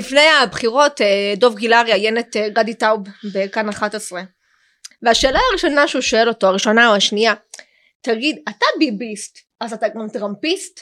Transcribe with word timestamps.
לפני 0.00 0.28
הבחירות 0.42 1.00
אה, 1.00 1.34
דוב 1.36 1.56
גילהר 1.56 1.84
ראיין 1.86 2.18
את 2.18 2.36
אה, 2.36 2.48
גדי 2.48 2.74
טאוב 2.74 3.00
בכאן 3.34 3.68
11 3.68 4.22
והשאלה 5.02 5.38
הראשונה 5.50 5.88
שהוא 5.88 6.02
שואל 6.02 6.28
אותו 6.28 6.46
הראשונה 6.46 6.88
או 6.88 6.94
השנייה 6.94 7.34
תגיד 8.00 8.38
אתה 8.48 8.66
ביביסט 8.78 9.38
אז 9.60 9.72
אתה 9.72 9.88
גם 9.88 10.08
טראמפיסט? 10.12 10.80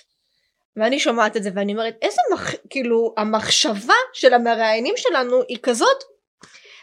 ואני 0.77 1.01
שומעת 1.01 1.37
את 1.37 1.43
זה 1.43 1.51
ואני 1.55 1.73
אומרת 1.73 1.95
איזה 2.03 2.21
מח... 2.33 2.55
כאילו 2.71 3.15
המחשבה 3.17 3.95
של 4.13 4.35
המראיינים 4.35 4.95
שלנו 4.97 5.43
היא 5.49 5.59
כזאת? 5.63 6.05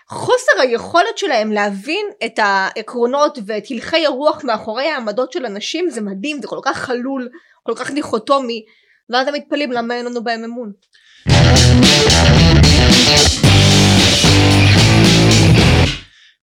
חוסר 0.09 0.61
היכולת 0.61 1.17
שלהם 1.17 1.51
להבין 1.51 2.05
את 2.25 2.39
העקרונות 2.39 3.37
ואת 3.45 3.63
הלכי 3.71 4.05
הרוח 4.05 4.43
מאחורי 4.43 4.87
העמדות 4.87 5.31
של 5.31 5.45
אנשים 5.45 5.89
זה 5.89 6.01
מדהים 6.01 6.41
זה 6.41 6.47
כל 6.47 6.59
כך 6.63 6.77
חלול 6.77 7.29
כל 7.63 7.73
כך 7.75 7.91
דיכוטומי 7.91 8.65
ואז 9.09 9.27
הם 9.27 9.33
מתפלאים 9.33 9.71
למה 9.71 9.95
אין 9.95 10.05
לנו 10.05 10.23
בהם 10.23 10.43
אמון 10.43 10.71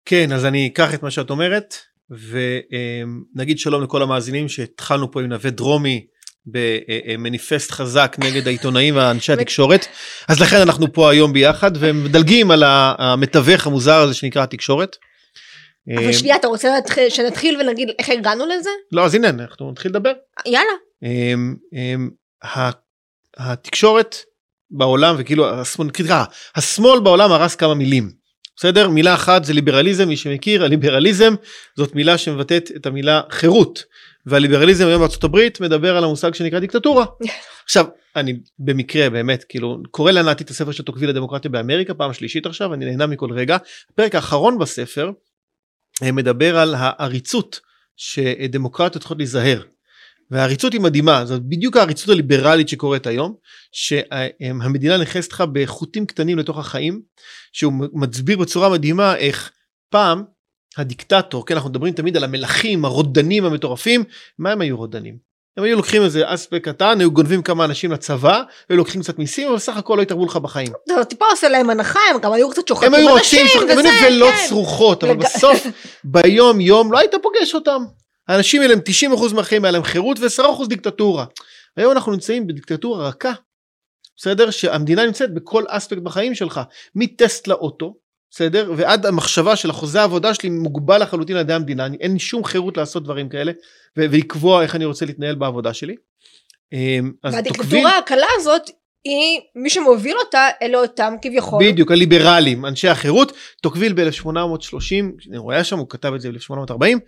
כן, 0.06 0.32
אז 0.32 0.46
אני 0.46 0.68
אקח 0.68 0.94
את 0.94 1.04
מה 1.04 1.12
שאת 1.12 1.30
אומרת, 1.30 1.76
ונגיד 3.36 3.60
שלום 3.60 3.84
לכל 3.84 4.02
המאזינים 4.02 4.50
שהתחלנו 4.50 5.12
פה 5.12 5.22
עם 5.22 5.28
נווה 5.28 5.50
דרומי 5.50 6.06
במניפסט 6.46 7.72
חזק 7.72 8.16
נגד 8.20 8.48
העיתונאים 8.48 8.96
ואנשי 8.96 9.34
התקשורת, 9.34 9.86
אז 10.28 10.42
לכן 10.42 10.58
אנחנו 10.62 10.94
פה 10.94 11.12
היום 11.12 11.34
ביחד 11.34 11.72
ומדלגים 11.80 12.52
על 12.52 12.64
המתווך 12.66 13.68
המוזר 13.68 13.96
הזה 13.96 14.14
שנקרא 14.14 14.44
התקשורת. 14.44 14.96
אבל 15.98 16.14
שנייה 16.14 16.36
אתה 16.36 16.48
רוצה 16.48 16.70
שנתחיל 17.10 17.62
ונגיד 17.62 17.90
איך 18.00 18.10
הגענו 18.10 18.46
לזה? 18.46 18.70
לא 18.92 19.06
אז 19.06 19.16
הנה 19.16 19.30
אנחנו 19.30 19.72
נתחיל 19.72 19.92
לדבר. 19.92 20.14
יאללה. 20.46 20.74
התקשורת 23.38 24.16
בעולם 24.72 25.16
וכאילו 25.18 25.50
השמאל, 25.50 25.90
השמאל 26.56 27.00
בעולם 27.00 27.32
הרס 27.32 27.56
כמה 27.56 27.74
מילים. 27.74 28.12
בסדר? 28.58 28.90
מילה 28.90 29.14
אחת 29.14 29.46
זה 29.46 29.54
ליברליזם, 29.54 30.08
מי 30.08 30.18
שמכיר, 30.18 30.64
הליברליזם 30.64 31.34
זאת 31.78 31.96
מילה 31.96 32.18
שמבטאת 32.18 32.72
את 32.76 32.86
המילה 32.86 33.22
חירות. 33.30 33.84
והליברליזם 34.26 34.88
היום 34.88 35.00
בארצות 35.00 35.24
הברית 35.24 35.62
מדבר 35.62 35.98
על 35.98 36.04
המושג 36.04 36.34
שנקרא 36.34 36.60
דיקטטורה. 36.60 37.06
עכשיו, 37.66 37.86
אני 38.16 38.34
במקרה 38.60 39.10
באמת 39.10 39.44
כאילו 39.50 39.78
קורא 39.92 40.12
לענתי 40.12 40.44
את 40.44 40.50
הספר 40.50 40.72
של 40.72 40.84
תוקביל 40.84 41.10
לדמוקרטיה 41.10 41.52
באמריקה 41.52 41.94
פעם 41.94 42.14
שלישית 42.14 42.46
עכשיו, 42.46 42.74
אני 42.74 42.86
נהנה 42.86 43.08
מכל 43.08 43.32
רגע. 43.32 43.58
הפרק 43.94 44.16
האחרון 44.16 44.60
בספר 44.60 45.12
אה, 46.04 46.12
מדבר 46.12 46.58
על 46.58 46.76
העריצות 46.78 47.60
שדמוקרטיות 47.96 49.02
צריכות 49.02 49.18
להיזהר. 49.18 49.62
והעריצות 50.32 50.74
היא 50.74 50.82
מדהימה, 50.82 51.26
זאת 51.26 51.42
בדיוק 51.42 51.78
העריצות 51.78 52.10
הליברלית 52.10 52.70
שקורית 52.70 53.08
היום, 53.08 53.36
שהמדינה 53.72 54.98
נכנסת 54.98 55.32
לך 55.32 55.44
בחוטים 55.54 56.06
קטנים 56.06 56.38
לתוך 56.38 56.58
החיים, 56.58 57.02
שהוא 57.54 57.74
מסביר 57.94 58.38
בצורה 58.38 58.70
מדהימה 58.70 59.16
איך 59.16 59.52
פעם 59.90 60.24
הדיקטטור, 60.78 61.46
כן 61.46 61.54
אנחנו 61.56 61.70
מדברים 61.70 61.94
תמיד 61.94 62.18
על 62.18 62.24
המלכים 62.24 62.86
הרודנים 62.86 63.46
המטורפים, 63.46 64.04
מה 64.40 64.52
הם 64.52 64.62
היו 64.62 64.78
רודנים? 64.78 65.32
הם 65.58 65.64
היו 65.64 65.76
לוקחים 65.78 66.04
איזה 66.04 66.22
אספקט 66.26 66.68
קטן, 66.68 67.00
היו 67.00 67.12
גונבים 67.12 67.42
כמה 67.42 67.66
אנשים 67.66 67.92
לצבא, 67.92 68.42
היו 68.70 68.78
לוקחים 68.78 69.02
קצת 69.02 69.20
מיסים, 69.20 69.48
אבל 69.48 69.56
בסך 69.56 69.78
הכל 69.78 69.96
לא 69.96 70.02
התערבו 70.02 70.26
לך 70.26 70.36
בחיים. 70.36 70.72
זה 70.88 71.06
טיפה 71.06 71.26
עושה 71.32 71.50
להם 71.50 71.70
הנחה, 71.70 72.00
הם 72.14 72.22
גם 72.22 72.34
היו 72.34 72.50
קצת 72.50 72.68
שוחטים 72.68 72.96
אנשים, 72.96 73.08
הם 73.08 73.08
היו 73.08 73.18
רוצים 73.18 73.48
שוחטים 73.48 73.94
ולא 74.08 74.32
כן. 74.32 74.48
צרוחות, 74.48 75.04
אבל 75.04 75.18
בסוף 75.18 75.68
ביום 76.04 76.62
יום 76.62 76.92
לא 76.92 77.00
היית 77.00 77.12
פוגש 77.22 77.56
אותם. 77.56 77.84
האנשים 78.32 78.62
האלה 78.62 78.74
הם 78.74 78.80
90% 79.14 79.34
מהחיים 79.34 79.66
היה 79.66 79.72
להם 79.72 79.84
חירות 79.84 80.20
ו-10% 80.20 80.68
דיקטטורה. 80.68 81.26
היום 81.78 81.92
אנחנו 81.92 82.12
נמצאים 82.12 82.48
בדיקטטורה 82.48 83.08
רכה, 83.08 83.32
בסדר? 84.18 84.52
שהמדינה 84.52 85.06
נמצאת 85.06 85.34
בכל 85.34 85.64
אספקט 85.68 86.02
בחיים 86.02 86.36
שלך, 86.36 86.62
מטסט 86.96 87.48
לאוטו, 87.48 87.96
בסדר? 88.32 88.72
ועד 88.78 89.06
המחשבה 89.06 89.56
של 89.56 89.70
החוזה 89.70 90.02
העבודה 90.02 90.34
שלי 90.34 90.50
מוגבל 90.50 91.02
לחלוטין 91.02 91.36
על 91.36 91.42
ידי 91.42 91.54
המדינה, 91.54 91.88
אין 92.00 92.14
לי 92.14 92.20
שום 92.20 92.44
חירות 92.44 92.78
לעשות 92.78 93.04
דברים 93.04 93.30
כאלה 93.30 93.52
ולקבוע 93.98 94.64
איך 94.64 94.76
אני 94.76 94.86
רוצה 94.86 95.06
להתנהל 95.06 95.36
בעבודה 95.36 95.74
שלי. 95.74 95.96
אמ, 96.74 97.12
והדיקטטורה 97.24 97.98
הקלה 97.98 98.28
הזאת 98.38 98.70
היא 99.04 99.40
מי 99.56 99.70
שמוביל 99.70 100.18
אותה 100.18 100.48
אלה 100.62 100.78
אותם 100.78 101.14
כביכול 101.22 101.64
בדיוק 101.66 101.92
הליברלים 101.92 102.66
אנשי 102.66 102.88
החירות 102.88 103.32
תוקביל 103.62 103.94
ב-1830 103.94 105.38
הוא 105.38 105.52
היה 105.52 105.64
שם 105.64 105.78
הוא 105.78 105.90
כתב 105.90 106.14
את 106.14 106.22
זה 106.22 106.32
ב-1840 106.32 107.00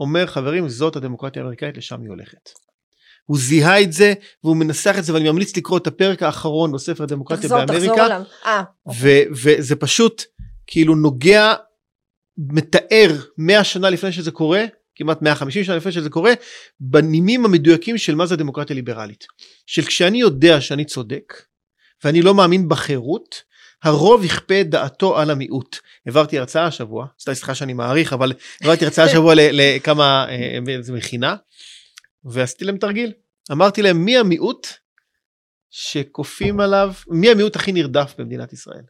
אומר 0.00 0.26
חברים 0.26 0.68
זאת 0.68 0.96
הדמוקרטיה 0.96 1.42
האמריקאית 1.42 1.76
לשם 1.76 2.00
היא 2.00 2.08
הולכת. 2.08 2.50
הוא 3.26 3.38
זיהה 3.38 3.80
את 3.82 3.92
זה 3.92 4.14
והוא 4.44 4.56
מנסח 4.56 4.94
את 4.98 5.04
זה 5.04 5.14
ואני 5.14 5.30
ממליץ 5.30 5.56
לקרוא 5.56 5.78
את 5.78 5.86
הפרק 5.86 6.22
האחרון 6.22 6.72
בספר 6.72 7.04
הדמוקרטיה 7.04 7.42
תחזור, 7.42 7.64
באמריקה 7.64 7.94
תחזור 7.94 8.42
아, 8.44 8.92
ו- 9.00 9.22
וזה 9.30 9.76
פשוט 9.76 10.22
כאילו 10.66 10.94
נוגע 10.94 11.54
מתאר 12.38 13.10
100 13.38 13.64
שנה 13.64 13.90
לפני 13.90 14.12
שזה 14.12 14.30
קורה 14.30 14.64
כמעט 14.94 15.22
150 15.22 15.64
שנה 15.64 15.76
לפני 15.76 15.92
שזה 15.92 16.10
קורה 16.10 16.32
בנימים 16.80 17.44
המדויקים 17.44 17.98
של 17.98 18.14
מה 18.14 18.26
זה 18.26 18.36
דמוקרטיה 18.36 18.76
ליברלית 18.76 19.26
של 19.66 19.82
כשאני 19.82 20.20
יודע 20.20 20.60
שאני 20.60 20.84
צודק 20.84 21.34
ואני 22.04 22.22
לא 22.22 22.34
מאמין 22.34 22.68
בחירות 22.68 23.42
הרוב 23.82 24.24
יכפה 24.24 24.60
את 24.60 24.70
דעתו 24.70 25.18
על 25.18 25.30
המיעוט. 25.30 25.76
העברתי 26.06 26.38
הרצאה 26.38 26.66
השבוע, 26.66 27.06
סליחה 27.18 27.54
שאני 27.54 27.72
מעריך, 27.72 28.12
אבל 28.12 28.32
העברתי 28.60 28.84
הרצאה 28.84 29.04
השבוע 29.04 29.34
לכמה, 29.36 30.26
איזה 30.68 30.92
אה, 30.92 30.98
מכינה, 30.98 31.36
ועשיתי 32.24 32.64
להם 32.64 32.78
תרגיל. 32.78 33.12
אמרתי 33.52 33.82
להם 33.82 34.04
מי 34.04 34.16
המיעוט 34.16 34.66
שכופים 35.70 36.60
עליו, 36.60 36.92
מי 37.08 37.30
המיעוט 37.30 37.56
הכי 37.56 37.72
נרדף 37.72 38.14
במדינת 38.18 38.52
ישראל? 38.52 38.82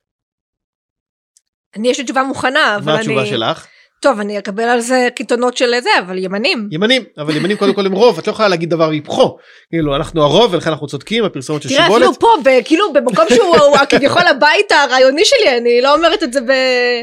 אני 1.77 1.89
יש 1.89 1.99
לי 1.99 2.05
תשובה 2.05 2.23
מוכנה, 2.23 2.77
אבל 2.77 2.93
אני... 2.93 3.15
מה 3.15 3.21
התשובה 3.21 3.27
שלך? 3.27 3.67
טוב 4.05 4.21
אני 4.21 4.39
אקבל 4.39 4.63
על 4.63 4.81
זה 4.81 5.09
קיתונות 5.17 5.57
של 5.57 5.81
זה 5.83 5.91
אבל 5.99 6.19
ימנים 6.19 6.69
ימנים 6.71 7.05
אבל 7.19 7.37
ימנים 7.37 7.57
קודם 7.57 7.75
כל 7.75 7.87
הם 7.87 7.93
רוב 7.93 8.19
את 8.19 8.27
לא 8.27 8.33
יכולה 8.33 8.49
להגיד 8.49 8.71
דבר 8.71 8.91
היפוכו 8.91 9.39
כאילו 9.71 9.97
אנחנו 9.97 10.23
הרוב 10.23 10.55
ולכן 10.55 10.71
אנחנו 10.71 10.87
צודקים 10.87 11.25
הפרסומת 11.25 11.63
של 11.63 11.69
שיבולת. 11.69 11.87
תראה 11.87 11.97
אפילו 11.97 12.15
פה 12.21 12.29
כאילו 12.65 12.93
במקום 12.93 13.25
שהוא 13.29 13.77
כביכול 13.91 14.23
הבית 14.23 14.73
הרעיוני 14.73 15.25
שלי 15.25 15.59
אני 15.59 15.81
לא 15.81 15.95
אומרת 15.95 16.23
את 16.23 16.33
זה 16.33 16.41
ב... 16.41 16.51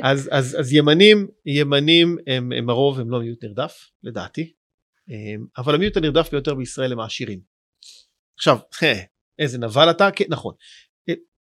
אז 0.03 0.29
אז 0.31 0.57
אז 0.59 0.73
ימנים 0.73 1.27
ימנים 1.45 2.17
הם, 2.27 2.51
הם 2.57 2.69
הרוב 2.69 2.99
הם 2.99 3.09
לא 3.09 3.19
מיעוט 3.19 3.43
נרדף 3.43 3.73
לדעתי 4.03 4.51
אבל 5.57 5.75
המיעוט 5.75 5.97
הנרדף 5.97 6.31
ביותר 6.31 6.53
בישראל 6.53 6.91
הם 6.91 6.99
העשירים. 6.99 7.39
עכשיו 8.37 8.57
איזה 9.39 9.57
נבל 9.57 9.89
אתה 9.89 10.11
כן 10.11 10.25
נכון 10.29 10.53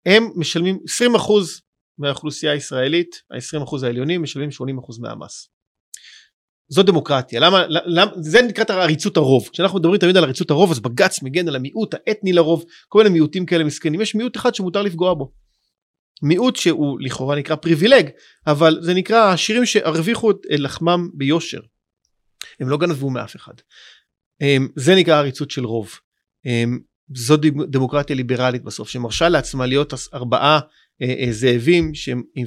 הם 0.07 0.31
משלמים 0.37 0.79
20 0.85 1.15
אחוז 1.15 1.61
מהאוכלוסייה 2.01 2.53
הישראלית, 2.53 3.23
ה-20% 3.31 3.87
העליונים 3.87 4.23
משלמים 4.23 4.49
80% 4.51 5.01
מהמס. 5.01 5.49
זו 6.69 6.83
דמוקרטיה, 6.83 7.41
למה, 7.41 7.65
למה, 7.69 8.11
זה 8.21 8.43
נקרא 8.43 8.65
עריצות 8.75 9.17
הרוב, 9.17 9.49
כשאנחנו 9.53 9.79
מדברים 9.79 10.01
תמיד 10.01 10.17
על 10.17 10.25
עריצות 10.25 10.51
הרוב 10.51 10.71
אז 10.71 10.81
בג"ץ 10.81 11.23
מגן 11.23 11.49
על 11.49 11.57
המיעוט 11.57 11.95
האתני 11.95 12.33
לרוב, 12.33 12.65
כל 12.89 12.99
מיני 12.99 13.11
מיעוטים 13.13 13.47
כאלה 13.47 13.65
מסכנים, 13.65 14.01
יש 14.01 14.15
מיעוט 14.15 14.37
אחד 14.37 14.55
שמותר 14.55 14.83
לפגוע 14.83 15.15
בו. 15.15 15.33
מיעוט 16.23 16.57
שהוא 16.57 17.01
לכאורה 17.01 17.37
נקרא 17.37 17.57
פריבילג, 17.57 18.11
אבל 18.47 18.79
זה 18.81 18.95
נקרא 18.95 19.19
העשירים 19.19 19.67
שהרוויחו 19.67 20.31
את 20.31 20.37
לחמם 20.51 21.09
ביושר. 21.15 21.61
הם 22.61 22.69
לא 22.69 22.79
גנבו 22.79 23.11
מאף 23.11 23.37
אחד. 23.37 23.55
אמ, 24.41 24.69
זה 24.77 24.95
נקרא 24.95 25.19
עריצות 25.19 25.51
של 25.51 25.65
רוב. 25.65 25.91
אמ, 26.47 26.79
זו 27.15 27.37
דמוקרטיה 27.71 28.17
ליברלית 28.17 28.63
בסוף, 28.63 28.89
שמרשה 28.89 29.29
לעצמה 29.29 29.67
להיות 29.67 29.95
ארבעה 30.15 30.61
זאבים 31.31 31.93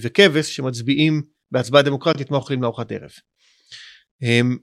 וכבש 0.02 0.56
שמצביעים 0.56 1.22
בהצבעה 1.52 1.82
דמוקרטית 1.82 2.32
מה 2.32 2.38
אוכלים 2.38 2.62
לארוחת 2.62 2.92
ערב. 2.92 3.12
אמ, 4.22 4.58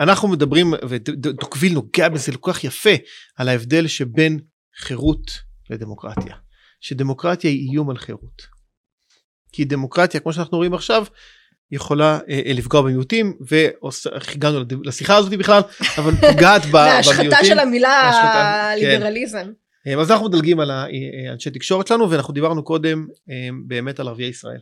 אנחנו 0.00 0.28
מדברים 0.28 0.74
ודוקוויל 0.88 1.72
נוגע 1.72 2.08
בזה 2.08 2.32
כל 2.40 2.52
כך 2.52 2.64
יפה 2.64 2.94
על 3.36 3.48
ההבדל 3.48 3.86
שבין 3.86 4.40
חירות 4.76 5.30
לדמוקרטיה 5.70 6.36
שדמוקרטיה 6.80 7.50
היא 7.50 7.70
איום 7.70 7.90
על 7.90 7.98
חירות. 7.98 8.42
כי 9.52 9.64
דמוקרטיה 9.64 10.20
כמו 10.20 10.32
שאנחנו 10.32 10.58
רואים 10.58 10.74
עכשיו 10.74 11.04
יכולה 11.70 12.18
אה, 12.28 12.40
אה 12.46 12.52
לפגוע 12.52 12.82
במיעוטים 12.82 13.38
והגענו 13.40 14.64
לשיחה 14.84 15.16
הזאת 15.16 15.32
בכלל 15.32 15.62
אבל 15.98 16.12
פוגעת 16.14 16.62
במיעוטים. 16.72 17.28
להשחתה 17.28 17.44
של 17.44 17.58
המילה 17.58 18.12
כן. 18.80 18.88
ליברליזם. 18.88 19.44
כן. 19.44 19.67
אה, 19.88 20.00
אז 20.00 20.10
אנחנו 20.10 20.26
מדלגים 20.26 20.60
על 20.60 20.70
האנשי 20.70 21.50
תקשורת 21.50 21.86
שלנו 21.86 22.10
ואנחנו 22.10 22.34
דיברנו 22.34 22.64
קודם 22.64 23.06
אה, 23.30 23.48
באמת 23.66 24.00
על 24.00 24.08
ערביי 24.08 24.26
ישראל. 24.26 24.60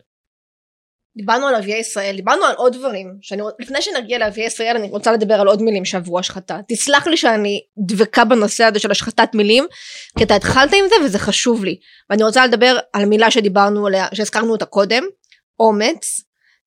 דיברנו 1.17 1.47
על 1.47 1.55
ערביי 1.55 1.79
ישראל, 1.79 2.17
דיברנו 2.17 2.45
על 2.45 2.55
עוד 2.57 2.73
דברים, 2.73 3.19
שאני, 3.21 3.43
לפני 3.59 3.83
שנגיע 3.83 4.19
לערביי 4.19 4.45
ישראל 4.47 4.77
אני 4.77 4.89
רוצה 4.91 5.13
לדבר 5.13 5.35
על 5.35 5.47
עוד 5.47 5.63
מילים 5.63 5.85
שעברו 5.85 6.19
השחתה. 6.19 6.59
תסלח 6.69 7.07
לי 7.07 7.17
שאני 7.17 7.61
דבקה 7.79 8.25
בנושא 8.25 8.65
הזה 8.65 8.79
של 8.79 8.91
השחתת 8.91 9.29
מילים, 9.35 9.67
כי 10.19 10.25
אתה 10.25 10.35
התחלת 10.35 10.73
עם 10.73 10.85
זה 10.89 10.95
וזה 11.05 11.19
חשוב 11.19 11.65
לי. 11.65 11.79
ואני 12.11 12.23
רוצה 12.23 12.47
לדבר 12.47 12.79
על 12.93 13.05
מילה 13.05 13.31
שדיברנו 13.31 13.87
עליה, 13.87 14.07
שהזכרנו 14.15 14.53
אותה 14.53 14.65
קודם, 14.65 15.03
אומץ, 15.61 16.23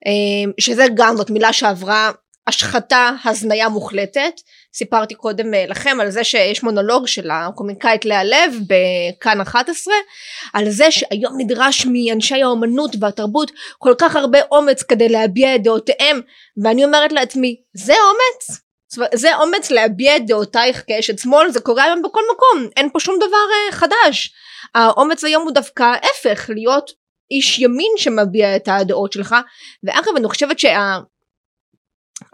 אה, 0.06 0.52
שזה 0.60 0.86
גם 0.94 1.16
זאת 1.16 1.30
מילה 1.30 1.52
שעברה 1.52 2.10
השחתה, 2.50 3.10
הזניה 3.24 3.68
מוחלטת, 3.68 4.32
סיפרתי 4.74 5.14
קודם 5.14 5.54
אה, 5.54 5.64
לכם 5.68 5.98
על 6.00 6.10
זה 6.10 6.24
שיש 6.24 6.62
מונולוג 6.62 7.06
של 7.06 7.30
הקומיקאית 7.30 8.04
לאה 8.04 8.24
לב 8.24 8.54
בכאן 8.66 9.40
11 9.40 9.94
על 10.52 10.70
זה 10.70 10.90
שהיום 10.90 11.34
נדרש 11.38 11.86
מאנשי 11.86 12.42
האומנות 12.42 12.96
והתרבות 13.00 13.50
כל 13.78 13.94
כך 13.98 14.16
הרבה 14.16 14.38
אומץ 14.50 14.82
כדי 14.82 15.08
להביע 15.08 15.54
את 15.54 15.62
דעותיהם 15.62 16.20
ואני 16.64 16.84
אומרת 16.84 17.12
לעצמי 17.12 17.56
זה 17.74 17.92
אומץ? 17.92 18.60
זה 19.14 19.36
אומץ 19.36 19.70
להביע 19.70 20.16
את 20.16 20.26
דעותייך 20.26 20.84
כאשת 20.86 21.18
שמאל? 21.18 21.50
זה 21.50 21.60
קורה 21.60 21.84
היום 21.84 22.02
בכל 22.02 22.22
מקום 22.34 22.68
אין 22.76 22.90
פה 22.92 23.00
שום 23.00 23.16
דבר 23.16 23.26
uh, 23.26 23.74
חדש. 23.74 24.32
האומץ 24.74 25.24
היום 25.24 25.42
הוא 25.42 25.52
דווקא 25.52 25.82
ההפך 25.82 26.50
להיות 26.54 26.90
איש 27.30 27.58
ימין 27.58 27.92
שמביע 27.96 28.56
את 28.56 28.68
הדעות 28.68 29.12
שלך 29.12 29.36
ואגב 29.84 30.16
אני 30.16 30.28
חושבת 30.28 30.58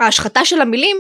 שההשחתה 0.00 0.44
של 0.44 0.60
המילים 0.60 0.96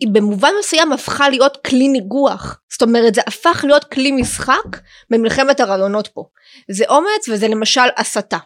היא 0.00 0.08
במובן 0.12 0.50
מסוים 0.58 0.92
הפכה 0.92 1.28
להיות 1.28 1.56
כלי 1.66 1.88
ניגוח 1.88 2.60
זאת 2.72 2.82
אומרת 2.82 3.14
זה 3.14 3.20
הפך 3.26 3.64
להיות 3.66 3.84
כלי 3.84 4.12
משחק 4.12 4.80
במלחמת 5.10 5.60
הרעיונות 5.60 6.08
פה 6.08 6.24
זה 6.70 6.84
אומץ 6.88 7.28
וזה 7.28 7.48
למשל 7.48 7.88
הסתה 7.96 8.38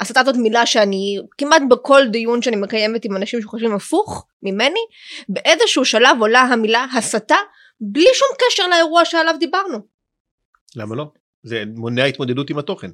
הסתה 0.00 0.20
זאת 0.26 0.36
מילה 0.36 0.66
שאני 0.66 1.18
כמעט 1.38 1.62
בכל 1.70 2.02
דיון 2.10 2.42
שאני 2.42 2.56
מקיימת 2.56 3.04
עם 3.04 3.16
אנשים 3.16 3.42
שחושבים 3.42 3.74
הפוך 3.74 4.26
ממני 4.42 4.80
באיזשהו 5.28 5.84
שלב 5.84 6.16
עולה 6.20 6.40
המילה 6.40 6.86
הסתה 6.96 7.36
בלי 7.80 8.08
שום 8.14 8.28
קשר 8.38 8.68
לאירוע 8.68 9.04
שעליו 9.04 9.34
דיברנו. 9.40 9.78
למה 10.76 10.96
לא? 10.96 11.04
זה 11.42 11.64
מונע 11.74 12.04
התמודדות 12.04 12.50
עם 12.50 12.58
התוכן. 12.58 12.90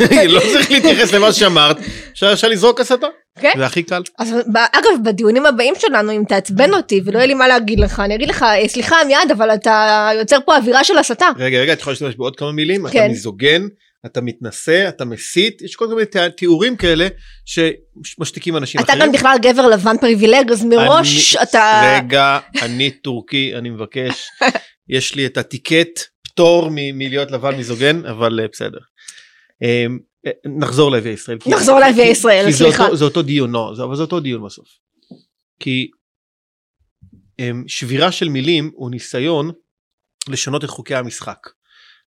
לא 0.34 0.40
צריך 0.40 0.70
להתייחס 0.70 1.12
למה 1.12 1.32
שאמרת, 1.32 1.76
אפשר 2.12 2.48
לזרוק 2.48 2.80
הסתה. 2.80 3.06
כן? 3.40 3.52
זה 3.56 3.66
הכי 3.66 3.82
קל. 3.82 4.02
אז 4.18 4.34
אגב 4.72 5.04
בדיונים 5.04 5.46
הבאים 5.46 5.74
שלנו 5.78 6.12
אם 6.12 6.22
תעצבן 6.28 6.74
אותי 6.74 7.00
ולא 7.04 7.18
יהיה 7.18 7.26
לי 7.26 7.34
מה 7.34 7.48
להגיד 7.48 7.80
לך 7.80 8.00
אני 8.00 8.14
אגיד 8.14 8.28
לך 8.28 8.42
אה, 8.42 8.68
סליחה 8.68 8.96
מיד 9.06 9.30
אבל 9.32 9.54
אתה 9.54 10.08
יוצר 10.18 10.38
פה 10.46 10.56
אווירה 10.56 10.84
של 10.84 10.98
הסתה. 10.98 11.26
רגע 11.38 11.58
רגע 11.58 11.72
את 11.72 11.80
יכולה 11.80 11.92
להשתמש 11.92 12.14
בעוד 12.14 12.36
כמה 12.36 12.52
מילים 12.52 12.88
כן. 12.88 12.98
אתה 12.98 13.08
מיזוגן 13.08 13.66
אתה 14.06 14.20
מתנשא 14.20 14.88
אתה 14.88 15.04
מסית 15.04 15.62
יש 15.62 15.76
כל 15.76 15.86
מיני 15.86 16.02
תיאורים 16.36 16.76
כאלה 16.76 17.08
שמשתיקים 17.46 18.56
אנשים 18.56 18.80
אתה 18.80 18.92
אחרים. 18.92 19.02
אתה 19.02 19.06
גם 19.06 19.12
בכלל 19.12 19.36
גבר 19.42 19.66
לבן 19.66 19.96
פריבילג 20.00 20.50
אז 20.50 20.64
מראש 20.64 21.36
אני, 21.36 21.42
אתה. 21.42 21.96
רגע 21.96 22.38
אני 22.62 22.90
טורקי 22.90 23.52
אני 23.58 23.70
מבקש 23.70 24.28
יש 24.96 25.14
לי 25.14 25.26
את 25.26 25.36
הטיקט 25.36 26.00
פטור 26.24 26.68
מלהיות 26.72 27.30
לבן 27.30 27.54
מיזוגן 27.54 28.06
אבל 28.06 28.40
אה, 28.40 28.46
בסדר. 28.52 28.78
אמ, 29.62 29.98
אה, 30.26 30.30
נחזור 30.58 30.90
לערביי 30.90 31.12
ישראל. 31.12 31.38
נחזור 31.46 31.78
לערביי 31.78 32.10
ישראל, 32.10 32.52
סליחה. 32.52 32.94
זה 32.94 33.04
אותו 33.04 33.22
דיון, 33.22 33.50
לא, 33.50 33.72
אבל 33.84 33.96
זה 33.96 34.02
אותו 34.02 34.20
דיון 34.20 34.44
בסוף. 34.44 34.68
כי 35.60 35.90
אמ, 37.38 37.64
שבירה 37.66 38.12
של 38.12 38.28
מילים 38.28 38.70
הוא 38.74 38.90
ניסיון 38.90 39.50
לשנות 40.28 40.64
את 40.64 40.68
חוקי 40.68 40.94
המשחק. 40.94 41.38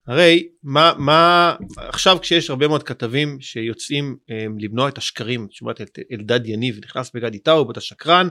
הרי 0.07 0.49
מה 0.63 0.93
מה 0.99 1.55
עכשיו 1.77 2.19
כשיש 2.21 2.51
הרבה 2.51 2.69
מאוד 2.69 2.83
כתבים 2.83 3.41
שיוצאים 3.41 4.17
הם, 4.29 4.59
למנוע 4.59 4.89
את 4.89 4.99
השקרים 4.99 5.47
שמעת 5.51 5.81
את 5.81 5.99
אלדד 6.13 6.47
יניב 6.47 6.79
נכנס 6.85 7.11
בגדי 7.15 7.39
טאוב 7.39 7.71
אתה 7.71 7.81
שקרן 7.81 8.29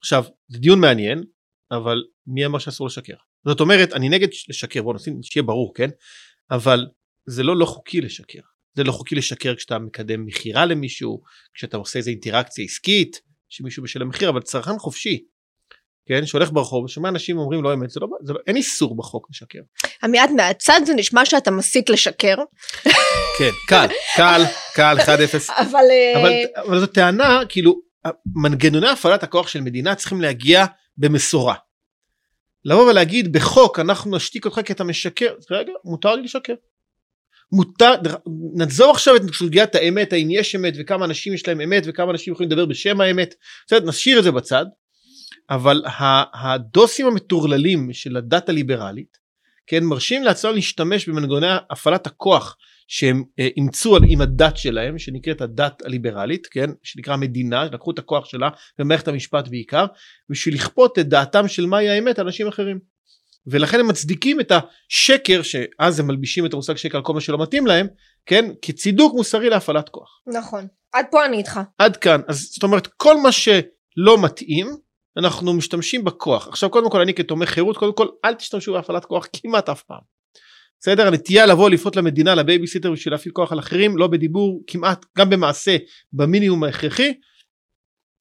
עכשיו 0.00 0.24
זה 0.48 0.58
דיון 0.58 0.80
מעניין 0.80 1.24
אבל 1.70 2.04
מי 2.26 2.46
אמר 2.46 2.58
שאסור 2.58 2.86
לשקר 2.86 3.14
זאת 3.46 3.60
אומרת 3.60 3.92
אני 3.92 4.08
נגד 4.08 4.28
לשקר 4.48 4.82
בוא 4.82 4.94
נשים 4.94 5.22
שיהיה 5.22 5.42
ברור 5.42 5.74
כן 5.74 5.90
אבל 6.50 6.86
זה 7.26 7.42
לא 7.42 7.56
לא 7.56 7.66
חוקי 7.66 8.00
לשקר 8.00 8.40
זה 8.74 8.84
לא 8.84 8.92
חוקי 8.92 9.14
לשקר 9.14 9.54
כשאתה 9.54 9.78
מקדם 9.78 10.26
מכירה 10.26 10.64
למישהו 10.66 11.22
כשאתה 11.54 11.76
עושה 11.76 11.98
איזה 11.98 12.10
אינטראקציה 12.10 12.64
עסקית 12.64 13.20
שמישהו 13.48 13.82
משלם 13.82 14.08
מחיר 14.08 14.28
אבל 14.28 14.40
צרכן 14.40 14.78
חופשי 14.78 15.24
כן 16.08 16.26
שהולך 16.26 16.52
ברחוב 16.52 16.84
ושומע 16.84 17.08
אנשים 17.08 17.38
אומרים 17.38 17.62
לא 17.62 17.74
אמת 17.74 17.90
זה 17.90 18.00
לא, 18.00 18.08
זה 18.22 18.32
לא 18.32 18.38
אין 18.46 18.56
איסור 18.56 18.96
בחוק 18.96 19.26
לשקר. 19.30 19.58
עמיעד 20.02 20.30
מהצד 20.30 20.80
זה 20.86 20.94
נשמע 20.94 21.24
שאתה 21.24 21.50
מסית 21.50 21.90
לשקר. 21.90 22.36
כן 23.38 23.50
קל 23.68 23.86
קל 24.16 24.42
קל 24.74 24.96
1-0 24.98 25.52
אבל, 25.52 25.78
אה, 25.90 26.20
אבל 26.20 26.32
אבל 26.66 26.80
זו 26.80 26.86
טענה 26.86 27.40
כאילו 27.48 27.80
מנגנוני 28.42 28.88
הפעלת 28.88 29.22
הכוח 29.22 29.48
של 29.48 29.60
מדינה 29.60 29.94
צריכים 29.94 30.20
להגיע 30.20 30.64
במשורה. 30.96 31.54
לבוא 32.64 32.90
ולהגיד 32.90 33.32
בחוק 33.32 33.78
אנחנו 33.78 34.16
נשתיק 34.16 34.44
אותך 34.44 34.60
כי 34.64 34.72
אתה 34.72 34.84
משקר 34.84 35.34
רגע 35.50 35.72
מותר 35.84 36.14
לי 36.14 36.22
לשקר. 36.22 36.54
מותר, 37.52 37.94
נעזוב 38.54 38.90
עכשיו 38.90 39.16
את 39.16 39.22
סוגיית 39.34 39.74
האמת, 39.74 40.12
האם 40.12 40.28
יש 40.30 40.56
אמת 40.56 40.74
וכמה 40.78 41.04
אנשים 41.04 41.34
יש 41.34 41.48
להם 41.48 41.60
אמת 41.60 41.82
וכמה 41.86 42.10
אנשים 42.12 42.32
יכולים 42.32 42.50
לדבר 42.50 42.66
בשם 42.66 43.00
האמת, 43.00 43.34
בסדר, 43.66 43.88
נשאיר 43.88 44.18
את 44.18 44.24
זה 44.24 44.32
בצד, 44.32 44.66
אבל 45.50 45.82
הדוסים 46.34 47.06
המטורללים 47.06 47.92
של 47.92 48.16
הדת 48.16 48.48
הליברלית, 48.48 49.26
כן, 49.66 49.84
מרשים 49.84 50.24
לעצמם 50.24 50.54
להשתמש 50.54 51.08
במנגנוני 51.08 51.46
הפעלת 51.70 52.06
הכוח 52.06 52.56
שהם 52.88 53.24
אה, 53.38 53.48
אימצו 53.56 53.96
עם 54.08 54.20
הדת 54.20 54.56
שלהם, 54.56 54.98
שנקראת 54.98 55.40
הדת 55.40 55.82
הליברלית, 55.82 56.46
כן, 56.46 56.70
שנקרא 56.82 57.16
מדינה, 57.16 57.64
לקחו 57.64 57.90
את 57.90 57.98
הכוח 57.98 58.24
שלה 58.24 58.48
במערכת 58.78 59.08
המשפט 59.08 59.48
בעיקר, 59.48 59.86
בשביל 60.30 60.54
לכפות 60.54 60.98
את 60.98 61.08
דעתם 61.08 61.48
של 61.48 61.66
מהי 61.66 61.88
האמת 61.88 62.18
על 62.18 62.26
אנשים 62.26 62.48
אחרים. 62.48 62.95
ולכן 63.46 63.80
הם 63.80 63.88
מצדיקים 63.88 64.40
את 64.40 64.52
השקר 64.52 65.42
שאז 65.42 66.00
הם 66.00 66.06
מלבישים 66.06 66.46
את 66.46 66.52
המושג 66.52 66.76
שקר 66.76 66.98
על 66.98 67.04
כל 67.04 67.14
מה 67.14 67.20
שלא 67.20 67.42
מתאים 67.42 67.66
להם 67.66 67.86
כן 68.26 68.50
כצידוק 68.62 69.14
מוסרי 69.14 69.50
להפעלת 69.50 69.88
כוח. 69.88 70.20
נכון 70.26 70.66
עד 70.92 71.06
פה 71.10 71.24
אני 71.24 71.36
איתך. 71.36 71.60
עד 71.78 71.96
כאן 71.96 72.20
אז 72.28 72.40
זאת 72.40 72.62
אומרת 72.62 72.86
כל 72.86 73.16
מה 73.16 73.32
שלא 73.32 74.22
מתאים 74.22 74.66
אנחנו 75.16 75.52
משתמשים 75.52 76.04
בכוח 76.04 76.48
עכשיו 76.48 76.70
קודם 76.70 76.90
כל 76.90 77.00
אני 77.00 77.14
כתומך 77.14 77.48
חירות 77.48 77.76
קודם 77.76 77.92
כל 77.92 78.06
אל 78.24 78.34
תשתמשו 78.34 78.72
בהפעלת 78.72 79.04
כוח 79.04 79.26
כמעט 79.32 79.68
אף 79.68 79.82
פעם. 79.82 80.16
בסדר 80.80 81.06
הנטייה 81.06 81.46
לבוא 81.46 81.70
לפנות 81.70 81.96
למדינה 81.96 82.34
לבייביסיטר 82.34 82.92
בשביל 82.92 83.14
להפעיל 83.14 83.32
כוח 83.32 83.52
על 83.52 83.58
אחרים 83.58 83.96
לא 83.96 84.06
בדיבור 84.06 84.62
כמעט 84.66 85.04
גם 85.18 85.30
במעשה 85.30 85.76
במינימום 86.12 86.64
ההכרחי 86.64 87.12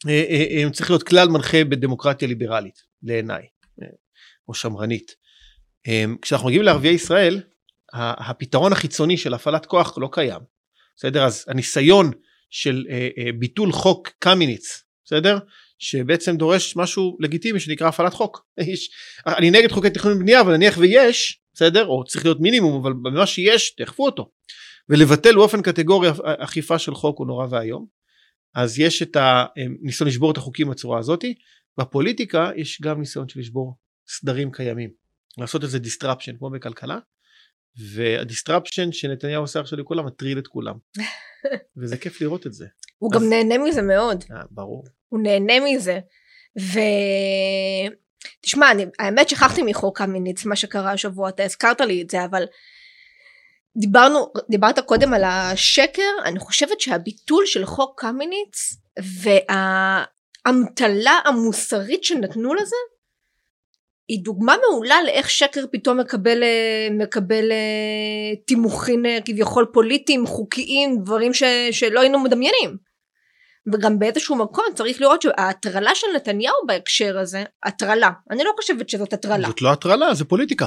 אה, 0.08 0.24
אה, 0.30 0.64
אה, 0.64 0.70
צריך 0.70 0.90
להיות 0.90 1.04
כלל 1.04 1.28
מנחה 1.28 1.64
בדמוקרטיה 1.64 2.28
ליברלית 2.28 2.84
לענייני. 3.04 3.44
או 4.48 4.54
שמרנית. 4.54 5.12
אמ, 5.88 6.16
כשאנחנו 6.22 6.48
מגיעים 6.48 6.64
לערביי 6.66 6.94
ישראל, 6.94 7.42
הפתרון 7.94 8.72
החיצוני 8.72 9.18
של 9.18 9.34
הפעלת 9.34 9.66
כוח 9.66 9.98
לא 9.98 10.10
קיים. 10.12 10.40
בסדר? 10.98 11.24
אז 11.24 11.46
הניסיון 11.48 12.12
של 12.50 12.86
אה, 12.90 13.08
אה, 13.18 13.32
ביטול 13.40 13.72
חוק 13.72 14.10
קמיניץ, 14.20 14.84
בסדר? 15.06 15.38
שבעצם 15.80 16.38
דורש 16.38 16.76
משהו 16.76 17.18
לגיטימי 17.20 17.60
שנקרא 17.60 17.88
הפעלת 17.88 18.14
חוק. 18.14 18.46
יש, 18.74 18.90
אני 19.28 19.52
נגד 19.52 19.72
חוקי 19.72 19.90
תכנון 19.90 20.14
ובנייה 20.18 20.42
אבל 20.42 20.56
נניח 20.56 20.78
ויש, 20.78 21.40
בסדר? 21.54 21.88
או 21.88 22.04
צריך 22.04 22.26
להיות 22.26 22.40
מינימום 22.40 22.82
אבל 22.82 22.94
במה 22.94 23.28
שיש 23.28 23.76
תאכפו 23.76 24.06
אותו. 24.06 24.30
ולבטל 24.90 25.36
באופן 25.36 25.62
קטגורי 25.62 26.10
אכיפה 26.24 26.80
של 26.80 26.96
חוק 26.96 27.20
הוא 27.20 27.28
נורא 27.28 27.48
ואיום. 27.50 27.86
אז 28.56 28.80
יש 28.80 29.02
את 29.02 29.18
הניסיון 29.20 30.10
לשבור 30.10 30.32
את 30.32 30.38
החוקים 30.38 30.70
בצורה 30.70 31.00
הזאתי. 31.00 31.34
בפוליטיקה 31.78 32.50
יש 32.56 32.82
גם 32.82 33.00
ניסיון 33.00 33.30
של 33.30 33.40
לשבור 33.40 33.78
סדרים 34.08 34.52
קיימים. 34.52 34.90
לעשות 35.38 35.64
איזה 35.64 35.80
disruption 35.80 36.38
כמו 36.38 36.50
בכלכלה 36.50 36.98
וה 37.94 38.10
disruption 38.10 38.92
שנתניהו 38.92 39.44
עושה 39.44 39.60
עכשיו 39.60 39.80
לכולם 39.80 40.06
מטריד 40.06 40.38
את 40.38 40.48
כולם. 40.48 40.76
וזה 41.78 41.98
כיף 41.98 42.22
לראות 42.22 42.48
את 42.48 42.54
זה. 42.54 42.66
הוא 42.98 43.12
אז... 43.16 43.22
גם 43.22 43.30
נהנה 43.30 43.58
מזה 43.58 43.82
מאוד. 43.82 44.24
אה, 44.24 44.34
אה, 44.34 44.42
ברור. 44.52 44.84
הוא 45.10 45.20
נהנה 45.20 45.54
מזה. 45.60 46.00
ו... 46.60 46.80
תשמע, 48.42 48.72
אני, 48.72 48.86
האמת 49.00 49.30
שכחתי 49.30 49.64
מחוק 49.64 49.98
קמיניץ 49.98 50.46
מה 50.46 50.56
שקרה 50.56 50.92
השבוע, 50.92 51.30
אתה 51.30 51.44
הזכרת 51.44 51.82
לי 51.82 52.02
את 52.02 52.10
זה, 52.10 52.26
אבל 52.26 52.44
דיברנו, 53.78 54.32
דיברת 54.50 54.80
קודם 54.80 55.14
על 55.14 55.24
השקר, 55.24 56.12
אני 56.26 56.40
חושבת 56.40 56.82
שהביטול 56.82 57.46
של 57.46 57.66
חוק 57.66 58.02
קמיניץ 58.02 58.78
והאמתלה 60.46 61.20
המוסרית 61.26 62.04
שנתנו 62.04 62.54
לזה, 62.54 62.76
היא 64.08 64.24
דוגמה 64.24 64.56
מעולה 64.62 65.04
לאיך 65.04 65.30
שקר 65.30 65.66
פתאום 65.72 66.00
מקבל, 66.00 66.44
אה, 66.44 66.88
מקבל 66.92 67.52
אה, 67.52 68.36
תימוכין 68.48 69.06
אה, 69.06 69.18
כביכול 69.26 69.66
פוליטיים, 69.74 70.26
חוקיים, 70.28 71.04
דברים 71.04 71.34
ש, 71.34 71.44
שלא 71.72 72.00
היינו 72.00 72.20
מדמיינים. 72.20 72.78
וגם 73.74 74.00
באיזשהו 74.00 74.36
מקום 74.36 74.66
צריך 74.76 75.02
לראות 75.02 75.22
שההטרלה 75.22 75.96
של 75.96 76.08
נתניהו 76.16 76.56
בהקשר 76.68 77.20
הזה, 77.20 77.44
הטרלה, 77.64 78.10
אני 78.32 78.44
לא 78.44 78.52
חושבת 78.56 78.90
שזאת 78.90 79.14
הטרלה. 79.14 79.48
זאת 79.48 79.62
לא 79.62 79.72
הטרלה, 79.72 80.14
זה 80.14 80.26
פוליטיקה. 80.26 80.66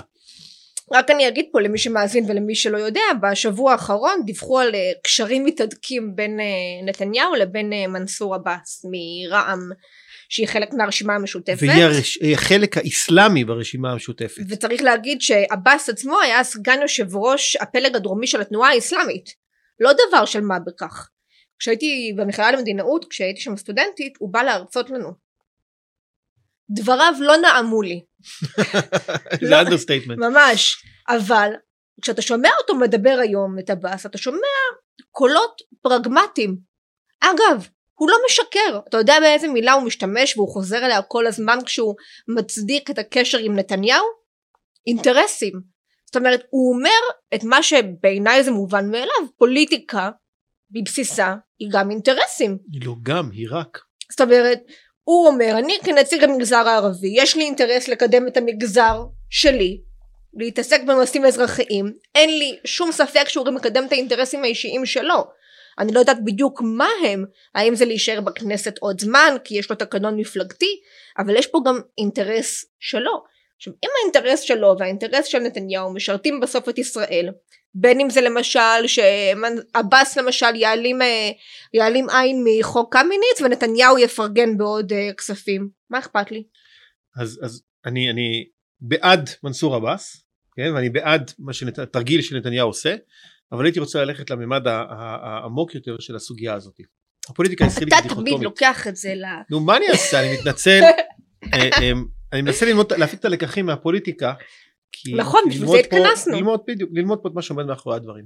רק 0.93 1.11
אני 1.11 1.29
אגיד 1.29 1.45
פה 1.53 1.61
למי 1.61 1.79
שמאזין 1.79 2.25
ולמי 2.29 2.55
שלא 2.55 2.79
יודע, 2.79 3.01
בשבוע 3.23 3.73
האחרון 3.73 4.23
דיווחו 4.25 4.59
על 4.59 4.75
קשרים 5.05 5.45
מתהדקים 5.45 6.17
בין 6.17 6.41
נתניהו 6.87 7.35
לבין 7.35 7.73
מנסור 7.89 8.35
עבאס 8.35 8.85
מרע"מ. 8.85 9.71
שהיא 10.29 10.47
חלק 10.47 10.73
מהרשימה 10.73 11.15
המשותפת. 11.15 11.59
והיא 11.61 12.35
החלק 12.35 12.77
האיסלאמי 12.77 13.45
ברשימה 13.45 13.93
המשותפת. 13.93 14.43
וצריך 14.49 14.83
להגיד 14.83 15.21
שעבאס 15.21 15.89
עצמו 15.89 16.21
היה 16.21 16.45
סגן 16.45 16.79
יושב 16.83 17.17
ראש 17.17 17.57
הפלג 17.57 17.97
הדרומי 17.97 18.27
של 18.27 18.41
התנועה 18.41 18.71
האיסלאמית. 18.71 19.35
לא 19.81 19.91
דבר 19.93 20.25
של 20.25 20.41
מה 20.41 20.59
בכך. 20.59 21.09
כשהייתי 21.59 22.13
במכללה 22.17 22.53
למדינאות, 22.53 23.07
כשהייתי 23.11 23.41
שם 23.41 23.57
סטודנטית, 23.57 24.13
הוא 24.19 24.33
בא 24.33 24.43
להרצות 24.43 24.91
לנו. 24.91 25.13
דבריו 26.71 27.15
לא 27.21 27.37
נעמו 27.37 27.83
לי. 27.83 28.05
זה 29.41 29.51
לא. 29.51 29.61
understatement. 29.61 30.19
ממש. 30.19 30.85
אבל 31.09 31.51
כשאתה 32.03 32.23
שומע 32.23 32.49
אותו 32.61 32.75
מדבר 32.75 33.19
היום, 33.23 33.59
את 33.59 33.71
עבאס, 33.71 34.07
אתה 34.07 34.19
שומע 34.19 34.39
קולות 35.11 35.61
פרגמטיים. 35.83 36.57
אגב, 37.21 37.69
הוא 37.99 38.09
לא 38.11 38.17
משקר. 38.27 38.79
אתה 38.89 38.97
יודע 38.97 39.21
באיזה 39.21 39.49
מילה 39.49 39.73
הוא 39.73 39.83
משתמש 39.83 40.37
והוא 40.37 40.49
חוזר 40.49 40.87
אליה 40.87 41.03
כל 41.03 41.27
הזמן 41.27 41.59
כשהוא 41.67 41.95
מצדיק 42.29 42.91
את 42.91 42.99
הקשר 42.99 43.39
עם 43.39 43.57
נתניהו? 43.57 44.05
אינטרסים. 44.87 45.53
זאת 46.07 46.17
אומרת, 46.17 46.43
הוא 46.51 46.75
אומר 46.75 47.01
את 47.35 47.45
מה 47.45 47.63
שבעיניי 47.63 48.45
זה 48.45 48.51
מובן 48.51 48.91
מאליו, 48.91 49.29
פוליטיקה 49.39 50.11
בבסיסה 50.71 51.35
היא 51.59 51.69
גם 51.73 51.91
אינטרסים. 51.91 52.59
היא 52.73 52.81
לא 52.85 52.95
גם, 53.03 53.31
היא 53.33 53.47
רק. 53.51 53.79
זאת 54.11 54.21
אומרת, 54.21 54.61
הוא 55.05 55.27
אומר, 55.27 55.55
אני 55.59 55.79
כנציג 55.85 56.25
המגזר 56.25 56.69
הערבי, 56.69 57.09
יש 57.13 57.37
לי 57.37 57.43
אינטרס 57.43 57.89
לקדם 57.89 58.27
את 58.27 58.37
המגזר 58.37 59.05
שלי, 59.31 59.81
להתעסק 60.35 60.81
בנושאים 60.87 61.25
אזרחיים, 61.25 61.93
אין 62.15 62.39
לי 62.39 62.59
שום 62.65 62.93
ספק 62.93 63.29
שהוא 63.29 63.47
גם 63.47 63.55
מקדם 63.55 63.85
את 63.87 63.93
האינטרסים 63.93 64.45
האישיים 64.45 64.87
שלו. 64.87 65.25
אני 65.79 65.93
לא 65.93 66.01
יודעת 66.01 66.25
בדיוק 66.25 66.61
מה 66.65 66.89
הם, 67.07 67.25
האם 67.55 67.75
זה 67.75 67.85
להישאר 67.85 68.21
בכנסת 68.21 68.79
עוד 68.79 69.01
זמן, 69.01 69.37
כי 69.45 69.59
יש 69.59 69.71
לו 69.71 69.77
תקנון 69.77 70.17
מפלגתי, 70.17 70.81
אבל 71.19 71.37
יש 71.37 71.47
פה 71.47 71.61
גם 71.67 71.81
אינטרס 71.99 72.65
שלו. 72.81 73.25
עכשיו, 73.57 73.73
אם 73.85 73.91
האינטרס 74.03 74.41
שלו 74.41 74.75
והאינטרס 74.79 75.27
של 75.27 75.39
נתניהו 75.39 75.93
משרתים 75.93 76.41
בסוף 76.41 76.69
את 76.69 76.79
ישראל, 76.79 77.29
בין 77.75 78.01
אם 78.01 78.11
זה 78.11 78.21
למשל 78.21 78.87
שעבאס 78.87 80.19
למשל 80.19 80.55
יעלים, 80.55 81.03
אה, 81.03 81.31
יעלים 81.75 82.07
עין 82.11 82.45
מחוק 82.45 82.93
קמיניץ 82.93 83.41
ונתניהו 83.45 83.99
יפרגן 83.99 84.57
בעוד 84.57 84.93
uh, 84.93 85.15
כספים, 85.15 85.69
מה 85.91 85.99
אכפת 85.99 86.31
לי? 86.31 86.45
אז, 87.17 87.41
אז 87.43 87.63
אני, 87.87 88.11
אני 88.11 88.45
בעד 88.81 89.31
מנסור 89.43 89.75
עבאס, 89.75 90.25
כן, 90.57 90.73
ואני 90.75 90.91
בעד 90.91 91.33
מה 91.39 91.53
שנת, 91.53 91.79
התרגיל 91.79 92.23
שנתניהו 92.23 92.69
עושה, 92.69 92.97
אבל 93.53 93.65
הייתי 93.65 93.81
רוצה 93.81 94.05
ללכת 94.05 94.31
לממד 94.31 94.63
העמוק 94.67 95.75
יותר 95.75 95.97
של 96.01 96.17
הסוגיה 96.17 96.55
הזאת. 96.55 96.81
הפוליטיקה 97.29 97.65
הישראלית 97.65 97.93
אתה 97.93 97.97
היא 97.97 98.03
תמיד 98.03 98.25
דיכוטומית. 98.25 98.45
לוקח 98.45 98.87
את 98.87 98.97
זה 98.97 99.15
ל... 99.15 99.25
נו 99.51 99.61
מה 99.61 99.77
אני 99.77 99.89
אעשה 99.89 100.21
אני 100.21 100.35
מתנצל 100.39 100.81
אה, 101.55 101.69
אה, 101.83 101.93
אני 102.33 102.43
מנסה 102.43 102.67
ללמוד 102.67 102.93
להפיק 102.93 103.21
את 103.21 103.25
הלקחים 103.25 103.67
מהפוליטיקה. 103.67 104.33
נכון, 105.17 105.41
בשביל 105.49 105.69
זה 105.69 105.79
התכנסנו. 105.79 106.37
ללמוד 106.37 106.61
בדיוק 106.67 106.91
ללמוד 106.93 107.19
פה 107.23 107.29
את 107.29 107.35
מה 107.35 107.43
שעומד 107.43 107.67
מאחורי 107.67 107.97
הדברים. 107.97 108.25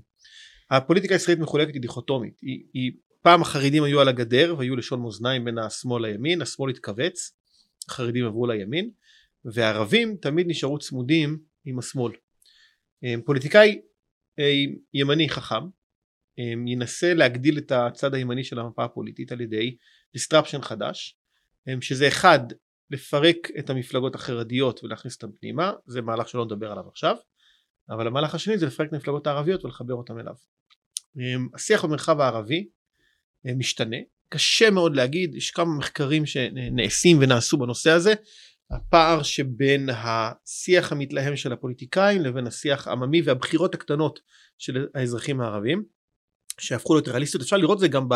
הפוליטיקה 0.70 1.14
הישראלית 1.14 1.42
מחולקת 1.42 1.74
היא 1.74 1.82
דיכוטומית 1.82 2.38
היא, 2.42 2.64
היא 2.74 2.92
פעם 3.22 3.42
החרדים 3.42 3.84
היו 3.84 4.00
על 4.00 4.08
הגדר 4.08 4.54
והיו 4.58 4.76
לשון 4.76 5.02
מאזניים 5.02 5.44
בין 5.44 5.58
השמאל 5.58 6.06
לימין 6.06 6.42
השמאל 6.42 6.70
התכווץ 6.70 7.36
החרדים 7.88 8.26
עברו 8.26 8.46
לימין 8.46 8.90
והערבים 9.44 10.16
תמיד 10.16 10.46
נשארו 10.48 10.78
צמודים 10.78 11.38
עם 11.64 11.78
השמאל. 11.78 12.12
אה, 13.04 13.14
פוליטיקאי 13.24 13.80
ימני 14.94 15.28
חכם 15.28 15.64
אה, 16.38 16.52
ינסה 16.66 17.14
להגדיל 17.14 17.58
את 17.58 17.72
הצד 17.72 18.14
הימני 18.14 18.44
של 18.44 18.58
המפה 18.58 18.84
הפוליטית 18.84 19.32
על 19.32 19.40
ידי 19.40 19.76
disruption 20.16 20.62
חדש 20.62 21.16
אה, 21.68 21.74
שזה 21.80 22.08
אחד 22.08 22.40
לפרק 22.90 23.36
את 23.58 23.70
המפלגות 23.70 24.14
החרדיות 24.14 24.84
ולהכניס 24.84 25.14
אותן 25.14 25.36
פנימה 25.40 25.72
זה 25.86 26.02
מהלך 26.02 26.28
שלא 26.28 26.44
נדבר 26.44 26.72
עליו 26.72 26.88
עכשיו 26.88 27.16
אבל 27.90 28.06
המהלך 28.06 28.34
השני 28.34 28.58
זה 28.58 28.66
לפרק 28.66 28.88
את 28.88 28.92
המפלגות 28.92 29.26
הערביות 29.26 29.64
ולחבר 29.64 29.94
אותן 29.94 30.18
אליו. 30.18 30.34
אה, 31.18 31.34
השיח 31.54 31.84
במרחב 31.84 32.20
הערבי 32.20 32.68
אה, 33.46 33.54
משתנה 33.54 33.96
קשה 34.28 34.70
מאוד 34.70 34.96
להגיד 34.96 35.34
יש 35.34 35.50
כמה 35.50 35.78
מחקרים 35.78 36.26
שנעשים 36.26 37.18
ונעשו 37.20 37.58
בנושא 37.58 37.90
הזה 37.90 38.14
הפער 38.72 39.22
שבין 39.22 39.88
השיח 39.92 40.92
המתלהם 40.92 41.36
של 41.36 41.52
הפוליטיקאים 41.52 42.22
לבין 42.22 42.46
השיח 42.46 42.88
העממי 42.88 43.22
והבחירות 43.22 43.74
הקטנות 43.74 44.20
של 44.58 44.86
האזרחים 44.94 45.40
הערבים 45.40 45.84
שהפכו 46.60 46.94
להיות 46.94 47.08
ריאליסטיות. 47.08 47.42
אפשר 47.42 47.56
לראות 47.56 47.76
את 47.76 47.80
זה 47.80 47.88
גם 47.88 48.08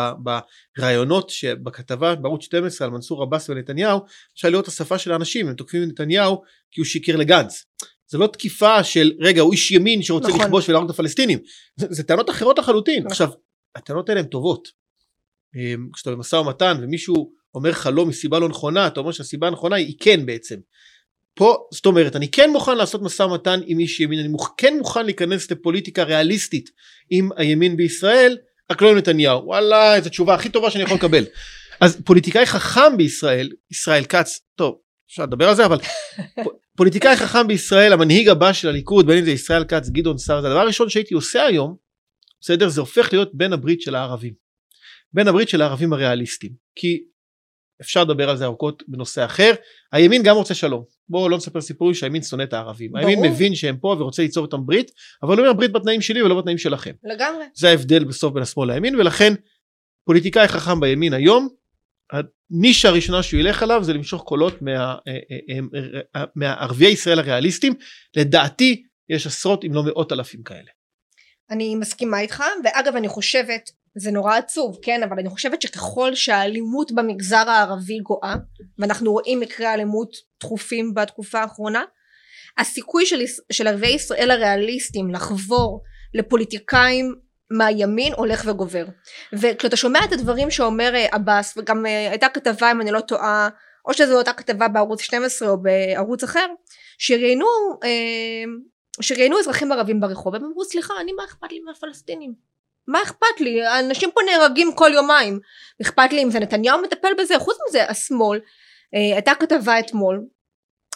בראיונות 0.77 1.29
שבכתבה 1.29 2.15
בערוץ 2.15 2.43
12 2.43 2.87
על 2.87 2.93
מנסור 2.93 3.23
עבאס 3.23 3.49
ונתניהו 3.49 3.99
אפשר 4.33 4.49
לראות 4.49 4.63
את 4.63 4.69
השפה 4.69 4.97
של 4.97 5.11
האנשים 5.11 5.47
הם 5.47 5.53
תוקפים 5.53 5.83
את 5.83 5.87
נתניהו 5.87 6.41
כי 6.71 6.81
הוא 6.81 6.85
שיקר 6.85 7.15
לגנץ. 7.15 7.65
זה 8.07 8.17
לא 8.17 8.27
תקיפה 8.27 8.83
של 8.83 9.11
רגע 9.19 9.41
הוא 9.41 9.51
איש 9.51 9.71
ימין 9.71 10.01
שרוצה 10.01 10.27
נכון. 10.27 10.41
לכבוש 10.41 10.69
ולהרוג 10.69 10.89
את 10.89 10.95
הפלסטינים. 10.95 11.39
זה, 11.75 11.87
זה 11.89 12.03
טענות 12.03 12.29
אחרות 12.29 12.59
לחלוטין. 12.59 12.99
נכון. 12.99 13.11
עכשיו 13.11 13.29
הטענות 13.75 14.09
האלה 14.09 14.19
הן 14.21 14.25
טובות. 14.25 14.67
אמ, 15.55 15.89
כשאתה 15.93 16.11
במשא 16.11 16.35
ומתן 16.35 16.77
ומישהו 16.81 17.31
אומר 17.55 17.69
לך 17.69 17.89
לא 17.93 18.05
מסיבה 18.05 18.39
לא 18.39 18.49
נכונה 18.49 18.87
אתה 18.87 18.99
אומר 18.99 19.11
שהסיבה 19.11 19.47
הנכונה 19.47 19.75
היא 19.75 19.95
כן 19.99 20.25
בעצם. 20.25 20.55
פה 21.33 21.67
זאת 21.73 21.85
אומרת 21.85 22.15
אני 22.15 22.31
כן 22.31 22.49
מוכן 22.49 22.77
לעשות 22.77 23.01
משא 23.01 23.23
ומתן 23.23 23.59
עם 23.65 23.79
איש 23.79 23.99
ימין 23.99 24.19
אני 24.19 24.27
מוכ, 24.27 24.53
כן 24.57 24.77
מוכן 24.77 25.05
להיכנס 25.05 25.51
לפוליטיקה 25.51 26.03
ריאליסטית 26.03 26.69
עם 27.09 27.29
הימין 27.35 27.77
בישראל 27.77 28.37
רק 28.71 28.81
לא 28.81 28.91
עם 28.91 28.97
נתניהו. 28.97 29.45
וואלה 29.45 29.95
איזו 29.95 30.09
תשובה 30.09 30.35
הכי 30.35 30.49
טובה 30.49 30.71
שאני 30.71 30.83
יכול 30.83 30.97
לקבל. 30.97 31.25
אז 31.81 32.01
פוליטיקאי 32.05 32.45
חכם 32.45 32.97
בישראל 32.97 33.49
ישראל 33.71 34.03
כץ 34.03 34.39
טוב 34.55 34.77
אפשר 35.11 35.23
לדבר 35.23 35.49
על 35.49 35.55
זה 35.55 35.65
אבל 35.65 35.79
פוליטיקאי 36.77 37.15
חכם 37.15 37.47
בישראל 37.47 37.93
המנהיג 37.93 38.29
הבא 38.29 38.53
של 38.53 38.67
הליכוד 38.67 39.07
בין 39.07 39.17
אם 39.17 39.25
זה 39.25 39.31
ישראל 39.31 39.63
כץ 39.63 39.89
גדעון 39.89 40.17
סער 40.17 40.41
זה 40.41 40.47
הדבר 40.47 40.59
הראשון 40.59 40.89
שהייתי 40.89 41.13
עושה 41.13 41.45
היום 41.45 41.87
בסדר? 42.41 42.69
זה 42.69 42.81
הופך 42.81 43.13
להיות 43.13 43.35
בין 43.35 43.53
הברית 43.53 43.81
של 43.81 43.95
הערבים. 43.95 44.33
בין 45.13 45.27
הברית 45.27 45.49
של 45.49 45.61
הערבים 45.61 45.93
הריאליסטים. 45.93 46.51
כי 46.75 47.03
אפשר 47.81 48.03
לדבר 48.03 48.29
על 48.29 48.37
זה 48.37 48.45
ארוכות 48.45 48.83
בנושא 48.87 49.25
אחר 49.25 49.53
הימין 49.91 50.23
גם 50.23 50.35
רוצה 50.35 50.53
שלום 50.53 50.83
בואו 51.09 51.29
לא 51.29 51.37
נספר 51.37 51.61
סיפורים 51.61 51.93
שהימין 51.93 52.23
שונא 52.23 52.43
את 52.43 52.53
הערבים 52.53 52.91
ברור. 52.91 53.07
הימין 53.07 53.31
מבין 53.31 53.55
שהם 53.55 53.77
פה 53.77 53.95
ורוצה 53.99 54.21
ליצור 54.21 54.45
איתם 54.45 54.65
ברית 54.65 54.91
אבל 55.23 55.37
הוא 55.37 55.39
אומר 55.39 55.53
ברית 55.53 55.71
בתנאים 55.71 56.01
שלי 56.01 56.23
ולא 56.23 56.41
בתנאים 56.41 56.57
שלכם 56.57 56.91
לגמרי. 57.03 57.45
זה 57.53 57.69
ההבדל 57.69 58.03
בסוף 58.03 58.33
בין 58.33 58.43
השמאל 58.43 58.73
לימין 58.73 58.95
ולכן 58.95 59.33
פוליטיקאי 60.05 60.47
חכם 60.47 60.79
בימין 60.79 61.13
היום 61.13 61.49
הנישה 62.11 62.89
הראשונה 62.89 63.23
שהוא 63.23 63.39
ילך 63.39 63.63
עליו 63.63 63.83
זה 63.83 63.93
למשוך 63.93 64.23
קולות 64.23 64.61
מה, 64.61 64.71
אה, 64.71 64.95
אה, 66.15 66.23
אה, 66.81 66.87
ישראל 66.87 67.19
הריאליסטים 67.19 67.73
לדעתי 68.15 68.83
יש 69.09 69.27
עשרות 69.27 69.65
אם 69.65 69.73
לא 69.73 69.83
מאות 69.83 70.11
אלפים 70.11 70.43
כאלה. 70.43 70.71
אני 71.49 71.75
מסכימה 71.75 72.19
איתך, 72.19 72.43
ואגב 72.63 72.95
אני 72.95 73.07
חושבת, 73.07 73.71
זה 73.97 74.11
נורא 74.11 74.37
עצוב, 74.37 74.77
כן, 74.81 75.03
אבל 75.03 75.19
אני 75.19 75.29
חושבת 75.29 75.61
שככל 75.61 76.15
שהאלימות 76.15 76.91
במגזר 76.91 77.49
הערבי 77.49 77.99
גואה, 77.99 78.35
ואנחנו 78.79 79.11
רואים 79.11 79.39
מקרי 79.39 79.67
אלימות 79.67 80.09
תכופים 80.37 80.93
בתקופה 80.93 81.39
האחרונה, 81.39 81.83
הסיכוי 82.57 83.05
של, 83.05 83.21
של 83.51 83.67
ערביי 83.67 83.93
ישראל 83.93 84.31
הריאליסטים 84.31 85.11
לחבור 85.11 85.83
לפוליטיקאים 86.13 87.15
מהימין 87.51 88.13
הולך 88.13 88.43
וגובר. 88.45 88.85
וכשאתה 89.33 89.75
שומע 89.75 89.99
את 90.03 90.11
הדברים 90.11 90.51
שאומר 90.51 90.95
אה, 90.95 91.07
עבאס, 91.11 91.57
וגם 91.57 91.85
אה, 91.85 92.09
הייתה 92.09 92.29
כתבה 92.29 92.71
אם 92.71 92.81
אני 92.81 92.91
לא 92.91 92.99
טועה, 92.99 93.49
או 93.85 93.93
שזו 93.93 94.17
אותה 94.17 94.33
כתבה 94.33 94.67
בערוץ 94.67 95.01
12 95.01 95.49
או 95.49 95.57
בערוץ 95.61 96.23
אחר, 96.23 96.45
אה, 97.83 98.43
שראיינו 99.01 99.39
אזרחים 99.39 99.71
ערבים 99.71 99.99
ברחוב 99.99 100.35
הם 100.35 100.43
אמרו 100.45 100.65
סליחה 100.65 100.93
אני 101.01 101.11
מה 101.11 101.23
אכפת 101.25 101.51
לי 101.51 101.59
מהפלסטינים 101.59 102.33
מה 102.87 103.03
אכפת 103.03 103.39
לי? 103.39 103.79
אנשים 103.79 104.09
פה 104.13 104.21
נהרגים 104.25 104.73
כל 104.75 104.91
יומיים. 104.93 105.39
אכפת 105.81 106.13
לי 106.13 106.23
אם 106.23 106.31
זה 106.31 106.39
נתניהו 106.39 106.81
מטפל 106.81 107.13
בזה 107.17 107.39
חוץ 107.39 107.57
מזה 107.69 107.89
השמאל 107.89 108.39
אה, 108.95 109.15
הייתה 109.15 109.31
כתבה 109.39 109.79
אתמול 109.79 110.21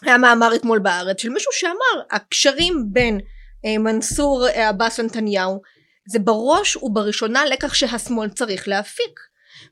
היה 0.01 0.17
מאמר 0.17 0.55
אתמול 0.55 0.79
בארץ 0.79 1.21
של 1.21 1.29
מישהו 1.29 1.51
שאמר 1.53 2.03
הקשרים 2.11 2.73
בין 2.91 3.19
אה, 3.65 3.77
מנסור 3.77 4.47
אה, 4.47 4.69
עבאס 4.69 4.99
ונתניהו 4.99 5.61
זה 6.07 6.19
בראש 6.19 6.75
ובראשונה 6.75 7.45
לקח 7.45 7.73
שהשמאל 7.73 8.29
צריך 8.29 8.67
להפיק. 8.67 9.19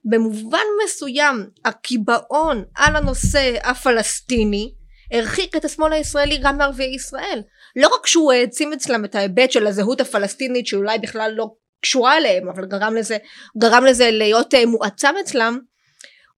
במובן 0.05 0.63
מסוים 0.83 1.49
הקיבעון 1.65 2.63
על 2.75 2.95
הנושא 2.95 3.57
הפלסטיני 3.63 4.73
הרחיק 5.11 5.55
את 5.55 5.65
השמאל 5.65 5.93
הישראלי 5.93 6.37
גם 6.43 6.57
מערביי 6.57 6.95
ישראל. 6.95 7.41
לא 7.75 7.87
רק 7.87 8.07
שהוא 8.07 8.31
העצים 8.31 8.73
אצלם 8.73 9.05
את 9.05 9.15
ההיבט 9.15 9.51
של 9.51 9.67
הזהות 9.67 10.01
הפלסטינית 10.01 10.67
שאולי 10.67 10.99
בכלל 10.99 11.31
לא 11.35 11.51
קשורה 11.81 12.17
אליהם 12.17 12.49
אבל 12.49 12.65
גרם 12.65 12.95
לזה, 12.95 13.17
גרם 13.57 13.85
לזה 13.85 14.11
להיות 14.11 14.53
אה, 14.53 14.65
מועצם 14.65 15.13
אצלם 15.21 15.59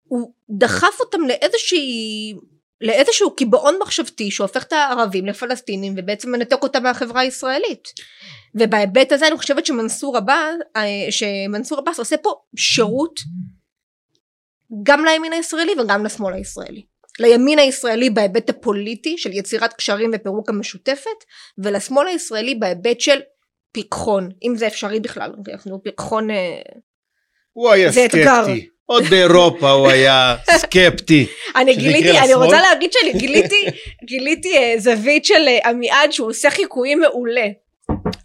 הוא 0.03 0.33
דחף 0.49 0.99
אותם 0.99 1.21
לאיזושהי 1.21 2.33
לאיזשהו 2.81 3.35
קיבעון 3.35 3.75
מחשבתי 3.81 4.31
שהופך 4.31 4.63
את 4.63 4.73
הערבים 4.73 5.25
לפלסטינים 5.25 5.93
ובעצם 5.97 6.31
מנתק 6.31 6.63
אותם 6.63 6.83
מהחברה 6.83 7.21
הישראלית. 7.21 7.87
ובהיבט 8.55 9.11
הזה 9.11 9.27
אני 9.27 9.37
חושבת 9.37 9.65
שמנסור 9.65 10.17
עבאס 10.17 10.55
אה, 10.75 11.07
שמנסור 11.09 11.79
עבאס 11.79 11.99
עושה 11.99 12.17
פה 12.17 12.33
שירות 12.55 13.19
גם 14.83 15.05
לימין 15.05 15.33
הישראלי 15.33 15.71
וגם 15.79 16.05
לשמאל 16.05 16.33
הישראלי. 16.33 16.85
לימין 17.19 17.59
הישראלי 17.59 18.09
בהיבט 18.09 18.49
הפוליטי 18.49 19.17
של 19.17 19.33
יצירת 19.33 19.73
קשרים 19.73 20.11
ופירוק 20.13 20.49
המשותפת 20.49 21.23
ולשמאל 21.57 22.07
הישראלי 22.07 22.55
בהיבט 22.55 22.99
של 22.99 23.19
פיקחון 23.71 24.29
אם 24.43 24.55
זה 24.57 24.67
אפשרי 24.67 24.99
בכלל 24.99 25.31
אנחנו 25.53 25.83
פיקחון 25.83 26.31
אה, 26.31 26.61
הוא 27.53 27.69
היה. 27.69 27.91
סקפטי. 27.91 28.67
עוד 28.85 29.03
באירופה 29.09 29.71
הוא 29.71 29.87
היה 29.87 30.35
סקפטי. 30.57 31.27
אני 31.55 31.75
גיליתי, 31.75 32.19
אני? 32.19 32.33
רוצה 32.33 32.61
להגיד 32.61 32.91
שאני 32.93 33.13
גיליתי, 33.19 33.65
גיליתי 34.05 34.57
אה, 34.57 34.73
זווית 34.77 35.25
של 35.25 35.47
אה, 35.47 35.69
עמיעד 35.69 36.11
שהוא 36.11 36.29
עושה 36.29 36.49
חיקויים 36.49 36.99
מעולה. 36.99 37.47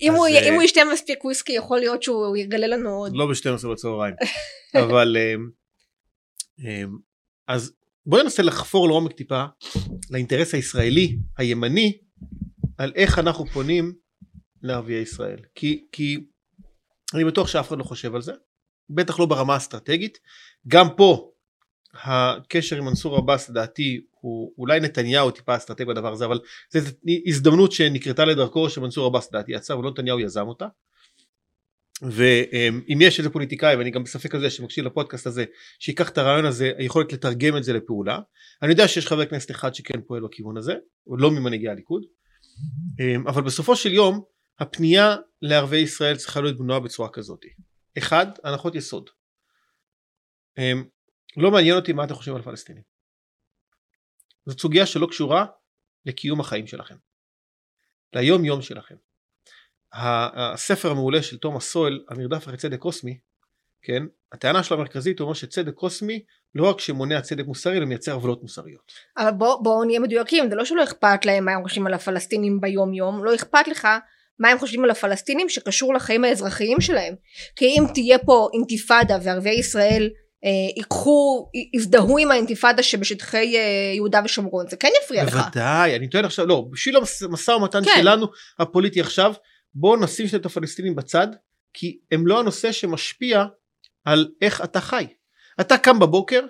אם 0.03 0.13
הוא 0.13 0.27
י- 0.29 0.49
אם 0.49 0.55
הוא 0.55 0.63
ישתה 0.63 0.81
מספיק 0.93 1.25
וויסקי 1.25 1.53
יכול 1.53 1.79
להיות 1.79 2.03
שהוא 2.03 2.37
יגלה 2.37 2.67
לנו 2.67 2.91
עוד. 2.91 3.13
לא 3.17 3.27
ב-12 3.27 3.69
בצהריים. 3.73 4.15
אבל 4.75 5.17
אז 7.49 7.73
בואי 8.07 8.23
ננסה 8.23 8.43
לחפור 8.43 8.89
לעומק 8.89 9.13
טיפה 9.13 9.45
לאינטרס 10.11 10.55
הישראלי 10.55 11.17
הימני 11.39 11.99
על 12.79 12.93
איך 12.97 13.19
אנחנו 13.19 13.47
פונים 13.47 13.93
לערביי 14.67 15.03
ישראל. 15.03 15.39
כי, 15.55 15.85
כי 15.93 16.27
אני 17.15 17.25
בטוח 17.25 17.49
שאף 17.49 17.69
אחד 17.69 17.79
לא 17.79 17.85
חושב 17.85 18.15
על 18.15 18.23
זה, 18.23 18.33
בטח 18.91 19.21
לא 19.21 19.27
ברמה 19.27 19.55
האסטרטגית. 19.55 20.19
גם 20.69 20.87
פה 20.97 21.31
הקשר 22.05 22.77
עם 22.77 22.85
מנסור 22.85 23.17
עבאס 23.17 23.49
לדעתי 23.49 24.01
הוא 24.21 24.53
אולי 24.59 24.81
נתניהו 24.81 25.31
טיפה 25.31 25.57
אסטרטג 25.57 25.85
בדבר 25.85 26.13
הזה 26.13 26.25
אבל 26.25 26.41
זו 26.71 26.81
הזדמנות 27.27 27.73
שנקרתה 27.73 28.25
לדרכו 28.25 28.71
שמנסור 28.71 29.07
עבאס 29.07 29.29
לדעתי 29.33 29.53
יצא 29.53 29.73
ולא 29.73 29.91
נתניהו 29.91 30.21
יזם 30.21 30.49
אותה. 30.49 30.67
ואם 32.03 32.99
יש 33.01 33.19
איזה 33.19 33.31
פוליטיקאי 33.31 33.77
ואני 33.77 33.91
גם 33.91 34.05
בספק 34.05 34.35
על 34.35 34.41
זה 34.41 34.51
שמקשיב 34.51 34.85
לפודקאסט 34.85 35.27
הזה 35.27 35.45
שיקח 35.79 36.09
את 36.09 36.19
הרעיון 36.19 36.45
הזה 36.45 36.73
היכולת 36.79 37.13
לתרגם 37.13 37.57
את 37.57 37.65
זה 37.65 37.73
לפעולה 37.73 38.19
אני 38.63 38.71
יודע 38.71 38.89
שיש 38.89 39.07
חבר 39.07 39.27
כנסת 39.27 39.51
אחד 39.51 39.75
שכן 39.75 40.01
פועל 40.07 40.23
בכיוון 40.23 40.57
הזה 40.57 40.75
לא 41.07 41.31
ממנהיגי 41.31 41.69
הליכוד 41.69 42.03
אבל 43.27 43.43
בסופו 43.43 43.77
של 43.77 43.93
יום 43.93 44.25
הפנייה 44.59 45.17
לערביי 45.43 45.81
ישראל 45.81 46.17
צריכה 46.17 46.41
להיות 46.41 46.59
בנויה 46.59 46.81
בצורה 46.81 47.09
כזאת. 47.09 47.45
אחד 47.99 48.27
הנחות 48.45 48.75
יסוד. 48.75 49.11
אמ, 50.59 50.85
לא 51.37 51.51
מעניין 51.51 51.77
אותי 51.77 51.93
מה 51.93 52.05
אתם 52.05 52.15
חושבים 52.15 52.37
על 52.37 52.43
פלסטינים 52.43 52.83
זאת 54.47 54.61
סוגיה 54.61 54.87
שלא 54.87 55.07
קשורה 55.07 55.47
לקיום 56.07 56.41
החיים 56.41 56.67
שלכם. 56.67 56.95
ליום 58.13 58.45
יום 58.45 58.63
שלכם. 58.63 58.95
הספר 59.93 60.91
המעולה 60.91 61.23
של 61.23 61.39
תומאס 61.39 61.71
סואל 61.73 62.05
המרדף 62.09 62.45
אחרי 62.45 62.57
צדק 62.57 62.79
קוסמי 62.79 63.19
כן 63.83 64.03
הטענה 64.33 64.63
שלו 64.63 64.77
המרכזית 64.77 65.19
הוא 65.19 65.25
אומר 65.25 65.35
שצדק 65.35 65.75
קוסמי 65.75 66.25
לא 66.55 66.71
רק 66.71 66.81
שמונע 66.81 67.21
צדק 67.21 67.45
מוסרי 67.47 67.77
אלא 67.77 67.85
מייצר 67.87 68.13
עוולות 68.13 68.43
מוסריות. 68.43 68.93
אבל 69.19 69.31
בוא- 69.31 69.63
בואו 69.63 69.85
נהיה 69.85 70.01
מדויקים 70.01 70.51
זה 70.51 70.57
לא 70.57 70.65
שלא 70.65 70.85
אכפת 70.85 71.25
להם 71.25 71.45
מה 71.45 71.53
הם 71.53 71.63
חושבים 71.63 71.87
על 71.87 71.95
הפלסטינים 71.95 72.61
ביום 72.61 72.95
יום 72.95 73.25
לא 73.25 73.35
אכפת 73.35 73.69
לך 73.69 73.89
מה 74.39 74.49
הם 74.49 74.59
חושבים 74.59 74.85
על 74.85 74.91
הפלסטינים 74.91 75.49
שקשור 75.49 75.95
לחיים 75.95 76.25
האזרחיים 76.25 76.81
שלהם? 76.81 77.15
כי 77.57 77.65
אם 77.65 77.85
תהיה 77.95 78.19
פה 78.19 78.49
אינתיפאדה 78.55 79.19
וערביי 79.23 79.59
ישראל 79.59 80.11
אה, 80.45 80.51
ייקחו 80.77 81.49
יזדהו 81.75 82.19
עם 82.19 82.31
האינתיפאדה 82.31 82.83
שבשטחי 82.83 83.57
אה, 83.57 83.93
יהודה 83.95 84.21
ושומרון 84.25 84.69
זה 84.69 84.77
כן 84.77 84.89
יפריע 85.05 85.25
לך. 85.25 85.35
בוודאי 85.37 85.97
אני 85.97 86.09
טוען 86.09 86.25
עכשיו 86.25 86.47
לא 86.47 86.65
בשביל 86.71 86.97
המשא 87.23 87.51
ומתן 87.51 87.85
כן. 87.85 87.91
שלנו 87.97 88.27
הפוליטי 88.59 89.01
עכשיו 89.01 89.35
בואו 89.75 89.97
נשים 89.97 90.27
את 90.35 90.47
הפלסטינים 90.47 90.97
בצד 90.97 91.29
כי 91.75 91.99
הם 92.13 92.27
לא 92.27 92.41
הנושא 92.41 92.73
שמשפיע 92.73 93.45
על 94.05 94.29
איך 94.43 94.65
אתה 94.65 94.81
חי. 94.81 95.07
אתה 95.61 95.79
קם 95.79 95.99
בבוקר 95.99 96.41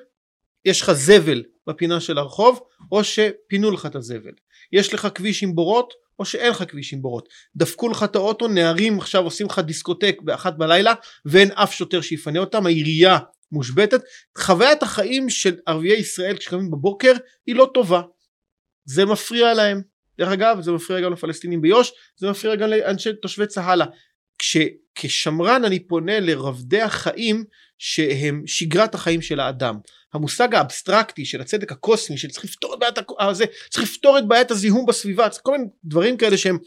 יש 0.64 0.80
לך 0.80 0.92
זבל 0.92 1.42
בפינה 1.66 2.00
של 2.00 2.18
הרחוב 2.18 2.60
או 2.92 3.04
שפינו 3.04 3.70
לך 3.70 3.86
את 3.86 3.94
הזבל. 3.94 4.32
יש 4.72 4.94
לך 4.94 5.08
כביש 5.14 5.42
עם 5.42 5.54
בורות 5.54 5.94
או 6.18 6.24
שאין 6.24 6.50
לך 6.50 6.64
כביש 6.68 6.92
עם 6.92 7.02
בורות. 7.02 7.28
דפקו 7.56 7.88
לך 7.88 8.02
את 8.02 8.16
האוטו 8.16 8.48
נערים 8.48 8.98
עכשיו 8.98 9.24
עושים 9.24 9.46
לך 9.46 9.58
דיסקוטק 9.58 10.16
באחת 10.22 10.56
בלילה 10.56 10.94
ואין 11.24 11.50
אף 11.50 11.72
שוטר 11.72 12.00
שיפנה 12.00 12.38
אותם 12.38 12.66
העירייה 12.66 13.18
מושבתת. 13.52 14.00
חוויית 14.38 14.82
החיים 14.82 15.30
של 15.30 15.56
ערביי 15.66 15.98
ישראל 15.98 16.36
כשקמים 16.36 16.70
בבוקר 16.70 17.12
היא 17.46 17.54
לא 17.54 17.70
טובה. 17.74 18.02
זה 18.84 19.04
מפריע 19.04 19.54
להם. 19.54 19.82
דרך 20.18 20.28
אגב 20.28 20.60
זה 20.60 20.72
מפריע 20.72 21.00
גם 21.00 21.12
לפלסטינים 21.12 21.62
ביו"ש 21.62 21.92
זה 22.16 22.30
מפריע 22.30 22.56
גם 22.56 22.68
לאנשי 22.68 23.10
תושבי 23.22 23.46
צהלה 23.46 23.84
כשכשמרן 24.38 25.64
אני 25.64 25.80
פונה 25.80 26.20
לרבדי 26.20 26.82
החיים 26.82 27.44
שהם 27.78 28.42
שגרת 28.46 28.94
החיים 28.94 29.22
של 29.22 29.40
האדם. 29.40 29.78
המושג 30.14 30.54
האבסטרקטי 30.54 31.24
של 31.24 31.40
הצדק 31.40 31.72
הקוסמי 31.72 32.18
שצריך 32.18 32.44
לפתור 32.44 32.74
את 32.74 32.78
בעיית 32.78 32.98
הזה 33.18 33.44
צריך 33.70 33.84
לפתור 33.84 34.18
את 34.18 34.28
בעיית 34.28 34.50
הזיהום 34.50 34.86
בסביבה 34.86 35.28
צריך 35.28 35.42
כל 35.44 35.52
מיני 35.52 35.64
דברים 35.84 36.16
כאלה 36.16 36.36
שהם 36.36 36.58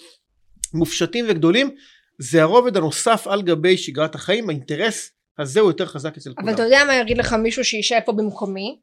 מופשטים 0.73 1.25
וגדולים 1.29 1.75
זה 2.19 2.41
הרובד 2.41 2.77
הנוסף 2.77 3.27
על 3.27 3.41
גבי 3.41 3.77
שגרת 3.77 4.15
החיים 4.15 4.49
האינטרס 4.49 5.11
הזה 5.39 5.59
הוא 5.59 5.69
יותר 5.69 5.85
חזק 5.85 6.17
אצל 6.17 6.33
כולם. 6.33 6.47
אבל 6.47 6.55
אתה 6.55 6.63
יודע 6.63 6.83
מה 6.87 6.95
יגיד 6.95 7.17
לך 7.17 7.33
מישהו 7.33 7.63
שישב 7.63 7.99
פה 8.05 8.11
במקומי? 8.11 8.79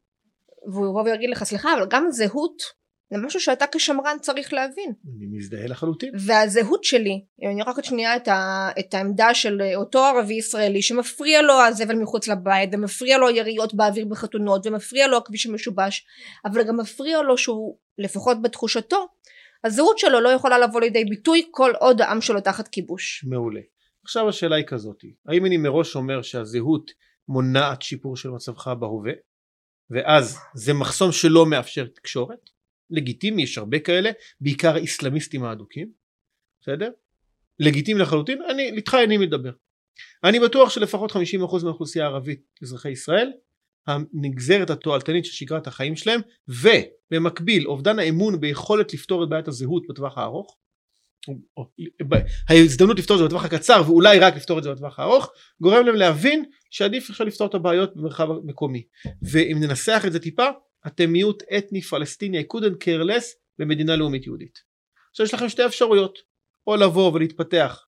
והוא 0.72 0.86
יבוא 0.86 1.02
ויגיד 1.02 1.30
לך 1.30 1.44
סליחה 1.44 1.74
אבל 1.74 1.86
גם 1.90 2.06
זהות 2.10 2.62
זה 3.10 3.18
משהו 3.18 3.40
שאתה 3.40 3.64
כשמרן 3.72 4.16
צריך 4.20 4.52
להבין 4.52 4.92
אני 5.16 5.26
מזדהה 5.26 5.66
לחלוטין 5.66 6.10
והזהות 6.26 6.84
שלי 6.84 7.24
אם 7.42 7.50
אני 7.50 7.62
אקח 7.62 7.82
שנייה 7.82 8.16
את, 8.16 8.28
ה, 8.28 8.68
את 8.78 8.94
העמדה 8.94 9.34
של 9.34 9.62
אותו 9.76 10.04
ערבי 10.04 10.34
ישראלי 10.34 10.82
שמפריע 10.82 11.42
לו 11.42 11.54
הזבל 11.60 11.96
מחוץ 11.96 12.28
לבית 12.28 12.70
ומפריע 12.72 13.18
לו 13.18 13.30
יריות 13.30 13.74
באוויר 13.74 14.06
בחתונות 14.06 14.66
ומפריע 14.66 15.06
לו 15.06 15.16
הכביש 15.16 15.46
המשובש 15.46 16.06
אבל 16.44 16.62
גם 16.62 16.76
מפריע 16.76 17.22
לו 17.22 17.38
שהוא 17.38 17.76
לפחות 17.98 18.42
בתחושתו 18.42 19.06
הזהות 19.64 19.98
שלו 19.98 20.20
לא 20.20 20.28
יכולה 20.28 20.58
לבוא 20.58 20.80
לידי 20.80 21.04
ביטוי 21.04 21.48
כל 21.50 21.72
עוד 21.80 22.00
העם 22.00 22.20
שלו 22.20 22.40
תחת 22.40 22.68
כיבוש 22.68 23.24
מעולה. 23.28 23.60
עכשיו 24.04 24.28
השאלה 24.28 24.56
היא 24.56 24.64
כזאת, 24.66 25.04
האם 25.28 25.46
אני 25.46 25.56
מראש 25.56 25.96
אומר 25.96 26.22
שהזהות 26.22 26.90
מונעת 27.28 27.82
שיפור 27.82 28.16
של 28.16 28.28
מצבך 28.28 28.68
בהווה, 28.68 29.12
ואז 29.90 30.38
זה 30.54 30.74
מחסום 30.74 31.12
שלא 31.12 31.46
מאפשר 31.46 31.86
תקשורת? 31.86 32.50
לגיטימי, 32.90 33.42
יש 33.42 33.58
הרבה 33.58 33.78
כאלה, 33.78 34.10
בעיקר 34.40 34.74
האיסלאמיסטים 34.74 35.44
האדוקים, 35.44 35.90
בסדר? 36.60 36.90
לגיטימי 37.58 38.00
לחלוטין, 38.00 38.42
אני, 38.50 38.62
איתך 38.62 38.96
אני 39.04 39.18
מדבר. 39.18 39.50
אני 40.24 40.40
בטוח 40.40 40.70
שלפחות 40.70 41.12
50% 41.12 41.16
מהאוכלוסייה 41.64 42.04
הערבית, 42.04 42.40
אזרחי 42.62 42.90
ישראל, 42.90 43.30
הנגזרת 43.86 44.70
התועלתנית 44.70 45.24
של 45.24 45.32
שגרת 45.32 45.66
החיים 45.66 45.96
שלהם, 45.96 46.20
ובמקביל 46.48 47.66
אובדן 47.66 47.98
האמון 47.98 48.40
ביכולת 48.40 48.94
לפתור 48.94 49.24
את 49.24 49.28
בעיית 49.28 49.48
הזהות 49.48 49.82
בטווח 49.88 50.18
הארוך, 50.18 50.56
או- 51.28 51.34
או- 51.56 52.16
ההזדמנות 52.48 52.98
לפתור 52.98 53.16
את 53.16 53.18
זה 53.20 53.26
בטווח 53.26 53.44
הקצר 53.44 53.82
ואולי 53.86 54.18
רק 54.18 54.36
לפתור 54.36 54.58
את 54.58 54.62
זה 54.62 54.72
בטווח 54.72 54.98
הארוך 54.98 55.30
גורם 55.60 55.86
להם 55.86 55.94
להבין 55.94 56.44
שעדיף 56.70 57.10
עכשיו 57.10 57.26
לפתור 57.26 57.46
את 57.46 57.54
הבעיות 57.54 57.96
במרחב 57.96 58.30
המקומי 58.30 58.82
ואם 59.22 59.56
ננסח 59.60 60.02
את 60.06 60.12
זה 60.12 60.18
טיפה 60.18 60.46
אתם 60.86 61.10
מיעוט 61.10 61.42
אתני 61.58 61.82
פלסטיני 61.82 62.40
I 62.40 62.44
couldn't 62.54 62.76
care 62.84 63.08
less 63.10 63.24
במדינה 63.58 63.96
לאומית 63.96 64.26
יהודית. 64.26 64.58
עכשיו 65.10 65.26
יש 65.26 65.34
לכם 65.34 65.48
שתי 65.48 65.66
אפשרויות 65.66 66.18
או 66.66 66.76
לבוא 66.76 67.12
ולהתפתח 67.12 67.86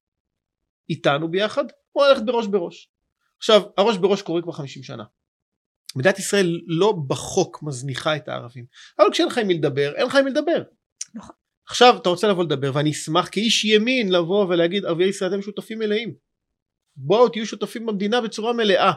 איתנו 0.90 1.30
ביחד 1.30 1.64
או 1.94 2.04
ללכת 2.04 2.22
בראש 2.22 2.46
בראש. 2.46 2.90
עכשיו 3.38 3.62
הראש 3.76 3.96
בראש 3.96 4.22
קורה 4.22 4.42
כבר 4.42 4.52
50 4.52 4.82
שנה. 4.82 5.04
מדינת 5.96 6.18
ישראל 6.18 6.60
לא 6.66 6.94
בחוק 7.08 7.62
מזניחה 7.62 8.16
את 8.16 8.28
הערבים 8.28 8.64
אבל 8.98 9.08
כשאין 9.12 9.28
לך 9.28 9.38
עם 9.38 9.46
מי 9.46 9.54
לדבר 9.54 9.94
אין 9.96 10.06
לך 10.06 10.14
עם 10.14 10.24
מי 10.24 10.30
לדבר. 10.30 10.62
נכון. 11.14 11.34
עכשיו 11.66 11.96
אתה 11.96 12.08
רוצה 12.08 12.28
לבוא 12.28 12.44
לדבר 12.44 12.70
ואני 12.74 12.90
אשמח 12.90 13.28
כאיש 13.32 13.64
ימין 13.64 14.12
לבוא 14.12 14.46
ולהגיד 14.46 14.84
ערביי 14.84 15.08
ישראל 15.08 15.30
אתם 15.30 15.42
שותפים 15.42 15.78
מלאים. 15.78 16.14
בואו 16.96 17.28
תהיו 17.28 17.46
שותפים 17.46 17.86
במדינה 17.86 18.20
בצורה 18.20 18.52
מלאה. 18.52 18.92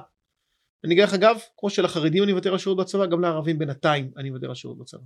אני 0.86 0.94
אגיד 0.94 1.04
לך 1.04 1.14
אגב 1.14 1.40
כמו 1.58 1.70
שלחרדים 1.70 2.24
אני 2.24 2.32
אוותר 2.32 2.52
על 2.52 2.58
שירות 2.58 2.78
בצבא 2.78 3.06
גם 3.06 3.22
לערבים 3.22 3.60
בינתיים 3.60 4.12
אני 4.18 4.30
אוותר 4.30 4.50
על 4.50 4.56
שירות 4.56 4.78
בצבא. 4.78 5.04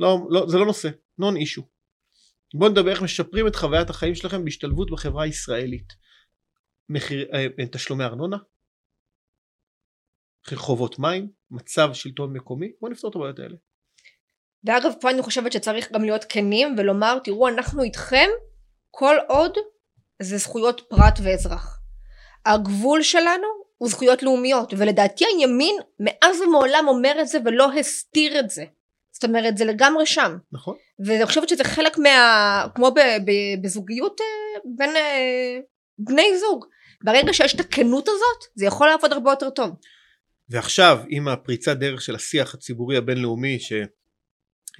לא, 0.00 0.18
לא, 0.30 0.46
זה 0.48 0.58
לא 0.58 0.66
נושא, 0.66 0.88
נון 1.18 1.36
אישו. 1.36 1.62
בואו 2.54 2.70
נדבר 2.70 2.90
איך 2.90 3.02
משפרים 3.02 3.46
את 3.46 3.56
חוויית 3.56 3.90
החיים 3.90 4.14
שלכם 4.14 4.44
בהשתלבות 4.44 4.90
בחברה 4.90 5.24
הישראלית. 5.24 5.92
מחיר, 6.88 7.28
אה, 7.34 7.66
תשלומי 7.72 8.04
ארנונה, 8.04 8.36
חובות 10.54 10.98
מים, 10.98 11.30
מצב 11.50 11.90
שלטון 11.92 12.32
מקומי, 12.32 12.72
בואו 12.80 12.92
נפתור 12.92 13.10
את 13.10 13.16
הבעיות 13.16 13.38
האלה. 13.38 13.56
ואגב 14.64 14.92
פה 15.00 15.10
אני 15.10 15.22
חושבת 15.22 15.52
שצריך 15.52 15.92
גם 15.92 16.02
להיות 16.02 16.24
כנים 16.28 16.74
ולומר 16.78 17.18
תראו 17.24 17.48
אנחנו 17.48 17.82
איתכם 17.82 18.28
כל 18.90 19.16
עוד 19.28 19.52
זה 20.22 20.36
זכויות 20.36 20.80
פרט 20.88 21.18
ואזרח. 21.24 21.80
הגבול 22.46 23.02
שלנו 23.02 23.57
הוא 23.78 23.88
זכויות 23.88 24.22
לאומיות 24.22 24.74
ולדעתי 24.76 25.24
הימין 25.24 25.76
מאז 26.00 26.40
ומעולם 26.40 26.84
אומר 26.88 27.16
את 27.20 27.28
זה 27.28 27.38
ולא 27.44 27.72
הסתיר 27.72 28.40
את 28.40 28.50
זה. 28.50 28.64
זאת 29.12 29.24
אומרת 29.24 29.56
זה 29.56 29.64
לגמרי 29.64 30.06
שם 30.06 30.36
נכון? 30.52 30.76
ואני 31.06 31.26
חושבת 31.26 31.48
שזה 31.48 31.64
חלק 31.64 31.98
מה... 31.98 32.66
כמו 32.74 32.90
ב, 32.90 32.98
ב, 32.98 33.32
בזוגיות 33.62 34.20
אה, 34.20 34.60
בין 34.76 34.96
אה, 34.96 35.58
בני 35.98 36.38
זוג. 36.38 36.64
ברגע 37.04 37.32
שיש 37.32 37.54
את 37.54 37.60
הכנות 37.60 38.08
הזאת 38.08 38.44
זה 38.54 38.66
יכול 38.66 38.88
לעבוד 38.88 39.12
הרבה 39.12 39.30
יותר 39.30 39.50
טוב. 39.50 39.70
ועכשיו 40.48 40.98
עם 41.08 41.28
הפריצת 41.28 41.76
דרך 41.76 42.02
של 42.02 42.14
השיח 42.14 42.54
הציבורי 42.54 42.96
הבינלאומי 42.96 43.58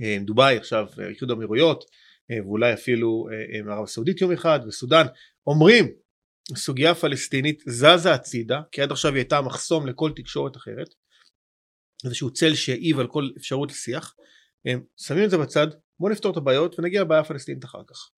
שדובאי 0.00 0.56
עכשיו 0.56 0.86
איחוד 1.10 1.30
האמירויות 1.30 1.84
אה, 2.30 2.36
ואולי 2.46 2.72
אפילו 2.72 3.28
אה, 3.32 3.72
ערב 3.72 3.84
הסעודית 3.84 4.20
יום 4.20 4.32
אחד 4.32 4.60
וסודאן 4.68 5.06
אומרים 5.46 5.88
הסוגיה 6.52 6.90
הפלסטינית 6.90 7.62
זזה 7.66 8.14
הצידה 8.14 8.60
כי 8.72 8.82
עד 8.82 8.92
עכשיו 8.92 9.12
היא 9.12 9.18
הייתה 9.18 9.40
מחסום 9.40 9.86
לכל 9.86 10.12
תקשורת 10.16 10.56
אחרת 10.56 10.88
איזשהו 12.04 12.32
צל 12.32 12.54
שיעיב 12.54 12.98
על 12.98 13.06
כל 13.06 13.28
אפשרות 13.36 13.70
לשיח, 13.70 14.14
הם 14.64 14.84
שמים 14.96 15.24
את 15.24 15.30
זה 15.30 15.38
בצד, 15.38 15.66
בוא 16.00 16.10
נפתור 16.10 16.32
את 16.32 16.36
הבעיות 16.36 16.78
ונגיע 16.78 17.02
לבעיה 17.02 17.20
הפלסטינית 17.20 17.64
אחר 17.64 17.82
כך. 17.86 18.10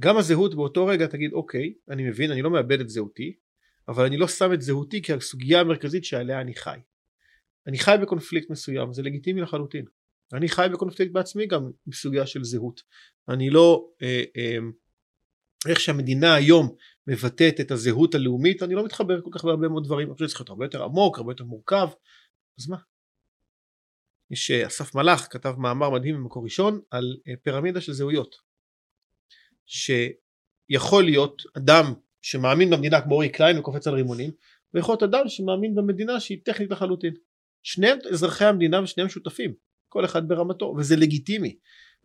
גם 0.00 0.16
הזהות 0.16 0.54
באותו 0.54 0.86
רגע 0.86 1.06
תגיד 1.06 1.32
אוקיי, 1.32 1.74
אני 1.90 2.08
מבין, 2.08 2.30
אני 2.30 2.42
לא 2.42 2.50
מאבד 2.50 2.80
את 2.80 2.88
זהותי, 2.88 3.36
אבל 3.88 4.04
אני 4.04 4.16
לא 4.16 4.28
שם 4.28 4.52
את 4.52 4.62
זהותי 4.62 5.02
כסוגיה 5.02 5.60
המרכזית 5.60 6.04
שעליה 6.04 6.40
אני 6.40 6.54
חי. 6.54 6.78
אני 7.66 7.78
חי 7.78 7.96
בקונפליקט 8.02 8.50
מסוים, 8.50 8.92
זה 8.92 9.02
לגיטימי 9.02 9.40
לחלוטין. 9.40 9.84
אני 10.32 10.48
חי 10.48 10.66
בקונפליקט 10.72 11.12
בעצמי 11.12 11.46
גם 11.46 11.70
בסוגיה 11.86 12.26
של 12.26 12.44
זהות. 12.44 12.80
אני 13.28 13.50
לא, 13.50 13.88
אה, 14.02 14.22
אה, 14.36 14.58
איך 15.68 15.80
שהמדינה 15.80 16.34
היום 16.34 16.76
מבטאת 17.06 17.60
את 17.60 17.70
הזהות 17.70 18.14
הלאומית, 18.14 18.62
אני 18.62 18.74
לא 18.74 18.84
מתחבר 18.84 19.20
כל 19.20 19.30
כך 19.32 19.44
בהרבה 19.44 19.68
מאוד 19.68 19.84
דברים, 19.84 20.08
אני 20.08 20.14
חושב 20.14 20.24
שזה 20.24 20.34
צריך 20.34 20.40
להיות 20.40 20.50
הרבה 20.50 20.64
יותר 20.64 20.84
עמוק, 20.84 21.18
הרבה 21.18 21.32
יותר 21.32 21.44
מורכב, 21.44 21.88
אז 22.58 22.68
מה? 22.68 22.76
יש 24.30 24.50
אה, 24.50 24.66
אסף 24.66 24.94
מלאך 24.94 25.28
כתב 25.30 25.54
מאמר 25.58 25.90
מדהים 25.90 26.14
במקור 26.14 26.44
ראשון 26.44 26.80
על 26.90 27.16
אה, 27.28 27.34
פירמידה 27.42 27.80
של 27.80 27.92
זהויות. 27.92 28.36
שיכול 29.66 31.04
להיות 31.04 31.42
אדם 31.56 31.84
שמאמין 32.22 32.70
במדינה 32.70 33.00
כמו 33.00 33.14
אורי 33.14 33.28
קליין 33.28 33.58
וקופץ 33.58 33.86
על 33.86 33.94
רימונים 33.94 34.30
ויכול 34.74 34.92
להיות 34.92 35.02
אדם 35.02 35.28
שמאמין 35.28 35.74
במדינה 35.74 36.20
שהיא 36.20 36.38
טכנית 36.44 36.70
לחלוטין. 36.70 37.14
שניהם 37.62 37.98
אזרחי 38.12 38.44
המדינה 38.44 38.82
ושניהם 38.82 39.08
שותפים 39.08 39.54
כל 39.88 40.04
אחד 40.04 40.28
ברמתו 40.28 40.74
וזה 40.78 40.96
לגיטימי. 40.96 41.56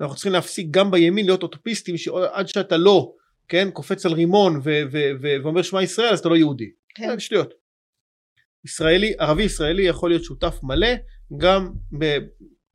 אנחנו 0.02 0.15
צריכים 0.15 0.34
להפסיק 0.34 0.68
גם 0.72 0.91
בימין 0.91 1.26
להיות 1.26 1.44
אוטופיסטים 1.44 1.98
שעד 1.98 2.48
שאתה 2.48 2.78
לא 2.78 3.13
כן 3.48 3.72
קופץ 3.72 4.06
על 4.06 4.14
רימון 4.14 4.58
ו- 4.64 4.82
ו- 4.92 5.12
ו- 5.22 5.44
ואומר 5.44 5.62
שמע 5.62 5.84
ישראל 5.84 6.14
אז 6.14 6.20
אתה 6.20 6.30
לא 6.30 6.36
יהודי. 6.36 6.72
כן. 6.96 7.20
שטויות. 7.20 7.54
ישראלי 8.66 9.14
ערבי 9.20 9.44
ישראלי 9.44 9.84
יכול 9.84 10.10
להיות 10.10 10.24
שותף 10.24 10.60
מלא 10.64 10.88
גם 11.38 11.74
ב... 12.00 12.18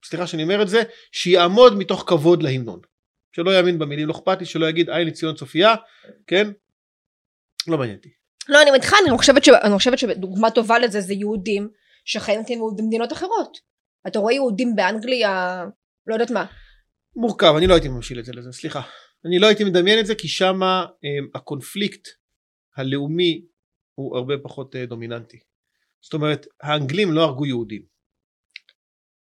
סליחה 0.04 0.26
שאני 0.26 0.42
אומר 0.42 0.62
את 0.62 0.68
זה 0.68 0.82
שיעמוד 1.12 1.78
מתוך 1.78 2.04
כבוד 2.06 2.42
להמנון. 2.42 2.80
שלא 3.36 3.50
יאמין 3.50 3.78
במילים 3.78 4.08
לא 4.08 4.12
אכפת 4.12 4.40
לי 4.40 4.46
שלא 4.46 4.68
יגיד 4.68 4.90
היי 4.90 5.04
לציון 5.04 5.34
צופיה 5.34 5.74
כן? 6.26 6.50
לא 7.68 7.78
מעניין 7.78 7.96
אותי. 7.96 8.08
לא 8.48 8.62
אני 8.62 8.70
מתחילה 8.70 8.98
אני 9.08 9.18
חושבת, 9.18 9.44
ש... 9.44 9.48
אני 9.48 9.74
חושבת 9.74 9.98
שדוגמה 9.98 10.50
טובה 10.50 10.78
לזה 10.78 11.00
זה 11.00 11.14
יהודים 11.14 11.68
שחיים 12.04 12.44
כאילו 12.46 12.76
במדינות 12.76 13.12
אחרות. 13.12 13.58
אתה 14.06 14.18
רואה 14.18 14.32
יהודים 14.32 14.76
באנגליה 14.76 15.64
לא 16.06 16.14
יודעת 16.14 16.30
מה. 16.30 16.46
מורכב 17.16 17.54
אני 17.56 17.66
לא 17.66 17.74
הייתי 17.74 17.88
ממשיל 17.88 18.18
את 18.18 18.24
זה 18.24 18.32
לזה 18.32 18.52
סליחה 18.52 18.80
אני 19.24 19.38
לא 19.38 19.46
הייתי 19.46 19.64
מדמיין 19.64 20.00
את 20.00 20.06
זה 20.06 20.14
כי 20.14 20.28
שמה 20.28 20.86
um, 20.86 21.30
הקונפליקט 21.34 22.08
הלאומי 22.76 23.42
הוא 23.94 24.16
הרבה 24.16 24.34
פחות 24.42 24.74
uh, 24.74 24.78
דומיננטי 24.88 25.38
זאת 26.00 26.14
אומרת 26.14 26.46
האנגלים 26.62 27.12
לא 27.12 27.24
הרגו 27.24 27.46
יהודים 27.46 27.90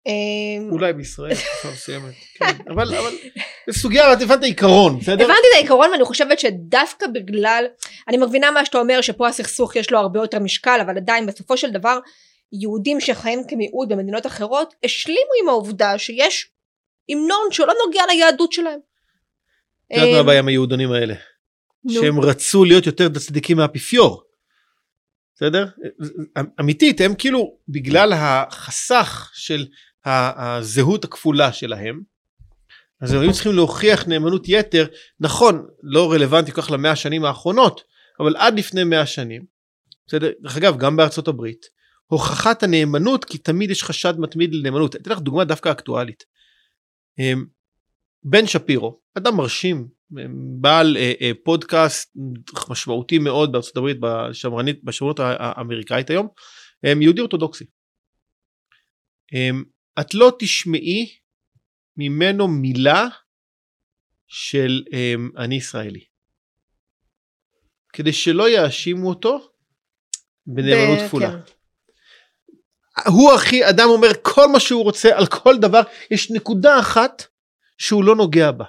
אמ, 0.06 0.70
אולי 0.72 0.92
בישראל 0.92 1.32
אפשר 1.32 1.70
מסוימת, 1.72 2.14
כן, 2.34 2.70
אבל 2.72 2.86
זו 3.70 3.80
סוגיה, 3.80 4.12
את 4.12 4.22
הבנת 4.22 4.42
העיקרון, 4.42 4.98
בסדר? 4.98 5.24
הבנתי 5.24 5.48
את 5.50 5.54
העיקרון 5.54 5.90
ואני 5.90 6.04
חושבת 6.04 6.38
שדווקא 6.40 7.06
בגלל, 7.06 7.64
אני 8.08 8.16
מבינה 8.16 8.50
מה 8.50 8.64
שאתה 8.64 8.78
אומר 8.78 9.00
שפה 9.00 9.28
הסכסוך 9.28 9.76
יש 9.76 9.90
לו 9.90 9.98
הרבה 9.98 10.20
יותר 10.20 10.38
משקל 10.38 10.78
אבל 10.82 10.96
עדיין 10.96 11.26
בסופו 11.26 11.56
של 11.56 11.70
דבר 11.70 11.98
יהודים 12.52 13.00
שחיים 13.00 13.42
כמיעוט 13.48 13.88
במדינות 13.88 14.26
אחרות 14.26 14.74
השלימו 14.84 15.30
עם 15.42 15.48
העובדה 15.48 15.98
שיש 15.98 16.50
המנון 17.10 17.48
שלא 17.50 17.72
נוגע 17.86 18.02
ליהדות 18.10 18.52
שלהם. 18.52 18.78
את 19.92 19.96
יודעת 19.96 20.12
מה 20.12 20.18
הבעיה 20.18 20.38
עם 20.38 20.48
היהודונים 20.48 20.92
האלה? 20.92 21.14
שהם 21.88 22.20
רצו 22.20 22.64
להיות 22.64 22.86
יותר 22.86 23.08
צדיקים 23.08 23.56
מהאפיפיור. 23.56 24.22
בסדר? 25.34 25.66
אמיתית 26.60 27.00
הם 27.00 27.14
כאילו 27.14 27.58
בגלל 27.68 28.12
החסך 28.12 29.30
של 29.34 29.66
הזהות 30.04 31.04
הכפולה 31.04 31.52
שלהם 31.52 32.02
אז 33.00 33.12
הם 33.12 33.20
היו 33.20 33.32
צריכים 33.32 33.52
להוכיח 33.52 34.06
נאמנות 34.06 34.44
יתר 34.48 34.86
נכון 35.20 35.66
לא 35.82 36.12
רלוונטי 36.12 36.52
כל 36.52 36.62
כך 36.62 36.70
למאה 36.70 36.90
השנים 36.90 37.24
האחרונות 37.24 37.80
אבל 38.20 38.36
עד 38.36 38.58
לפני 38.58 38.84
מאה 38.84 39.06
שנים 39.06 39.44
בסדר 40.06 40.30
דרך 40.42 40.56
אגב 40.56 40.78
גם 40.78 40.96
בארצות 40.96 41.28
הברית 41.28 41.66
הוכחת 42.06 42.62
הנאמנות 42.62 43.24
כי 43.24 43.38
תמיד 43.38 43.70
יש 43.70 43.84
חשד 43.84 44.14
מתמיד 44.18 44.54
לנאמנות 44.54 44.96
אתן 44.96 45.10
לך 45.10 45.18
דוגמה 45.18 45.44
דווקא 45.44 45.70
אקטואלית 45.70 46.24
אמ, 47.18 47.44
בן 48.28 48.46
שפירו 48.46 49.00
אדם 49.18 49.36
מרשים 49.36 49.88
בעל 50.60 50.96
אה, 50.96 51.12
אה, 51.20 51.30
פודקאסט 51.44 52.16
משמעותי 52.70 53.18
מאוד 53.18 53.52
בארצות 53.52 53.76
הברית 53.76 53.96
בשמרנית 54.00 54.84
בשמרנות 54.84 55.20
האמריקאית 55.20 56.10
היום 56.10 56.28
יהודי 56.82 57.20
אורתודוקסי 57.20 57.64
את 60.00 60.14
לא 60.14 60.32
תשמעי 60.38 61.16
ממנו 61.96 62.48
מילה 62.48 63.08
של 64.28 64.82
אני 65.36 65.54
ישראלי. 65.54 66.04
כדי 67.92 68.12
שלא 68.12 68.48
יאשימו 68.48 69.08
אותו 69.08 69.50
בנאמנות 70.46 70.98
כפולה. 71.06 71.30
כן. 71.30 71.38
הוא 73.06 73.32
הכי, 73.32 73.68
אדם 73.68 73.88
אומר 73.88 74.08
כל 74.22 74.46
מה 74.52 74.60
שהוא 74.60 74.84
רוצה 74.84 75.16
על 75.18 75.26
כל 75.26 75.58
דבר, 75.58 75.80
יש 76.10 76.30
נקודה 76.30 76.80
אחת 76.80 77.22
שהוא 77.78 78.04
לא 78.04 78.16
נוגע 78.16 78.52
בה. 78.52 78.64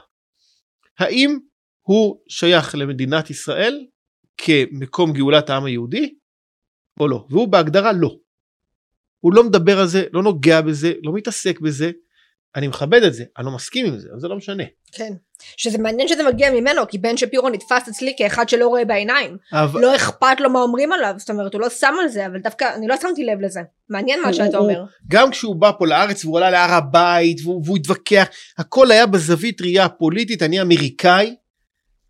האם 1.00 1.38
הוא 1.82 2.22
שייך 2.28 2.76
למדינת 2.76 3.30
ישראל 3.30 3.86
כמקום 4.38 5.14
גאולת 5.14 5.50
העם 5.50 5.66
היהודי 5.66 6.16
או 7.00 7.08
לא? 7.08 7.26
והוא 7.30 7.48
בהגדרה 7.48 7.92
לא. 7.94 8.18
הוא 9.20 9.34
לא 9.34 9.44
מדבר 9.44 9.80
על 9.80 9.88
זה, 9.88 10.04
לא 10.14 10.24
נוגע 10.24 10.62
בזה, 10.62 10.94
לא 11.04 11.14
מתעסק 11.14 11.60
בזה. 11.60 11.92
אני 12.58 12.68
מכבד 12.68 13.04
את 13.04 13.14
זה, 13.14 13.24
אני 13.38 13.46
לא 13.46 13.52
מסכים 13.52 13.86
עם 13.86 13.98
זה, 13.98 14.08
אבל 14.12 14.20
זה 14.20 14.28
לא 14.28 14.36
משנה. 14.36 14.64
כן. 14.92 15.14
שזה 15.58 15.78
מעניין 15.78 16.08
שזה 16.08 16.24
מגיע 16.24 16.52
ממנו, 16.52 16.82
כי 16.88 16.98
בן 16.98 17.18
שפירו 17.18 17.50
נתפס 17.50 17.90
אצלי 17.90 18.14
כאחד 18.18 18.50
שלא 18.50 18.68
רואה 18.68 18.86
בעיניים. 18.86 19.38
אבל... 19.54 19.82
לא 19.82 19.96
אכפת 19.96 20.40
לו 20.40 20.50
מה 20.50 20.60
אומרים 20.60 20.92
עליו, 20.92 21.14
זאת 21.18 21.30
אומרת, 21.30 21.54
הוא 21.54 21.62
לא 21.62 21.70
שם 21.70 21.94
על 22.02 22.10
זה, 22.10 22.26
אבל 22.26 22.40
דווקא, 22.40 22.66
אני 22.76 22.88
לא 22.88 22.96
שמתי 23.02 23.24
לב 23.24 23.42
לזה. 23.42 23.60
מעניין 23.90 24.22
מה 24.22 24.34
שאתה 24.34 24.58
אומר. 24.58 24.84
גם 25.08 25.32
כשהוא 25.32 25.56
בא 25.56 25.72
פה 25.80 25.88
לארץ 25.88 26.26
והוא 26.26 26.38
עלה 26.38 26.52
להר 26.52 26.72
הבית, 26.72 27.38
והוא, 27.44 27.62
והוא 27.66 27.78
התווכח, 27.78 28.28
הכל 28.58 28.92
היה 28.92 29.06
בזווית 29.06 29.62
ראייה 29.62 29.90
פוליטית, 29.90 30.44
אני 30.44 30.62
אמריקאי, 30.62 31.36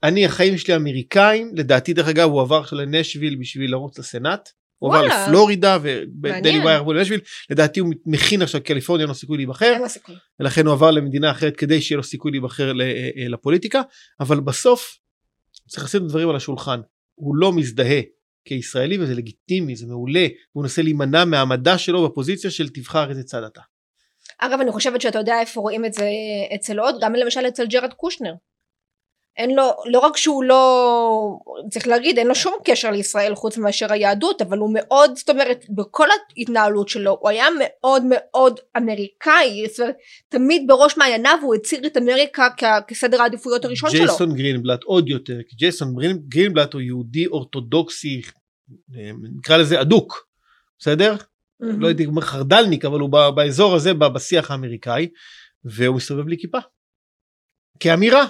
אני 0.03 0.25
החיים 0.25 0.57
שלי 0.57 0.75
אמריקאים, 0.75 1.51
לדעתי 1.55 1.93
דרך 1.93 2.07
אגב 2.07 2.29
הוא 2.29 2.41
עבר 2.41 2.57
עכשיו 2.57 2.79
לנשוויל 2.79 3.35
בשביל 3.39 3.71
לרוץ 3.71 3.99
לסנאט. 3.99 4.49
הוא 4.79 4.95
עבר 4.95 5.05
לפלורידה 5.05 5.77
ודני 5.81 6.59
ווייר 6.59 6.79
עברו 6.79 6.93
לנשוויל 6.93 7.19
לדעתי 7.49 7.79
הוא 7.79 7.93
מכין 8.05 8.41
עכשיו 8.41 8.63
קליפורניה 8.63 9.03
אין 9.03 9.09
לו 9.09 9.15
סיכוי 9.15 9.37
להיבחר. 9.37 9.73
ולכן 10.39 10.65
הוא 10.65 10.73
עבר 10.73 10.91
למדינה 10.91 11.31
אחרת 11.31 11.55
כדי 11.55 11.81
שיהיה 11.81 11.97
לו 11.97 12.03
סיכוי 12.03 12.31
להיבחר 12.31 12.71
אה, 12.81 12.85
אה, 13.17 13.27
לפוליטיקה. 13.27 13.81
אבל 14.19 14.39
בסוף 14.39 14.97
צריך 15.67 15.83
לשים 15.83 16.01
את 16.01 16.05
הדברים 16.05 16.29
על 16.29 16.35
השולחן. 16.35 16.79
הוא 17.15 17.35
לא 17.35 17.53
מזדהה 17.53 18.01
כישראלי 18.45 18.97
וזה 18.97 19.15
לגיטימי 19.15 19.75
זה 19.75 19.87
מעולה. 19.87 20.27
הוא 20.51 20.63
מנסה 20.63 20.81
להימנע 20.81 21.25
מהעמדה 21.25 21.77
שלו 21.77 22.09
בפוזיציה 22.09 22.51
של 22.51 22.69
תבחר 22.69 23.09
איזה 23.09 23.23
צד 23.23 23.43
אתה. 23.43 23.61
אגב 24.39 24.59
אני 24.61 24.71
חושבת 24.71 25.01
שאתה 25.01 25.19
יודע 25.19 25.39
איפה 25.39 25.61
רואים 25.61 25.85
את 25.85 25.93
זה 25.93 26.09
אצל 26.55 26.79
עוד 26.79 26.95
גם 27.01 27.13
למשל 27.13 27.47
אצל 27.47 27.65
ג'רד 27.65 27.93
קושנר 27.93 28.33
אין 29.37 29.55
לו, 29.55 29.71
לא 29.85 29.99
רק 29.99 30.17
שהוא 30.17 30.43
לא, 30.43 31.39
צריך 31.71 31.87
להגיד, 31.87 32.17
אין 32.17 32.27
לו 32.27 32.35
שום 32.35 32.53
קשר 32.63 32.91
לישראל 32.91 33.35
חוץ 33.35 33.57
מאשר 33.57 33.93
היהדות, 33.93 34.41
אבל 34.41 34.57
הוא 34.57 34.69
מאוד, 34.73 35.11
זאת 35.15 35.29
אומרת, 35.29 35.65
בכל 35.69 36.07
ההתנהלות 36.37 36.89
שלו, 36.89 37.17
הוא 37.21 37.29
היה 37.29 37.45
מאוד 37.59 38.03
מאוד 38.09 38.59
אמריקאי, 38.77 39.67
זאת 39.69 39.79
אומרת, 39.79 39.95
תמיד 40.29 40.63
בראש 40.67 40.97
מעייניו 40.97 41.37
הוא 41.41 41.55
הציג 41.55 41.85
את 41.85 41.97
אמריקה 41.97 42.47
כסדר 42.87 43.21
העדיפויות 43.21 43.65
הראשון 43.65 43.89
ג'ייסון 43.89 44.07
שלו. 44.07 44.17
ג'ייסון 44.17 44.37
גרינבלט 44.37 44.83
עוד 44.83 45.09
יותר, 45.09 45.37
כי 45.47 45.55
ג'ייסון 45.55 45.95
גרינבלט 46.27 46.73
הוא 46.73 46.81
יהודי 46.81 47.27
אורתודוקסי, 47.27 48.21
נקרא 49.37 49.57
לזה 49.57 49.81
אדוק, 49.81 50.27
בסדר? 50.79 51.15
Mm-hmm. 51.15 51.65
לא 51.79 51.87
הייתי 51.87 52.05
אומר 52.05 52.21
חרדלניק, 52.21 52.85
אבל 52.85 52.99
הוא 52.99 53.09
באזור 53.35 53.75
הזה, 53.75 53.93
בשיח 53.93 54.51
האמריקאי, 54.51 55.07
והוא 55.63 55.95
מסתובב 55.95 56.21
בלי 56.21 56.37
כיפה. 56.39 56.57
כאמירה, 57.79 58.25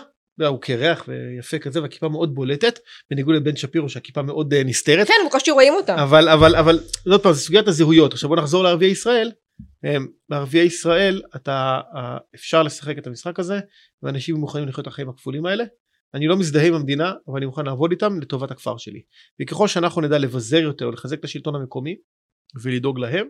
הוא 0.45 0.61
קרח 0.61 1.05
ויפה 1.07 1.59
כזה 1.59 1.81
והכיפה 1.81 2.09
מאוד 2.09 2.35
בולטת 2.35 2.79
בניגוד 3.11 3.35
לבן 3.35 3.55
שפירו 3.55 3.89
שהכיפה 3.89 4.21
מאוד 4.21 4.53
uh, 4.53 4.57
נסתרת. 4.65 5.07
כן 5.07 5.13
בקושי 5.27 5.51
רואים 5.51 5.73
אותה. 5.73 6.03
אבל 6.03 6.29
אבל 6.29 6.55
אבל 6.55 6.79
עוד 7.09 7.23
פעם 7.23 7.33
זה 7.33 7.39
סוגיית 7.39 7.67
הזהויות 7.67 8.13
עכשיו 8.13 8.29
בוא 8.29 8.37
נחזור 8.37 8.63
לערביי 8.63 8.89
ישראל. 8.89 9.31
בערביי 10.29 10.65
ישראל 10.65 11.21
אתה 11.35 11.79
uh, 11.93 11.97
אפשר 12.35 12.63
לשחק 12.63 12.97
את 12.97 13.07
המשחק 13.07 13.39
הזה 13.39 13.59
ואנשים 14.03 14.35
מוכנים 14.35 14.67
לחיות 14.67 14.87
את 14.87 14.91
החיים 14.91 15.09
הכפולים 15.09 15.45
האלה. 15.45 15.63
אני 16.13 16.27
לא 16.27 16.37
מזדהה 16.37 16.67
עם 16.67 16.73
המדינה 16.73 17.13
אבל 17.27 17.37
אני 17.37 17.45
מוכן 17.45 17.65
לעבוד 17.65 17.91
איתם 17.91 18.19
לטובת 18.21 18.51
הכפר 18.51 18.77
שלי. 18.77 19.01
וככל 19.41 19.67
שאנחנו 19.67 20.01
נדע 20.01 20.17
לבזר 20.17 20.57
יותר 20.57 20.89
לחזק 20.89 21.19
את 21.19 21.23
השלטון 21.23 21.55
המקומי 21.55 21.95
ולדאוג 22.61 22.99
להם 22.99 23.27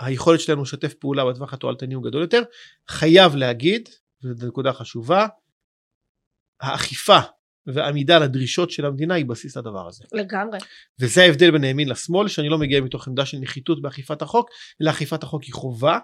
היכולת 0.00 0.40
שלנו 0.40 0.62
לשתף 0.62 0.94
פעולה 0.94 1.24
בטווח 1.24 1.54
התועלתני 1.54 1.94
הוא 1.94 2.04
גדול 2.04 2.22
יותר. 2.22 2.42
חייב 2.88 3.36
להגיד 3.36 3.88
וזו 4.24 4.46
נקודה 4.46 4.72
חשובה, 4.72 5.26
האכיפה 6.60 7.18
ועמידה 7.66 8.16
על 8.16 8.22
הדרישות 8.22 8.70
של 8.70 8.86
המדינה 8.86 9.14
היא 9.14 9.26
בסיס 9.26 9.56
לדבר 9.56 9.88
הזה. 9.88 10.04
לגמרי. 10.12 10.58
וזה 11.00 11.22
ההבדל 11.22 11.50
בין 11.50 11.64
הימין 11.64 11.88
לשמאל 11.88 12.28
שאני 12.28 12.48
לא 12.48 12.58
מגיע 12.58 12.80
מתוך 12.80 13.08
עמדה 13.08 13.26
של 13.26 13.38
נחיתות 13.38 13.82
באכיפת 13.82 14.22
החוק 14.22 14.50
אלא 14.82 14.90
אכיפת 14.90 15.22
החוק 15.22 15.42
היא 15.42 15.54
חובה 15.54 15.98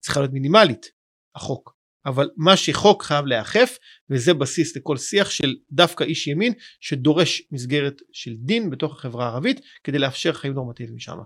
צריכה 0.00 0.20
להיות 0.20 0.32
מינימלית 0.32 0.86
החוק 1.34 1.78
אבל 2.06 2.30
מה 2.36 2.56
שחוק 2.56 3.02
חייב 3.02 3.26
להיאכף 3.26 3.78
וזה 4.10 4.34
בסיס 4.34 4.76
לכל 4.76 4.96
שיח 4.96 5.30
של 5.30 5.56
דווקא 5.70 6.04
איש 6.04 6.26
ימין 6.26 6.52
שדורש 6.80 7.42
מסגרת 7.52 7.94
של 8.12 8.34
דין 8.38 8.70
בתוך 8.70 8.92
החברה 8.92 9.26
הערבית 9.26 9.60
כדי 9.84 9.98
לאפשר 9.98 10.32
חיים 10.32 10.52
נורמטיביים 10.52 10.98
שם. 10.98 11.16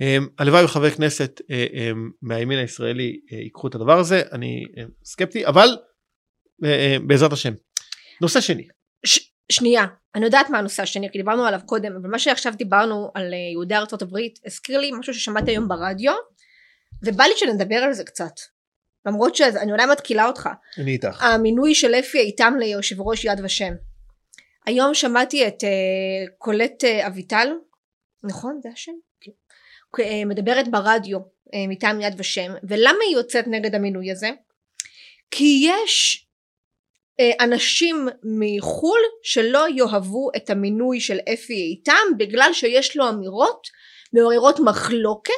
אמ, 0.00 0.26
הלוואי 0.38 0.64
וחבר 0.64 0.90
כנסת 0.90 1.40
אה, 1.50 1.66
אמ, 1.72 2.10
מהימין 2.22 2.58
הישראלי 2.58 3.20
אה, 3.32 3.38
ייקחו 3.38 3.68
את 3.68 3.74
הדבר 3.74 3.98
הזה 3.98 4.22
אני 4.32 4.64
אה, 4.78 4.84
סקפטי 5.04 5.46
אבל 5.46 5.68
בעזרת 7.06 7.32
השם. 7.32 7.52
נושא 8.20 8.40
שני. 8.40 8.68
ש- 9.06 9.32
שנייה 9.52 9.86
אני 10.14 10.24
יודעת 10.24 10.50
מה 10.50 10.58
הנושא 10.58 10.82
השני 10.82 11.10
כי 11.12 11.18
דיברנו 11.18 11.44
עליו 11.44 11.60
קודם 11.66 11.96
אבל 11.96 12.10
מה 12.10 12.18
שעכשיו 12.18 12.52
דיברנו 12.56 13.10
על 13.14 13.32
יהודי 13.52 13.74
ארצות 13.74 14.02
הברית 14.02 14.38
הזכיר 14.46 14.78
לי 14.78 14.90
משהו 14.98 15.14
ששמעתי 15.14 15.50
היום 15.50 15.68
ברדיו 15.68 16.12
ובא 17.02 17.24
לי 17.24 17.32
שנדבר 17.36 17.76
על 17.76 17.92
זה 17.92 18.04
קצת 18.04 18.32
למרות 19.06 19.34
שאני 19.36 19.72
אולי 19.72 19.86
מתקילה 19.86 20.26
אותך. 20.26 20.48
אני 20.78 20.90
איתך. 20.92 21.22
המינוי 21.22 21.74
של 21.74 21.94
אפי 21.94 22.18
איתם 22.18 22.54
ליושב 22.60 23.00
ראש 23.00 23.24
יד 23.24 23.40
ושם. 23.44 23.72
היום 24.66 24.94
שמעתי 24.94 25.48
את 25.48 25.62
uh, 25.62 26.30
קולט 26.38 26.84
uh, 26.84 27.06
אביטל, 27.06 27.48
נכון 28.24 28.60
זה 28.62 28.68
השם? 28.72 28.92
מדברת 30.26 30.68
ברדיו 30.68 31.18
uh, 31.18 31.22
מטעם 31.68 32.00
יד 32.00 32.14
ושם, 32.16 32.52
ולמה 32.68 32.98
היא 33.08 33.16
יוצאת 33.16 33.44
נגד 33.46 33.74
המינוי 33.74 34.10
הזה? 34.10 34.30
כי 35.30 35.66
יש 35.68 36.26
uh, 37.20 37.44
אנשים 37.44 38.08
מחו"ל 38.24 39.00
שלא 39.22 39.64
יאהבו 39.76 40.30
את 40.36 40.50
המינוי 40.50 41.00
של 41.00 41.18
אפי 41.32 41.54
איתם 41.54 42.18
בגלל 42.18 42.50
שיש 42.52 42.96
לו 42.96 43.08
אמירות 43.08 43.68
מעוררות 44.12 44.60
מחלוקת 44.60 45.32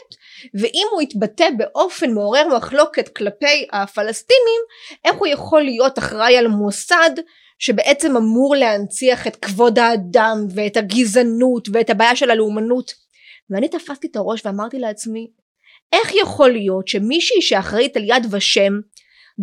ואם 0.55 0.87
הוא 0.93 1.03
יתבטא 1.03 1.49
באופן 1.59 2.11
מעורר 2.11 2.49
מחלוקת 2.57 3.09
כלפי 3.09 3.67
הפלסטינים 3.73 4.61
איך 5.05 5.15
הוא 5.15 5.27
יכול 5.27 5.63
להיות 5.63 5.99
אחראי 5.99 6.37
על 6.37 6.49
מוסד 6.49 7.11
שבעצם 7.59 8.17
אמור 8.17 8.57
להנציח 8.57 9.27
את 9.27 9.37
כבוד 9.37 9.79
האדם 9.79 10.47
ואת 10.55 10.77
הגזענות 10.77 11.69
ואת 11.73 11.91
הבעיה 11.91 12.17
של 12.17 12.31
הלאומנות 12.31 12.93
ואני 13.51 13.69
תפסתי 13.69 14.07
את 14.07 14.17
הראש 14.17 14.47
ואמרתי 14.47 14.79
לעצמי 14.79 15.31
איך 15.93 16.15
יכול 16.23 16.51
להיות 16.51 16.89
שמישהי 16.89 17.43
שאחראית 17.43 17.97
על 17.97 18.05
יד 18.05 18.27
ושם 18.35 18.73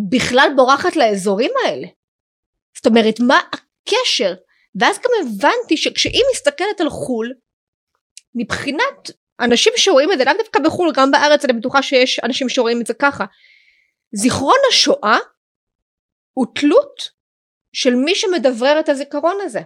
בכלל 0.10 0.50
בורחת 0.56 0.96
לאזורים 0.96 1.52
האלה? 1.66 1.88
זאת 2.78 2.86
אומרת 2.86 3.20
מה 3.20 3.40
הקשר? 3.54 4.34
ואז 4.80 4.98
גם 4.98 5.12
הבנתי 5.22 5.78
שכשהיא 5.78 6.24
מסתכלת 6.34 6.82
על 6.82 6.90
חו"ל 6.90 7.34
מבחינת 8.36 9.12
אנשים 9.40 9.74
שרואים 9.76 10.12
את 10.12 10.18
זה 10.18 10.24
לאו 10.26 10.34
דווקא 10.38 10.60
בחו"ל 10.60 10.92
גם 10.96 11.12
בארץ 11.12 11.46
אני 11.46 11.54
בטוחה 11.54 11.82
שיש 11.82 12.20
אנשים 12.24 12.50
שרואים 12.50 12.82
את 12.82 12.86
זה 12.86 12.94
ככה 12.94 13.26
זיכרון 14.12 14.58
השואה 14.70 15.18
הוא 16.34 16.46
תלות 16.56 17.10
של 17.74 17.96
מי 17.96 18.16
שמדברר 18.16 18.80
את 18.80 18.90
הזיכרון 18.90 19.38
הזה 19.42 19.62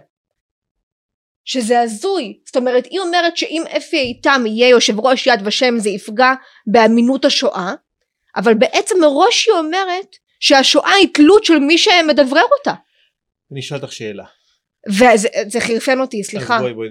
שזה 1.44 1.80
הזוי 1.80 2.38
זאת 2.46 2.56
אומרת 2.56 2.86
היא 2.86 3.00
אומרת 3.00 3.36
שאם 3.36 3.62
אפי 3.76 3.98
איתם 3.98 4.42
יהיה 4.46 4.68
יושב 4.68 5.00
ראש 5.00 5.26
יד 5.26 5.40
ושם 5.44 5.78
זה 5.78 5.90
יפגע 5.90 6.32
באמינות 6.66 7.24
השואה 7.24 7.74
אבל 8.36 8.54
בעצם 8.54 9.00
מראש 9.00 9.48
היא 9.48 9.54
אומרת 9.54 10.16
שהשואה 10.40 10.92
היא 10.92 11.08
תלות 11.14 11.44
של 11.44 11.58
מי 11.58 11.78
שמדברר 11.78 12.42
אותה. 12.58 12.74
אני 13.52 13.60
אשאל 13.60 13.78
אותך 13.78 13.92
שאלה. 13.92 14.24
וזה 14.88 15.60
חירפן 15.60 16.00
אותי 16.00 16.24
סליחה. 16.24 16.56
אז 16.56 16.62
בואי 16.62 16.74
בואי. 16.74 16.88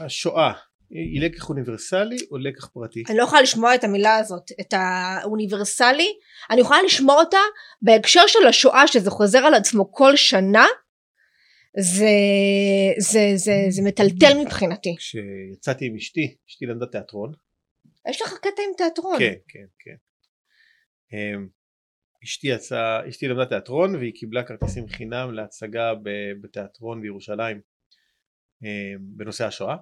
השואה 0.00 0.52
היא 0.90 1.20
לקח 1.20 1.48
אוניברסלי 1.48 2.16
או 2.30 2.38
לקח 2.38 2.66
פרטי? 2.66 3.02
אני 3.08 3.18
לא 3.18 3.22
יכולה 3.22 3.42
לשמוע 3.42 3.74
את 3.74 3.84
המילה 3.84 4.16
הזאת, 4.16 4.50
את 4.60 4.74
האוניברסלי, 4.76 6.08
אני 6.50 6.60
יכולה 6.60 6.82
לשמוע 6.82 7.14
אותה 7.14 7.38
בהקשר 7.82 8.26
של 8.26 8.46
השואה 8.46 8.86
שזה 8.86 9.10
חוזר 9.10 9.38
על 9.38 9.54
עצמו 9.54 9.92
כל 9.92 10.16
שנה, 10.16 10.66
זה, 11.78 12.06
זה, 12.98 13.32
זה, 13.34 13.52
זה 13.68 13.82
מטלטל 13.82 14.38
מבחינתי. 14.44 14.96
כשיצאתי 14.98 15.86
עם 15.86 15.96
אשתי, 15.96 16.36
אשתי 16.48 16.66
למדה 16.66 16.86
תיאטרון. 16.86 17.32
יש 18.08 18.22
לך 18.22 18.32
קטע 18.38 18.62
עם 18.68 18.74
תיאטרון. 18.76 19.18
כן, 19.18 19.34
כן, 19.48 19.64
כן. 19.78 19.96
אמ, 21.12 21.48
אשתי 22.24 22.48
יצאה, 22.48 23.08
אשתי 23.08 23.28
למדה 23.28 23.46
תיאטרון 23.46 23.94
והיא 23.94 24.12
קיבלה 24.14 24.42
כרטיסים 24.42 24.88
חינם 24.88 25.34
להצגה 25.34 25.92
בתיאטרון 26.42 27.02
בירושלים 27.02 27.60
אמ, 28.62 28.98
בנושא 29.00 29.46
השואה. 29.46 29.76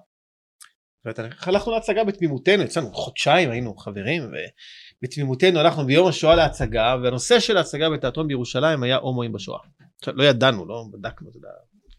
הלכנו 1.41 1.71
להצגה 1.71 2.03
בתמימותנו, 2.03 2.63
יצאנו 2.63 2.93
חודשיים 2.93 3.51
היינו 3.51 3.75
חברים 3.75 4.23
ובתמימותנו 4.23 5.59
הלכנו 5.59 5.85
ביום 5.85 6.07
השואה 6.07 6.35
להצגה 6.35 6.95
והנושא 7.03 7.39
של 7.39 7.57
ההצגה 7.57 7.89
בתיאטרון 7.89 8.27
בירושלים 8.27 8.83
היה 8.83 8.95
הומואים 8.95 9.33
בשואה. 9.33 9.59
לא 10.07 10.23
ידענו, 10.23 10.65
לא 10.65 10.85
בדקנו, 10.93 11.29
אתה 11.29 11.37
יודע, 11.37 11.49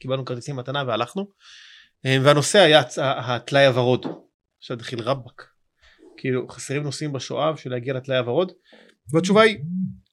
קיבלנו 0.07 0.25
כרטיסים 0.25 0.57
מתנה 0.57 0.85
והלכנו 0.87 1.31
אה, 2.07 2.17
והנושא 2.25 2.59
היה 2.59 2.83
הטלאי 2.99 3.67
הוורוד. 3.67 4.07
עכשיו 4.59 4.77
התחיל 4.77 5.01
רבאק. 5.01 5.43
כאילו 6.17 6.49
חסרים 6.49 6.83
נושאים 6.83 7.13
בשואה 7.13 7.53
בשביל 7.53 7.73
להגיע 7.73 7.95
לטלאי 7.95 8.19
הוורוד 8.19 8.53
והתשובה 9.13 9.43
היא 9.43 9.59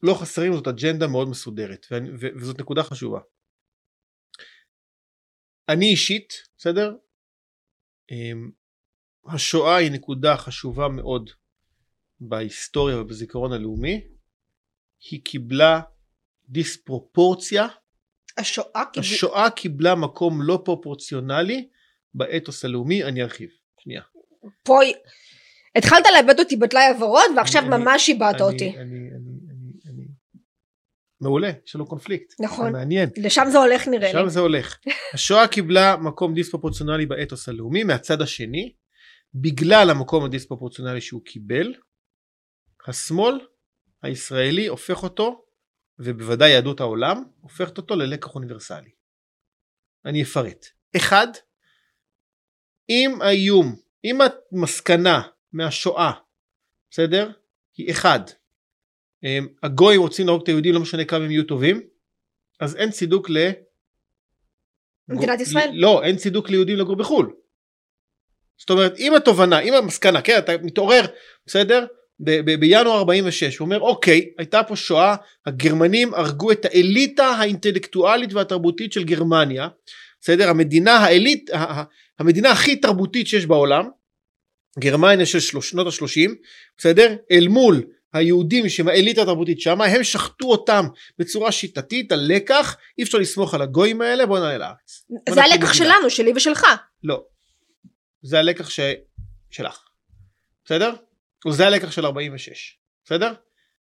לא 0.04 0.14
חסרים 0.14 0.54
זאת 0.54 0.68
אג'נדה 0.68 1.08
מאוד 1.08 1.30
מסודרת 1.30 1.86
וזאת 2.40 2.60
נקודה 2.60 2.84
חשובה. 2.84 3.20
אני 5.70 5.86
אישית 5.86 6.34
בסדר 6.58 6.96
אמ, 8.12 8.52
השואה 9.26 9.76
היא 9.76 9.92
נקודה 9.92 10.38
חשובה 10.38 10.88
מאוד 10.88 11.30
בהיסטוריה 12.20 13.02
ובזיכרון 13.02 13.54
הלאומי. 13.54 14.08
היא 15.12 15.22
קיבלה 15.26 15.82
דיספרופורציה. 16.50 17.68
השואה, 18.38 18.84
קיבל... 18.94 19.06
השואה 19.06 19.50
קיבלה 19.50 19.96
מקום 19.96 20.42
לא 20.42 20.62
פרופורציונלי 20.66 21.68
באתוס 22.14 22.66
הלאומי, 22.66 23.04
אני 23.04 23.24
ארחיב. 23.24 23.50
שנייה. 23.80 24.02
פה 24.64 24.80
התחלת 25.76 26.06
לאבד 26.16 26.40
אותי 26.40 26.56
בטלאי 26.56 26.86
הוורוד 26.86 27.32
ועכשיו 27.38 27.62
אני, 27.62 27.70
ממש 27.70 28.10
איבדת 28.10 28.42
אותי. 28.42 28.70
אני, 28.70 28.82
אני, 28.82 29.10
אני, 29.16 29.72
אני... 29.90 30.04
מעולה, 31.22 31.52
יש 31.66 31.76
לנו 31.76 31.86
קונפליקט. 31.86 32.34
נכון. 32.40 32.72
מעניין. 32.72 33.10
לשם 33.18 33.46
זה 33.52 33.58
הולך 33.58 33.88
נראה 33.88 34.14
לי. 34.14 34.20
לשם 34.20 34.30
זה 34.30 34.40
הולך. 34.40 34.78
השואה 35.14 35.48
קיבלה 35.48 35.98
מקום 35.98 36.34
דיספרופורציונלי 36.34 37.06
באתוס 37.06 37.50
הלאומי, 37.50 37.84
מהצד 37.84 38.22
השני, 38.22 38.74
בגלל 39.36 39.90
המקום 39.90 40.26
הדיספרופורציונלי 40.26 41.02
שהוא 41.02 41.22
קיבל, 41.26 41.74
השמאל 42.88 43.40
הישראלי 44.04 44.68
הופך 44.68 45.04
אותו, 45.04 45.46
ובוודאי 46.00 46.50
יהדות 46.50 46.80
העולם, 46.80 47.24
הופכת 47.42 47.78
אותו 47.78 47.96
ללקח 47.96 48.36
אוניברסלי. 48.36 48.92
אני 50.06 50.24
אפרט. 50.24 50.66
אחד, 50.96 51.28
אם 52.90 53.22
האיום, 53.22 53.76
אם 54.06 54.18
המסקנה 54.52 55.22
מהשואה, 55.54 56.12
בסדר? 56.90 57.32
היא 57.78 57.92
אחד, 57.92 58.20
הגויים 59.64 60.02
רוצים 60.02 60.26
להרוג 60.26 60.42
את 60.42 60.48
היהודים 60.48 60.74
לא 60.74 60.80
משנה 60.80 61.06
כמה 61.06 61.24
הם 61.24 61.32
יהיו 61.32 61.44
טובים, 61.44 61.82
אז 62.60 62.76
אין 62.76 62.92
צידוק 62.92 63.30
ל... 63.30 63.38
מדינת 65.08 65.40
ישראל? 65.40 65.70
לא, 65.74 66.04
אין 66.04 66.18
צידוק 66.18 66.50
ליהודים 66.50 66.78
לגור 66.78 66.96
בחו"ל. 66.96 67.36
זאת 68.58 68.70
אומרת 68.70 68.94
אם 68.98 69.16
התובנה 69.16 69.60
אם 69.60 69.74
המסקנה 69.74 70.22
כן 70.22 70.40
אתה 70.40 70.52
מתעורר 70.64 71.02
בסדר 71.46 71.86
ב- 72.24 72.52
ב- 72.52 72.60
בינואר 72.60 72.98
46 72.98 73.58
הוא 73.58 73.66
אומר 73.66 73.80
אוקיי 73.80 74.30
הייתה 74.38 74.64
פה 74.64 74.76
שואה 74.76 75.16
הגרמנים 75.46 76.14
הרגו 76.14 76.52
את 76.52 76.66
האליטה 76.66 77.26
האינטלקטואלית 77.26 78.34
והתרבותית 78.34 78.94
של 78.94 79.04
גרמניה 79.04 79.68
בסדר 80.22 80.50
המדינה 80.50 80.98
האליט 80.98 81.50
המדינה 82.20 82.52
הכי 82.52 82.76
תרבותית 82.76 83.28
שיש 83.28 83.46
בעולם 83.46 83.90
גרמניה 84.80 85.26
של 85.26 85.40
שנות 85.40 85.88
ה-30 85.88 86.32
בסדר 86.78 87.16
אל 87.32 87.48
מול 87.48 87.84
היהודים 88.14 88.70
שהם 88.70 88.88
האליטה 88.88 89.22
התרבותית 89.22 89.62
שם 89.62 89.82
הם 89.82 90.04
שחטו 90.04 90.46
אותם 90.52 90.86
בצורה 91.20 91.52
שיטתית 91.52 92.12
הלקח 92.12 92.78
אי 92.98 93.04
אפשר 93.04 93.18
לסמוך 93.18 93.54
על 93.54 93.62
הגויים 93.62 94.02
האלה 94.02 94.26
בוא 94.26 94.40
נעלה 94.40 94.58
לארץ. 94.58 95.06
זה 95.30 95.44
הלקח 95.44 95.74
שלנו 95.74 96.10
שלי 96.10 96.32
ושלך. 96.36 96.66
לא 97.04 97.24
זה 98.22 98.40
הלקח 98.40 98.70
ש... 98.70 98.80
שלך, 99.50 99.80
בסדר? 100.66 100.94
וזה 101.48 101.68
הלקח 101.68 101.92
של 101.92 102.06
46, 102.06 102.78
בסדר? 103.06 103.34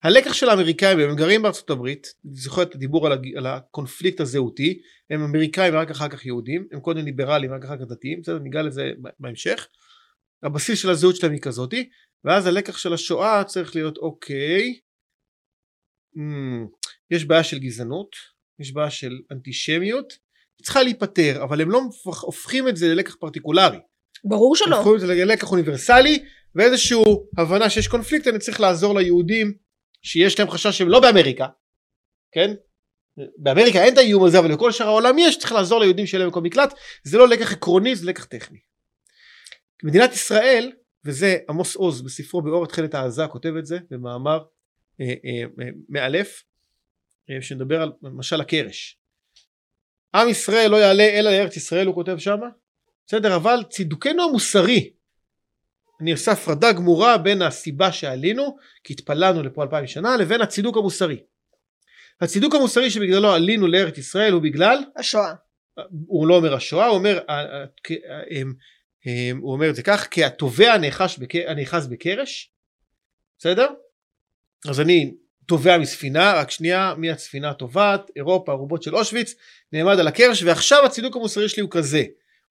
הלקח 0.03 0.33
של 0.33 0.49
האמריקאים, 0.49 0.99
הם 0.99 1.17
גרים 1.17 1.43
בארצות 1.43 1.71
הברית, 1.71 2.07
זוכר 2.33 2.63
את 2.63 2.75
הדיבור 2.75 3.07
על, 3.07 3.13
הג... 3.13 3.37
על 3.37 3.47
הקונפליקט 3.47 4.21
הזהותי, 4.21 4.79
הם 5.11 5.23
אמריקאים 5.23 5.75
ורק 5.75 5.91
אחר 5.91 6.09
כך 6.09 6.27
יהודים, 6.27 6.67
הם 6.73 6.81
קודם 6.81 7.05
ליברליים 7.05 7.53
ורק 7.53 7.65
אחר 7.65 7.77
כך 7.77 7.83
דתיים, 7.83 8.21
בסדר? 8.21 8.39
ניגע 8.39 8.63
לזה 8.63 8.93
בהמשך. 9.21 9.69
הבסיס 10.43 10.79
של 10.83 10.91
הזהות 10.91 11.17
שלהם 11.17 11.33
היא 11.33 11.41
כזאתי, 11.41 11.89
ואז 12.25 12.47
הלקח 12.47 12.79
של 12.79 12.93
השואה 12.93 13.45
צריך 13.45 13.77
להיות 13.77 13.99
אוקיי, 13.99 14.81
hmm, 16.17 16.69
יש 17.11 17.25
בעיה 17.25 17.45
של 17.45 17.59
גזענות, 17.59 18.17
יש 18.59 18.73
בעיה 18.73 18.91
של 18.91 19.19
אנטישמיות, 19.33 20.13
צריכה 20.63 20.83
להיפתר, 20.83 21.43
אבל 21.43 21.61
הם 21.61 21.71
לא 21.71 21.81
הופכים 22.05 22.69
את 22.69 22.77
זה 22.77 22.95
ללקח 22.95 23.15
פרטיקולרי. 23.15 23.79
ברור 24.25 24.57
שלא. 24.57 24.77
הופכים 24.77 24.95
את 24.95 25.01
זה 25.01 25.07
ללקח 25.07 25.51
אוניברסלי, 25.51 26.25
ואיזושהי 26.57 26.99
הבנה 27.39 27.71
שיש 27.71 27.89
קונפליקט, 27.89 28.27
אני 28.27 28.39
צריך 28.39 28.61
לעזור 28.61 28.99
ליהודים 28.99 29.53
שיש 30.03 30.39
להם 30.39 30.51
חשש 30.51 30.79
שהם 30.79 30.89
לא 30.89 31.01
באמריקה, 31.01 31.47
כן? 32.33 32.55
באמריקה 33.39 33.85
אין 33.85 33.93
את 33.93 33.99
האיום 33.99 34.25
הזה, 34.25 34.39
אבל 34.39 34.53
לכל 34.53 34.73
שאר 34.73 34.87
העולם 34.87 35.19
יש, 35.19 35.39
צריך 35.39 35.53
לעזור 35.53 35.81
ליהודים 35.81 36.07
שיהיה 36.07 36.19
להם 36.19 36.29
מקום 36.29 36.45
מקלט, 36.45 36.75
זה 37.05 37.19
לא 37.19 37.29
לקח 37.29 37.53
עקרוני, 37.53 37.97
זה 37.97 38.07
לקח 38.07 38.25
טכני. 38.25 38.59
מדינת 39.83 40.13
ישראל, 40.13 40.73
וזה 41.05 41.37
עמוס 41.49 41.77
עוז 41.77 42.03
בספרו 42.03 42.43
באור 42.43 42.65
התחילת 42.65 42.95
העזה 42.95 43.27
כותב 43.27 43.53
את 43.59 43.67
זה 43.67 43.79
במאמר 43.91 44.39
אה, 45.01 45.07
אה, 45.07 45.65
אה, 45.65 45.71
מאלף, 45.89 46.43
אה, 47.31 47.43
שמדבר 47.43 47.83
על 47.83 47.93
משל 48.03 48.41
הקרש. 48.41 48.99
עם 50.15 50.29
ישראל 50.29 50.71
לא 50.71 50.77
יעלה 50.77 51.05
אלא 51.05 51.31
לארץ 51.31 51.57
ישראל 51.57 51.87
הוא 51.87 51.95
כותב 51.95 52.19
שמה, 52.19 52.47
בסדר 53.07 53.37
אבל 53.37 53.65
צידוקנו 53.71 54.23
המוסרי 54.23 54.96
אני 56.01 56.13
עושה 56.13 56.33
הפרדה 56.33 56.73
גמורה 56.73 57.19
בין 57.19 57.43
הסיבה 57.43 57.93
שעלינו 57.93 58.57
כי 58.85 58.93
התפללנו 58.93 59.43
לפה 59.43 59.63
אלפיים 59.63 59.87
שנה 59.87 60.17
לבין 60.17 60.41
הצידוק 60.41 60.77
המוסרי. 60.77 61.23
הצידוק 62.21 62.55
המוסרי 62.55 62.91
שבגללו 62.91 63.33
עלינו 63.33 63.67
לארץ 63.67 63.99
ישראל 63.99 64.33
הוא 64.33 64.43
בגלל 64.43 64.79
השואה. 64.97 65.35
הוא 66.07 66.27
לא 66.27 66.37
אומר 66.37 66.55
השואה 66.55 66.87
הוא 66.87 66.97
אומר 66.97 67.21
הוא 69.41 69.53
אומר 69.53 69.71
את 69.71 69.77
זה 69.77 69.83
כך 69.83 70.09
כי 70.11 70.25
התובע 70.25 70.79
נאחז 71.55 71.87
בקרש 71.89 72.51
בסדר? 73.39 73.67
אז 74.69 74.81
אני 74.81 75.15
טובע 75.47 75.79
מספינה, 75.79 76.33
רק 76.33 76.51
שנייה, 76.51 76.95
מי 76.99 77.11
הספינה 77.11 77.51
הטובעת, 77.51 78.11
אירופה, 78.17 78.53
ארובות 78.53 78.83
של 78.83 78.97
אושוויץ, 78.97 79.35
נעמד 79.73 79.99
על 79.99 80.09
הקרש, 80.09 80.43
ועכשיו 80.43 80.85
הצידוק 80.85 81.17
המוסרי 81.17 81.49
שלי 81.49 81.63
הוא 81.63 81.71
כזה, 81.71 82.05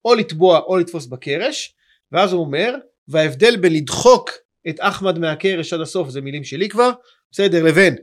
או 0.06 0.16
לטבוע 0.16 0.60
או 0.60 0.78
לתפוס 0.78 1.06
בקרש, 1.06 1.76
ואז 2.12 2.34
הוא 2.34 2.42
אומר, 2.42 2.76
וההבדל 3.08 3.58
בין 3.58 3.74
לדחוק 3.74 4.30
את 4.70 4.76
אחמד 4.80 5.20
מהקרש 5.20 5.74
עד 5.74 5.82
הסוף, 5.82 6.10
זה 6.10 6.22
מילים 6.22 6.44
שלי 6.44 6.70
כבר, 6.70 6.92
בסדר, 7.32 7.64
לבין 7.64 7.96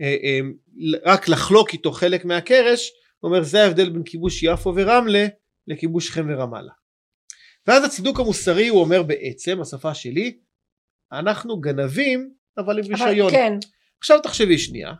אה, 0.00 0.16
אה, 0.24 0.40
רק 1.04 1.28
לחלוק 1.28 1.72
איתו 1.72 1.92
חלק 1.92 2.24
מהקרש, 2.24 2.90
הוא 3.18 3.28
אומר, 3.30 3.42
זה 3.42 3.62
ההבדל 3.62 3.90
בין 3.90 4.02
כיבוש 4.02 4.42
יפו 4.42 4.72
ורמלה 4.76 5.26
לכיבוש 5.66 6.06
שכם 6.06 6.26
ורמאללה. 6.30 6.72
ואז 7.66 7.84
הצידוק 7.84 8.20
המוסרי 8.20 8.68
הוא 8.68 8.80
אומר 8.80 9.02
בעצם, 9.02 9.60
השפה 9.60 9.94
שלי, 9.94 10.38
אנחנו 11.12 11.60
גנבים 11.60 12.30
אבל 12.58 12.78
עם 12.78 12.84
רישיון. 12.84 13.30
כן. 13.30 13.52
עכשיו 13.98 14.20
תחשבי 14.22 14.58
שנייה, 14.58 14.92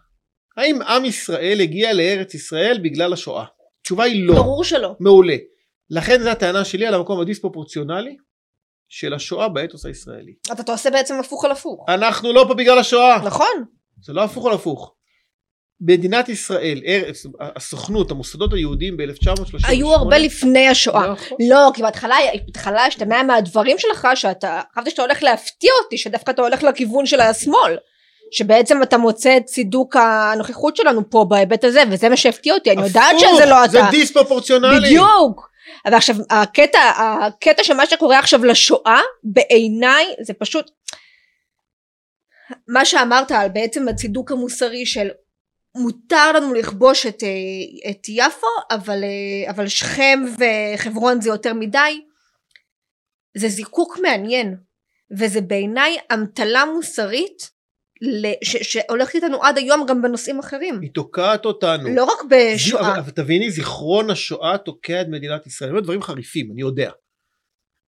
האם 0.57 0.83
עם 0.83 1.05
ישראל 1.05 1.61
הגיע 1.61 1.93
לארץ 1.93 2.35
ישראל 2.35 2.81
בגלל 2.83 3.13
השואה? 3.13 3.45
התשובה 3.81 4.05
היא 4.05 4.27
לא. 4.27 4.35
ברור 4.35 4.65
שלא. 4.65 4.97
מעולה. 5.01 5.37
לכן 5.91 6.23
זו 6.23 6.29
הטענה 6.29 6.65
שלי 6.65 6.87
על 6.87 6.95
המקום 6.95 7.21
הדיספרופורציונלי 7.21 8.17
של 8.89 9.15
השואה 9.15 9.49
באתוס 9.49 9.87
הישראלי. 9.87 10.33
אתה 10.53 10.73
עושה 10.73 10.91
בעצם 10.91 11.15
הפוך 11.21 11.45
על 11.45 11.51
הפוך. 11.51 11.87
אנחנו 11.89 12.33
לא 12.33 12.45
פה 12.49 12.55
בגלל 12.55 12.79
השואה. 12.79 13.19
נכון. 13.25 13.65
זה 14.05 14.13
לא 14.13 14.25
הפוך 14.25 14.47
על 14.47 14.53
הפוך. 14.53 14.95
מדינת 15.81 16.29
ישראל, 16.29 16.81
ארץ, 16.87 17.27
הסוכנות, 17.57 18.11
המוסדות 18.11 18.53
היהודיים 18.53 18.97
ב-1938 18.97 19.69
היו 19.69 19.95
הרבה 19.95 20.19
לפני 20.19 20.69
השואה. 20.69 21.13
נכון. 21.13 21.39
לא, 21.51 21.71
כי 21.75 21.83
בהתחלה, 21.83 22.17
בהתחלה 22.47 22.87
השתמע 22.87 23.23
מהדברים 23.23 23.79
שלך 23.79 24.09
שאתה, 24.15 24.61
חשבתי 24.75 24.91
שאתה 24.91 25.03
הולך 25.03 25.23
להפתיע 25.23 25.71
אותי, 25.85 25.99
שדווקא 25.99 26.31
אתה 26.31 26.43
הולך 26.43 26.63
לכיוון 26.63 27.07
של 27.07 27.21
השמאל. 27.21 27.77
שבעצם 28.33 28.83
אתה 28.83 28.99
מוצא 28.99 29.37
את 29.37 29.45
צידוק 29.45 29.97
הנוכחות 29.97 30.77
שלנו 30.77 31.11
פה 31.11 31.27
בהיבט 31.29 31.65
הזה, 31.65 31.83
וזה 31.91 32.09
מה 32.09 32.17
שהפתיע 32.17 32.55
אותי, 32.55 32.71
אני 32.71 32.83
יודעת 32.83 33.19
שזה 33.19 33.47
לא 33.47 33.65
אתה. 33.65 33.71
זה 33.73 33.81
דיספרופורציונלי. 33.91 34.87
בדיוק. 34.89 35.48
ועכשיו 35.93 36.17
הקטע, 36.31 36.81
הקטע 36.99 37.65
של 37.65 37.75
מה 37.75 37.87
שקורה 37.87 38.19
עכשיו 38.19 38.45
לשואה, 38.45 39.01
בעיניי 39.25 40.07
זה 40.21 40.35
פשוט, 40.35 40.71
מה 42.69 42.85
שאמרת 42.85 43.31
על 43.31 43.49
בעצם 43.49 43.89
הצידוק 43.89 44.33
המוסרי 44.33 44.87
של 44.87 45.09
מותר 45.75 46.33
לנו 46.33 46.55
לכבוש 46.55 47.07
את, 47.07 47.23
אה, 47.23 47.91
את 47.91 48.09
יפו 48.09 48.47
אבל, 48.71 49.05
אה, 49.05 49.51
אבל 49.51 49.69
שכם 49.69 50.21
וחברון 50.39 51.21
זה 51.21 51.29
יותר 51.29 51.55
מדי 51.55 52.01
זה 53.37 53.49
זיקוק 53.49 53.99
מעניין. 54.03 54.57
וזה 55.19 55.41
בעיניי 55.41 55.97
אמתלה 56.13 56.65
מוסרית 56.65 57.51
ש, 58.45 58.57
שהולכת 58.57 59.15
איתנו 59.15 59.43
עד 59.45 59.59
היום 59.59 59.87
גם 59.89 60.03
בנושאים 60.03 60.39
אחרים. 60.39 60.81
היא 60.81 60.91
תוקעת 60.95 61.45
אותנו. 61.45 61.89
לא 61.95 62.05
רק 62.05 62.19
בשואה. 62.31 62.91
אבל, 62.91 62.99
אבל 62.99 63.11
תביני 63.11 63.51
זיכרון 63.51 64.11
השואה 64.11 64.59
תוקע 64.59 65.01
את 65.01 65.07
מדינת 65.09 65.47
ישראל. 65.47 65.75
זה 65.75 65.81
דברים 65.81 66.03
חריפים 66.03 66.51
אני 66.53 66.61
יודע. 66.61 66.91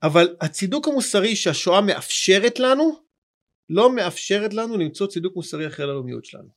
אבל 0.02 0.36
הצידוק 0.40 0.88
המוסרי 0.88 1.36
שהשואה 1.36 1.80
מאפשרת 1.80 2.58
לנו 2.58 3.00
לא 3.70 3.92
מאפשרת 3.92 4.54
לנו 4.54 4.78
למצוא 4.78 5.06
צידוק 5.06 5.36
מוסרי 5.36 5.66
אחר 5.66 5.86
ללאומיות 5.86 6.24
שלנו. 6.24 6.48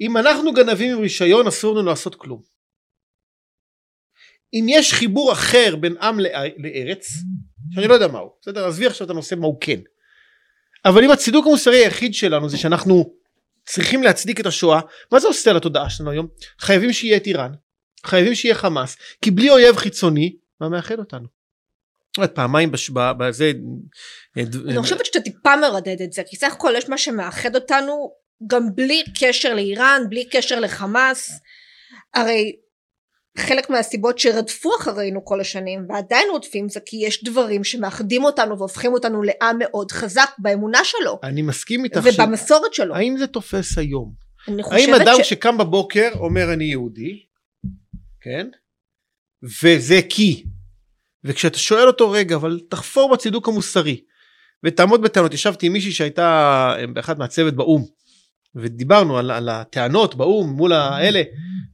אם 0.00 0.16
אנחנו 0.16 0.52
גנבים 0.52 0.92
עם 0.92 1.02
רישיון 1.02 1.46
אסור 1.46 1.76
לנו 1.76 1.88
לעשות 1.88 2.14
כלום. 2.14 2.42
אם 4.54 4.66
יש 4.68 4.92
חיבור 4.92 5.32
אחר 5.32 5.76
בין 5.76 5.96
עם 6.00 6.20
לארץ, 6.58 7.08
שאני 7.74 7.88
לא 7.88 7.94
יודע 7.94 8.08
מהו, 8.08 8.32
בסדר? 8.40 8.66
עזבי 8.66 8.86
עכשיו 8.86 9.04
את 9.04 9.10
הנושא 9.10 9.34
מהו 9.34 9.58
כן. 9.60 9.80
אבל 10.84 11.04
אם 11.04 11.10
הצידוק 11.10 11.46
המוסרי 11.46 11.76
היחיד 11.76 12.14
שלנו 12.14 12.48
זה 12.48 12.58
שאנחנו 12.58 13.12
צריכים 13.66 14.02
להצדיק 14.02 14.40
את 14.40 14.46
השואה, 14.46 14.80
מה 15.12 15.20
זה 15.20 15.28
עושה 15.28 15.52
לתודעה 15.52 15.90
שלנו 15.90 16.10
היום? 16.10 16.26
חייבים 16.58 16.92
שיהיה 16.92 17.16
את 17.16 17.26
איראן, 17.26 17.52
חייבים 18.06 18.34
שיהיה 18.34 18.54
חמאס, 18.54 18.96
כי 19.22 19.30
בלי 19.30 19.50
אויב 19.50 19.76
חיצוני, 19.76 20.36
מה 20.60 20.68
מאחד 20.68 20.98
אותנו? 20.98 21.42
פעמיים 22.34 22.72
בזה... 23.18 23.52
אני 24.36 24.78
חושבת 24.78 25.06
שאתה 25.06 25.20
טיפה 25.20 25.56
מרדד 25.56 26.02
את 26.02 26.12
זה, 26.12 26.22
כי 26.26 26.36
סך 26.36 26.52
הכל 26.52 26.72
יש 26.76 26.88
מה 26.88 26.98
שמאחד 26.98 27.54
אותנו 27.54 28.12
גם 28.46 28.74
בלי 28.74 29.02
קשר 29.20 29.54
לאיראן, 29.54 30.02
בלי 30.08 30.24
קשר 30.24 30.60
לחמאס, 30.60 31.40
הרי 32.14 32.52
חלק 33.38 33.70
מהסיבות 33.70 34.18
שרדפו 34.18 34.70
אחרינו 34.80 35.24
כל 35.24 35.40
השנים 35.40 35.86
ועדיין 35.88 36.28
רודפים 36.30 36.68
זה 36.68 36.80
כי 36.86 36.96
יש 36.96 37.24
דברים 37.24 37.64
שמאחדים 37.64 38.24
אותנו 38.24 38.58
והופכים 38.58 38.92
אותנו 38.92 39.22
לעם 39.22 39.56
מאוד 39.58 39.92
חזק 39.92 40.30
באמונה 40.38 40.80
שלו. 40.84 41.18
אני 41.22 41.42
מסכים 41.42 41.84
איתך. 41.84 42.00
ובמסורת 42.04 42.74
שלו. 42.74 42.94
האם 42.94 43.16
זה 43.18 43.26
תופס 43.26 43.78
היום? 43.78 44.12
אני 44.48 44.62
חושבת 44.62 44.78
האם 44.78 44.94
אדם 44.94 45.14
ש... 45.22 45.28
שקם 45.28 45.58
בבוקר 45.58 46.08
אומר 46.14 46.52
אני 46.52 46.64
יהודי, 46.64 47.22
כן? 48.20 48.46
וזה 49.62 50.00
כי. 50.08 50.44
וכשאתה 51.24 51.58
שואל 51.58 51.86
אותו 51.86 52.10
רגע 52.10 52.36
אבל 52.36 52.60
תחפור 52.68 53.12
בצידוק 53.12 53.48
המוסרי 53.48 54.00
ותעמוד 54.64 55.02
בטענות 55.02 55.34
ישבתי 55.34 55.66
עם 55.66 55.72
מישהי 55.72 55.92
שהייתה 55.92 56.76
באחד 56.92 57.18
מהצוות 57.18 57.54
באו"ם 57.54 57.84
ודיברנו 58.54 59.18
על, 59.18 59.30
על 59.30 59.48
הטענות 59.48 60.14
באו"ם 60.14 60.50
מול 60.50 60.72
האלה 60.72 61.22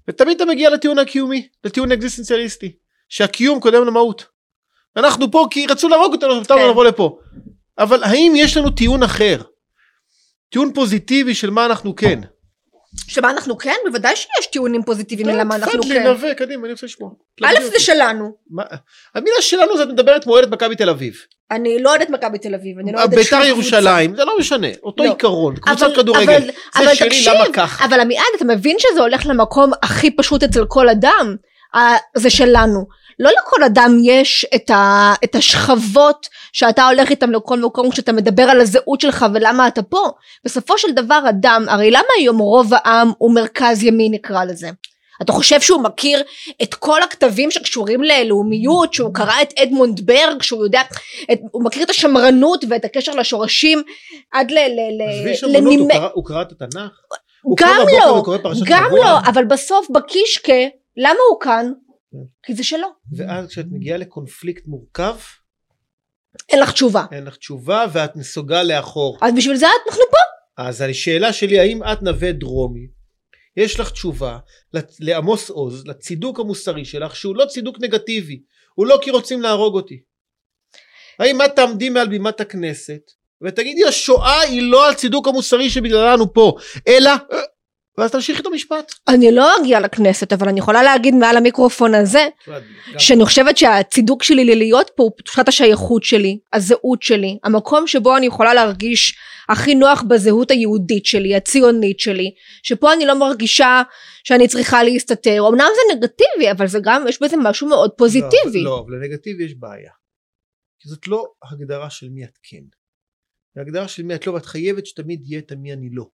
ותמיד 0.08 0.36
אתה 0.36 0.50
מגיע 0.50 0.70
לטיעון 0.70 0.98
הקיומי 0.98 1.48
לטיעון 1.64 1.92
אקזיסטנציאליסטי 1.92 2.72
שהקיום 3.08 3.60
קודם 3.60 3.84
למהות. 3.84 4.24
אנחנו 4.96 5.30
פה 5.30 5.46
כי 5.50 5.66
רצו 5.66 5.88
להרוג 5.88 6.12
אותנו 6.12 6.40
נתנו 6.40 6.56
כן. 6.56 6.68
לבוא 6.70 6.84
לפה 6.84 7.18
אבל 7.78 8.04
האם 8.04 8.32
יש 8.36 8.56
לנו 8.56 8.70
טיעון 8.70 9.02
אחר 9.02 9.42
טיעון 10.48 10.72
פוזיטיבי 10.74 11.34
של 11.34 11.50
מה 11.50 11.66
אנחנו 11.66 11.96
כן. 11.96 12.20
שמה 12.96 13.30
אנחנו 13.30 13.58
כן? 13.58 13.74
בוודאי 13.86 14.16
שיש 14.16 14.46
טיעונים 14.52 14.82
פוזיטיביים 14.82 15.28
למה 15.28 15.56
אנחנו 15.56 15.72
כן. 15.72 15.80
תפדלי 15.80 16.04
נווה 16.04 16.34
קדימה 16.34 16.64
אני 16.64 16.72
רוצה 16.72 16.86
לשמוע. 16.86 17.10
א' 17.44 17.54
זה 17.72 17.80
שלנו. 17.80 18.36
המילה 19.14 19.36
שלנו 19.40 19.76
זה 19.76 19.82
את 19.82 19.88
מדברת 19.88 20.24
כמו 20.24 20.32
אוהדת 20.32 20.48
מכבי 20.48 20.76
תל 20.76 20.90
אביב. 20.90 21.14
אני 21.50 21.82
לא 21.82 21.90
אוהדת 21.90 22.10
מכבי 22.10 22.38
תל 22.38 22.54
אביב, 22.54 22.78
אני 22.78 22.92
לא 22.92 22.98
אוהדת 22.98 23.12
שום 23.12 23.22
בית"ר 23.22 23.44
ירושלים, 23.44 24.16
זה 24.16 24.24
לא 24.24 24.38
משנה, 24.38 24.66
אותו 24.82 25.04
לא. 25.04 25.10
עיקרון, 25.10 25.56
קבוצת 25.56 25.86
כדורגל, 25.96 26.50
זה 26.78 26.94
שלי 26.94 27.24
למה 27.26 27.44
כך? 27.52 27.82
אבל 27.82 28.00
עמיעד 28.00 28.26
אתה 28.36 28.44
מבין 28.44 28.76
שזה 28.78 29.00
הולך 29.00 29.26
למקום 29.26 29.70
הכי 29.82 30.10
פשוט 30.10 30.42
אצל 30.42 30.64
כל 30.68 30.88
אדם 30.88 31.36
זה 32.16 32.30
שלנו 32.30 32.86
לא 33.18 33.30
לכל 33.30 33.62
אדם 33.62 33.98
יש 34.04 34.46
את, 34.54 34.70
ה, 34.70 35.14
את 35.24 35.34
השכבות 35.34 36.26
שאתה 36.52 36.86
הולך 36.88 37.10
איתם 37.10 37.30
לכל 37.30 37.58
מקום 37.58 37.90
כשאתה 37.90 38.12
מדבר 38.12 38.42
על 38.42 38.60
הזהות 38.60 39.00
שלך 39.00 39.26
ולמה 39.34 39.68
אתה 39.68 39.82
פה 39.82 40.08
בסופו 40.44 40.78
של 40.78 40.92
דבר 40.92 41.20
אדם 41.28 41.64
הרי 41.68 41.90
למה 41.90 42.08
היום 42.18 42.38
רוב 42.38 42.70
העם 42.74 43.12
הוא 43.18 43.34
מרכז 43.34 43.82
ימין 43.82 44.12
נקרא 44.14 44.44
לזה 44.44 44.70
אתה 45.22 45.32
חושב 45.32 45.60
שהוא 45.60 45.82
מכיר 45.82 46.22
את 46.62 46.74
כל 46.74 47.02
הכתבים 47.02 47.50
שקשורים 47.50 48.02
ללאומיות 48.02 48.94
שהוא 48.94 49.14
קרא 49.14 49.42
את 49.42 49.52
אדמונד 49.62 50.00
ברג 50.06 50.42
שהוא 50.42 50.64
יודע 50.64 50.80
את, 51.32 51.40
הוא 51.50 51.64
מכיר 51.64 51.82
את 51.82 51.90
השמרנות 51.90 52.64
ואת 52.68 52.84
הקשר 52.84 53.12
לשורשים 53.12 53.82
עד 54.32 54.50
ל... 54.50 54.54
ל, 54.54 54.58
ל 54.98 55.10
עזבי 55.10 55.36
שמרנות, 55.36 55.62
הוא 55.64 55.72
לנימי- 55.76 55.94
קרא- 55.94 56.08
הוא 56.14 56.24
קרא 56.24 56.42
את 56.42 56.52
התנ"ך? 56.52 56.90
הוא 57.42 57.56
גם 57.60 57.76
בבוקר 57.80 58.06
לא, 58.06 58.12
וקורא 58.12 58.38
פרשת 58.38 58.62
גם 58.66 58.84
שבוע? 58.86 58.98
לא, 59.04 59.18
אבל 59.18 59.44
בסוף 59.44 59.86
בקישקה, 59.90 60.52
למה 60.96 61.18
הוא 61.30 61.40
כאן? 61.40 61.72
כי 62.42 62.54
זה 62.54 62.64
שלו. 62.64 62.88
ואז 63.16 63.48
כשאת 63.48 63.66
מגיעה 63.70 63.98
לקונפליקט 63.98 64.66
מורכב, 64.66 65.16
אין 66.48 66.60
לך 66.60 66.72
תשובה. 66.72 67.04
אין 67.12 67.24
לך 67.24 67.36
תשובה 67.36 67.84
ואת 67.92 68.16
נסוגה 68.16 68.62
לאחור. 68.62 69.18
אז 69.22 69.34
בשביל 69.36 69.56
זה 69.56 69.66
אנחנו 69.86 70.02
פה. 70.10 70.62
אז 70.62 70.80
השאלה 70.80 71.32
שלי, 71.32 71.58
האם 71.58 71.82
את 71.82 72.02
נווה 72.02 72.32
דרומי, 72.32 72.86
יש 73.56 73.80
לך 73.80 73.90
תשובה 73.90 74.38
לעמוס 75.00 75.50
עוז, 75.50 75.86
לצידוק 75.86 76.40
המוסרי 76.40 76.84
שלך, 76.84 77.16
שהוא 77.16 77.36
לא 77.36 77.44
צידוק 77.44 77.76
נגטיבי, 77.80 78.42
הוא 78.74 78.86
לא 78.86 78.98
כי 79.02 79.10
רוצים 79.10 79.42
להרוג 79.42 79.74
אותי. 79.74 80.00
האם 81.18 81.42
את 81.42 81.50
תעמדי 81.56 81.88
מעל 81.88 82.08
בימת 82.08 82.40
הכנסת 82.40 83.00
ותגידי 83.42 83.84
השואה 83.88 84.40
היא 84.40 84.62
לא 84.62 84.90
הצידוק 84.90 85.28
המוסרי 85.28 85.70
שבגללה 85.70 86.14
אנו 86.14 86.32
פה, 86.32 86.56
אלא... 86.88 87.10
ואז 87.98 88.10
תמשיכי 88.10 88.40
את 88.42 88.46
המשפט. 88.46 88.92
אני 89.08 89.32
לא 89.32 89.60
אגיע 89.60 89.80
לכנסת, 89.80 90.32
אבל 90.32 90.48
אני 90.48 90.58
יכולה 90.58 90.82
להגיד 90.82 91.14
מעל 91.14 91.36
המיקרופון 91.36 91.94
הזה, 91.94 92.28
שאני 92.98 93.24
חושבת 93.24 93.56
שהצידוק 93.56 94.22
שלי 94.22 94.44
ללהיות 94.44 94.90
פה 94.96 95.02
הוא 95.02 95.12
תחושת 95.24 95.48
השייכות 95.48 96.04
שלי, 96.04 96.38
הזהות 96.52 97.02
שלי, 97.02 97.38
המקום 97.44 97.86
שבו 97.86 98.16
אני 98.16 98.26
יכולה 98.26 98.54
להרגיש 98.54 99.18
הכי 99.48 99.74
נוח 99.74 100.02
בזהות 100.02 100.50
היהודית 100.50 101.06
שלי, 101.06 101.36
הציונית 101.36 102.00
שלי, 102.00 102.30
שפה 102.62 102.92
אני 102.92 103.06
לא 103.06 103.18
מרגישה 103.18 103.82
שאני 104.24 104.48
צריכה 104.48 104.82
להסתתר, 104.82 105.44
אמנם 105.48 105.68
זה 105.74 105.96
נגטיבי, 105.96 106.50
אבל 106.50 106.66
זה 106.66 106.78
גם, 106.82 107.04
יש 107.08 107.22
בזה 107.22 107.36
משהו 107.36 107.68
מאוד 107.68 107.90
פוזיטיבי. 107.90 108.62
לא, 108.64 108.84
אבל 108.86 108.94
לנגטיבי 108.94 109.44
יש 109.44 109.54
בעיה. 109.54 109.92
כי 110.80 110.88
זאת 110.88 111.08
לא 111.08 111.24
הגדרה 111.52 111.90
של 111.90 112.08
מי 112.08 112.24
את 112.24 112.38
כן. 112.42 112.62
זה 113.54 113.60
הגדרה 113.60 113.88
של 113.88 114.02
מי 114.02 114.14
את 114.14 114.26
לא, 114.26 114.32
ואת 114.32 114.46
חייבת 114.46 114.86
שתמיד 114.86 115.20
יהיה 115.26 115.38
את 115.40 115.52
המי 115.52 115.72
אני 115.72 115.88
לא, 115.92 116.04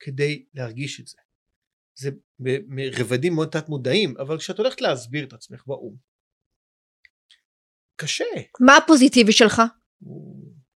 כדי 0.00 0.46
להרגיש 0.54 1.00
את 1.00 1.06
זה. 1.06 1.18
זה 1.94 2.10
ברבדים 2.38 3.34
מאוד 3.34 3.48
תת 3.48 3.68
מודעים, 3.68 4.14
אבל 4.18 4.38
כשאת 4.38 4.58
הולכת 4.58 4.80
להסביר 4.80 5.24
את 5.24 5.32
עצמך 5.32 5.62
באו"ם, 5.66 5.96
קשה. 7.96 8.24
מה 8.60 8.76
הפוזיטיבי 8.76 9.32
שלך? 9.32 9.62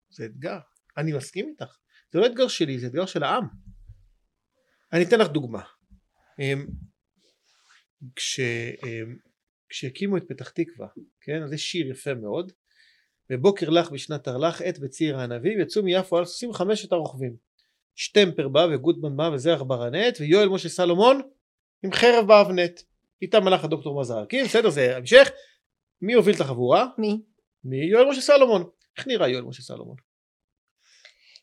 זה 0.09 0.26
אתגר. 0.26 0.59
אני 0.97 1.13
מסכים 1.13 1.47
איתך. 1.49 1.78
זה 2.11 2.19
לא 2.19 2.26
אתגר 2.26 2.47
שלי, 2.47 2.80
זה 2.80 2.88
אתגר 2.88 3.05
של 3.05 3.24
העם. 3.24 3.47
אני 4.93 5.03
אתן 5.03 5.19
לך 5.19 5.28
דוגמה. 5.28 5.61
אמ, 6.39 6.67
כש, 8.15 8.39
אמ, 8.39 9.17
כשהקימו 9.69 10.17
את 10.17 10.24
פתח 10.30 10.49
תקווה, 10.49 10.88
כן? 11.22 11.43
אז 11.43 11.53
יש 11.53 11.72
שיר 11.72 11.91
יפה 11.91 12.13
מאוד. 12.13 12.51
בבוקר 13.30 13.69
לך 13.69 13.91
בשנת 13.91 14.24
תרל"ח 14.24 14.61
עת 14.61 14.80
בציר 14.80 15.17
הענבים 15.17 15.59
יצאו 15.59 15.84
מיפו 15.84 16.17
על 16.17 16.26
סוסים 16.26 16.53
חמשת 16.53 16.91
הרוכבים. 16.91 17.36
שטמפר 17.95 18.47
בא 18.47 18.67
וגוטמן 18.71 19.17
בא 19.17 19.29
וזרח 19.33 19.61
ברנט 19.61 20.17
ויואל 20.19 20.49
משה 20.49 20.69
סלומון 20.69 21.21
עם 21.83 21.91
חרב 21.91 22.27
באבנט. 22.27 22.81
איתם 23.21 23.47
הלך 23.47 23.63
הדוקטור 23.63 24.01
מזרקי, 24.01 24.43
בסדר 24.43 24.69
זה 24.69 24.97
המשך. 24.97 25.29
מי 26.01 26.13
הוביל 26.13 26.35
את 26.35 26.41
החבורה? 26.41 26.85
מי? 26.97 27.21
מי? 27.63 27.85
יואל 27.85 28.09
משה 28.09 28.21
סלומון. 28.21 28.63
איך 28.97 29.07
נראה 29.07 29.27
יואל 29.27 29.43
משה 29.43 29.61
סלומון? 29.61 29.95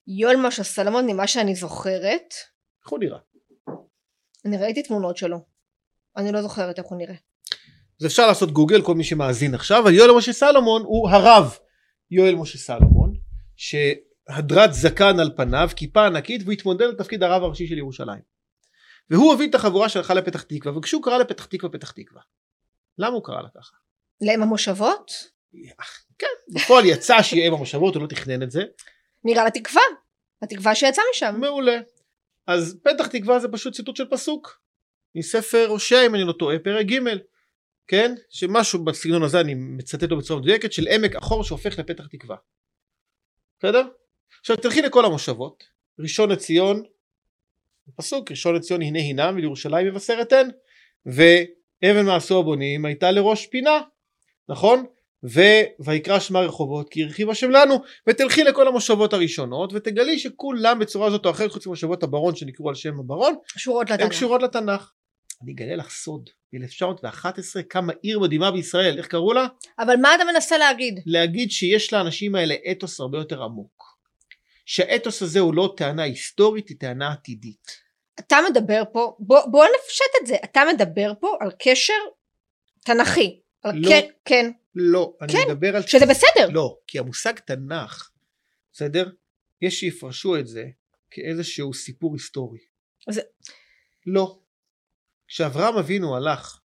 יואל 0.07 0.37
משה 0.37 0.65
סלומון, 0.65 1.07
ממה 1.07 1.27
שאני 1.27 1.55
זוכרת, 1.55 2.35
איך 2.85 2.91
הוא 2.91 2.99
נראה? 2.99 3.19
אני 4.45 4.57
ראיתי 4.57 4.83
תמונות 4.83 5.17
שלו. 5.17 5.39
אני 6.17 6.33
לא 6.33 6.43
זוכרת 6.43 6.79
איך 6.79 6.87
הוא 6.87 6.99
נראה. 6.99 7.15
אז 8.01 8.07
אפשר 8.07 8.27
לעשות 8.27 8.51
גוגל 8.51 8.83
כל 8.83 8.95
מי 8.95 9.05
שמאזין 9.05 9.55
עכשיו 9.55 9.83
אבל 9.83 9.95
יואל 9.95 10.17
משה 10.17 10.33
סלומון 10.33 10.83
הוא 10.83 11.09
הרב 11.09 11.57
יואל 12.11 12.35
משה 12.35 12.59
סלומון 12.59 13.15
שהדרת 14.31 14.73
זקן 14.73 15.21
על 15.21 15.31
פניו 15.37 15.69
כיפה 15.77 16.07
ענקית 16.07 16.43
והוא 16.43 16.53
התמודד 16.53 16.87
לתפקיד 16.87 17.23
הרב 17.23 17.43
הראשי 17.43 17.67
של 17.67 17.79
ירושלים 17.79 18.23
והוא 19.11 19.33
הוביל 19.33 19.51
את 19.51 19.55
החבורה 19.55 19.89
שהלכה 19.89 20.15
לפתח 20.15 20.43
תקווה 20.43 20.79
וכשהוא 20.79 21.03
קרא 21.03 21.19
לפתח 21.19 21.45
תקווה 21.45 21.73
פתח 21.73 21.91
תקווה 21.91 22.23
למה 22.99 23.15
הוא 23.15 23.25
קרא 23.25 23.43
לה 23.43 23.49
ככה? 23.57 23.77
לאם 24.21 24.43
המושבות? 24.43 25.13
כן 26.19 26.27
בפועל 26.55 26.85
יצא 26.85 27.23
שיהיה 27.23 27.49
אם 27.49 27.55
המושבות 27.55 27.95
הוא 27.95 28.03
לא 28.03 28.09
תכנן 28.09 28.43
את 28.43 28.51
זה 28.51 28.63
נראה 29.25 29.45
לתקווה. 29.45 29.83
התקווה 30.43 30.75
שיצאה 30.75 31.05
משם. 31.15 31.37
מעולה 31.41 31.81
אז 32.47 32.81
פתח 32.83 33.07
תקווה 33.07 33.39
זה 33.39 33.49
פשוט 33.49 33.75
ציטוט 33.75 33.97
של 33.97 34.11
פסוק 34.11 34.61
מספר 35.15 35.67
הושע 35.69 36.07
אם 36.07 36.15
אני 36.15 36.25
לא 36.25 36.33
טועה 36.33 36.59
פרק 36.59 36.87
ג' 36.87 36.99
כן 37.87 38.15
שמשהו 38.31 38.85
בסגנון 38.85 39.23
הזה 39.23 39.41
אני 39.41 39.55
מצטט 39.55 40.11
לו 40.11 40.19
בצורה 40.19 40.41
מדויקת 40.41 40.73
של 40.73 40.89
עמק 40.89 41.17
החור 41.17 41.45
שהופך 41.45 41.79
לפתח 41.79 42.07
תקווה 42.07 42.37
בסדר? 43.59 43.89
עכשיו 44.41 44.57
תלכי 44.57 44.83
לכל 44.83 45.05
המושבות 45.05 45.65
ראשון 45.99 46.31
לציון 46.31 46.83
פסוק 47.97 48.31
ראשון 48.31 48.55
לציון 48.55 48.83
הנה 48.83 48.99
הינם 48.99 49.35
ולירושלים 49.37 49.87
מבשרת 49.87 50.33
הן 50.33 50.51
ואבן 51.07 52.07
מעשו 52.07 52.39
הבונים 52.41 52.85
הייתה 52.85 53.11
לראש 53.11 53.47
פינה 53.47 53.81
נכון? 54.49 54.85
ויקרא 55.81 56.19
שמה 56.19 56.41
רחובות 56.41 56.89
כי 56.91 57.05
הרחיב 57.05 57.31
השם 57.31 57.51
לנו 57.51 57.77
ותלכי 58.07 58.45
לכל 58.45 58.69
המושבות 58.69 59.13
הראשונות 59.13 59.73
ותגלי 59.73 60.19
שכולם 60.19 60.79
בצורה 60.79 61.11
זאת 61.11 61.27
או 61.27 61.31
אחרת 61.31 61.51
חוץ 61.51 61.67
ממושבות 61.67 62.03
הברון 62.03 62.37
שנקראו 62.37 62.69
על 62.69 62.75
שם 62.75 63.01
הברון 63.01 63.35
קשורות 63.55 63.91
הן 63.91 63.95
לתנ"ך. 63.95 64.11
קשורות 64.11 64.43
לתנ"ך. 64.43 64.93
אני 65.43 65.53
אגלה 65.53 65.77
לך 65.77 65.91
סוד 65.91 66.31
ב-1911 66.53 67.63
קמה 67.69 67.93
עיר 68.03 68.21
מדהימה 68.21 68.51
בישראל 68.51 68.99
איך 68.99 69.07
קראו 69.07 69.33
לה? 69.33 69.47
אבל 69.79 69.97
מה 69.97 70.15
אתה 70.15 70.25
מנסה 70.25 70.59
להגיד? 70.59 71.01
להגיד 71.07 71.51
שיש 71.51 71.93
לאנשים 71.93 72.35
האלה 72.35 72.55
אתוס 72.71 73.01
הרבה 73.01 73.19
יותר 73.19 73.43
עמוק. 73.43 73.88
שהאתוס 74.69 75.23
הזה 75.23 75.41
הוא 75.41 75.55
לא 75.55 75.75
טענה 75.77 76.03
היסטורית 76.03 76.69
היא 76.69 76.77
טענה 76.81 77.13
עתידית. 77.13 77.81
אתה 78.21 78.37
מדבר 78.51 78.83
פה, 78.93 79.17
בוא, 79.19 79.47
בוא 79.51 79.65
נפשט 79.65 80.05
את 80.23 80.27
זה, 80.27 80.37
אתה 80.45 80.61
מדבר 80.73 81.13
פה 81.21 81.37
על 81.41 81.51
קשר 81.63 81.93
תנכי. 82.85 83.41
על 83.63 83.77
לא. 83.77 83.89
כן, 83.89 84.09
כן, 84.25 84.51
לא, 84.75 85.17
אני 85.21 85.33
כן, 85.33 85.39
מדבר 85.49 85.77
על... 85.77 85.83
שזה 85.83 86.07
בסדר. 86.07 86.49
לא, 86.53 86.79
כי 86.87 86.99
המושג 86.99 87.33
תנ"ך, 87.39 88.11
בסדר? 88.73 89.11
יש 89.63 89.81
שיפרשו 89.81 90.37
את 90.39 90.47
זה 90.47 90.65
כאיזשהו 91.11 91.75
סיפור 91.75 92.15
היסטורי. 92.15 92.59
זה- 93.11 93.23
לא. 94.07 94.39
כשאברהם 95.29 95.77
אבינו 95.77 96.17
הלך, 96.17 96.61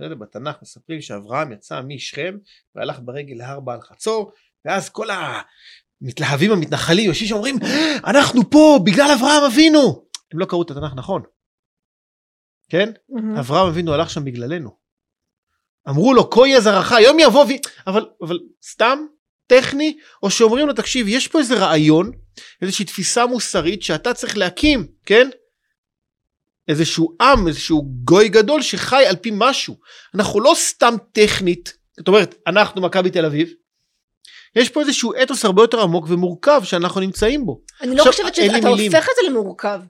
לא 0.00 0.14
בתנ"ך 0.14 0.56
מספרים 0.62 1.00
שאברהם 1.00 1.52
יצא 1.52 1.80
משכם 1.82 2.38
והלך 2.74 2.98
ברגל 3.04 3.34
להר 3.34 3.60
בעל 3.60 3.80
חצור, 3.80 4.32
ואז 4.64 4.88
כל 4.90 5.10
המתלהבים 6.02 6.52
המתנחלים 6.52 7.04
יושבים 7.04 7.28
שאומרים 7.28 7.58
אנחנו 8.06 8.50
פה 8.50 8.78
בגלל 8.86 9.10
אברהם 9.18 9.42
אבינו. 9.44 10.04
הם 10.32 10.38
לא 10.38 10.46
קראו 10.46 10.62
את 10.62 10.70
התנ"ך 10.70 10.92
נכון, 10.96 11.22
כן? 12.68 12.90
אברהם 13.38 13.68
אבינו 13.68 13.94
הלך 13.94 14.10
שם 14.10 14.24
בגללנו. 14.24 14.70
אמרו 15.88 16.14
לו 16.14 16.30
כה 16.30 16.46
יהיה 16.46 16.60
זרעך 16.60 16.92
יום 17.04 17.18
יבוא 17.18 17.44
ו... 17.44 17.48
אבל, 17.86 18.06
אבל 18.22 18.38
סתם 18.66 18.98
טכני 19.46 19.98
או 20.22 20.30
שאומרים 20.30 20.66
לו 20.66 20.74
תקשיב 20.74 21.08
יש 21.08 21.28
פה 21.28 21.38
איזה 21.38 21.54
רעיון 21.54 22.10
איזושהי 22.62 22.84
תפיסה 22.84 23.26
מוסרית 23.26 23.82
שאתה 23.82 24.14
צריך 24.14 24.36
להקים 24.36 24.86
כן 25.06 25.28
איזשהו 26.68 27.16
עם 27.20 27.48
איזשהו 27.48 27.88
גוי 28.04 28.28
גדול 28.28 28.62
שחי 28.62 29.06
על 29.06 29.16
פי 29.16 29.30
משהו 29.32 29.78
אנחנו 30.14 30.40
לא 30.40 30.52
סתם 30.56 30.94
טכנית 31.12 31.78
זאת 31.96 32.08
אומרת 32.08 32.34
אנחנו 32.46 32.82
מכבי 32.82 33.10
תל 33.10 33.24
אביב 33.24 33.52
יש 34.58 34.68
פה 34.68 34.80
איזשהו 34.80 35.12
אתוס 35.22 35.44
הרבה 35.44 35.62
יותר 35.62 35.80
עמוק 35.80 36.04
ומורכב 36.08 36.60
שאנחנו 36.64 37.00
נמצאים 37.00 37.46
בו 37.46 37.60
אני 37.80 37.96
לא 37.96 38.04
חושבת 38.04 38.34
שאתה. 38.34 38.68
הופך 38.68 39.08
את 39.08 39.14
זה 39.20 39.30
למורכב. 39.30 39.80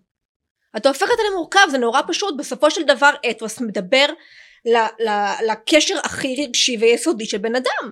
אתה 0.76 0.88
הופך 0.88 1.02
את 1.02 1.16
זה 1.16 1.22
למורכב, 1.32 1.60
זה 1.70 1.78
נורא 1.78 2.00
פשוט, 2.08 2.34
בסופו 2.38 2.70
של 2.70 2.82
דבר 2.82 3.10
אתוס 3.30 3.60
מדבר 3.60 4.06
ל- 4.66 5.08
ל- 5.08 5.50
לקשר 5.50 5.94
הכי 6.04 6.44
רגשי 6.46 6.76
ויסודי 6.80 7.26
של 7.26 7.38
בן 7.38 7.56
אדם. 7.56 7.90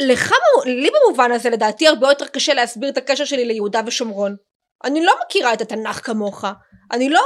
לך, 0.00 0.32
לי 0.64 0.90
במובן 0.90 1.32
הזה 1.32 1.50
לדעתי 1.50 1.88
הרבה 1.88 2.08
יותר 2.08 2.26
קשה 2.26 2.54
להסביר 2.54 2.88
את 2.88 2.96
הקשר 2.96 3.24
שלי 3.24 3.44
ליהודה 3.44 3.80
ושומרון. 3.86 4.36
אני 4.84 5.04
לא 5.04 5.14
מכירה 5.26 5.52
את 5.52 5.60
התנ"ך 5.60 6.06
כמוך, 6.06 6.44
אני 6.92 7.08
לא 7.08 7.22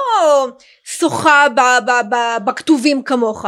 שוחה 0.84 1.46
ב- 1.48 1.90
ב- 1.90 2.14
ב- 2.14 2.44
בכתובים 2.44 3.02
כמוך. 3.02 3.46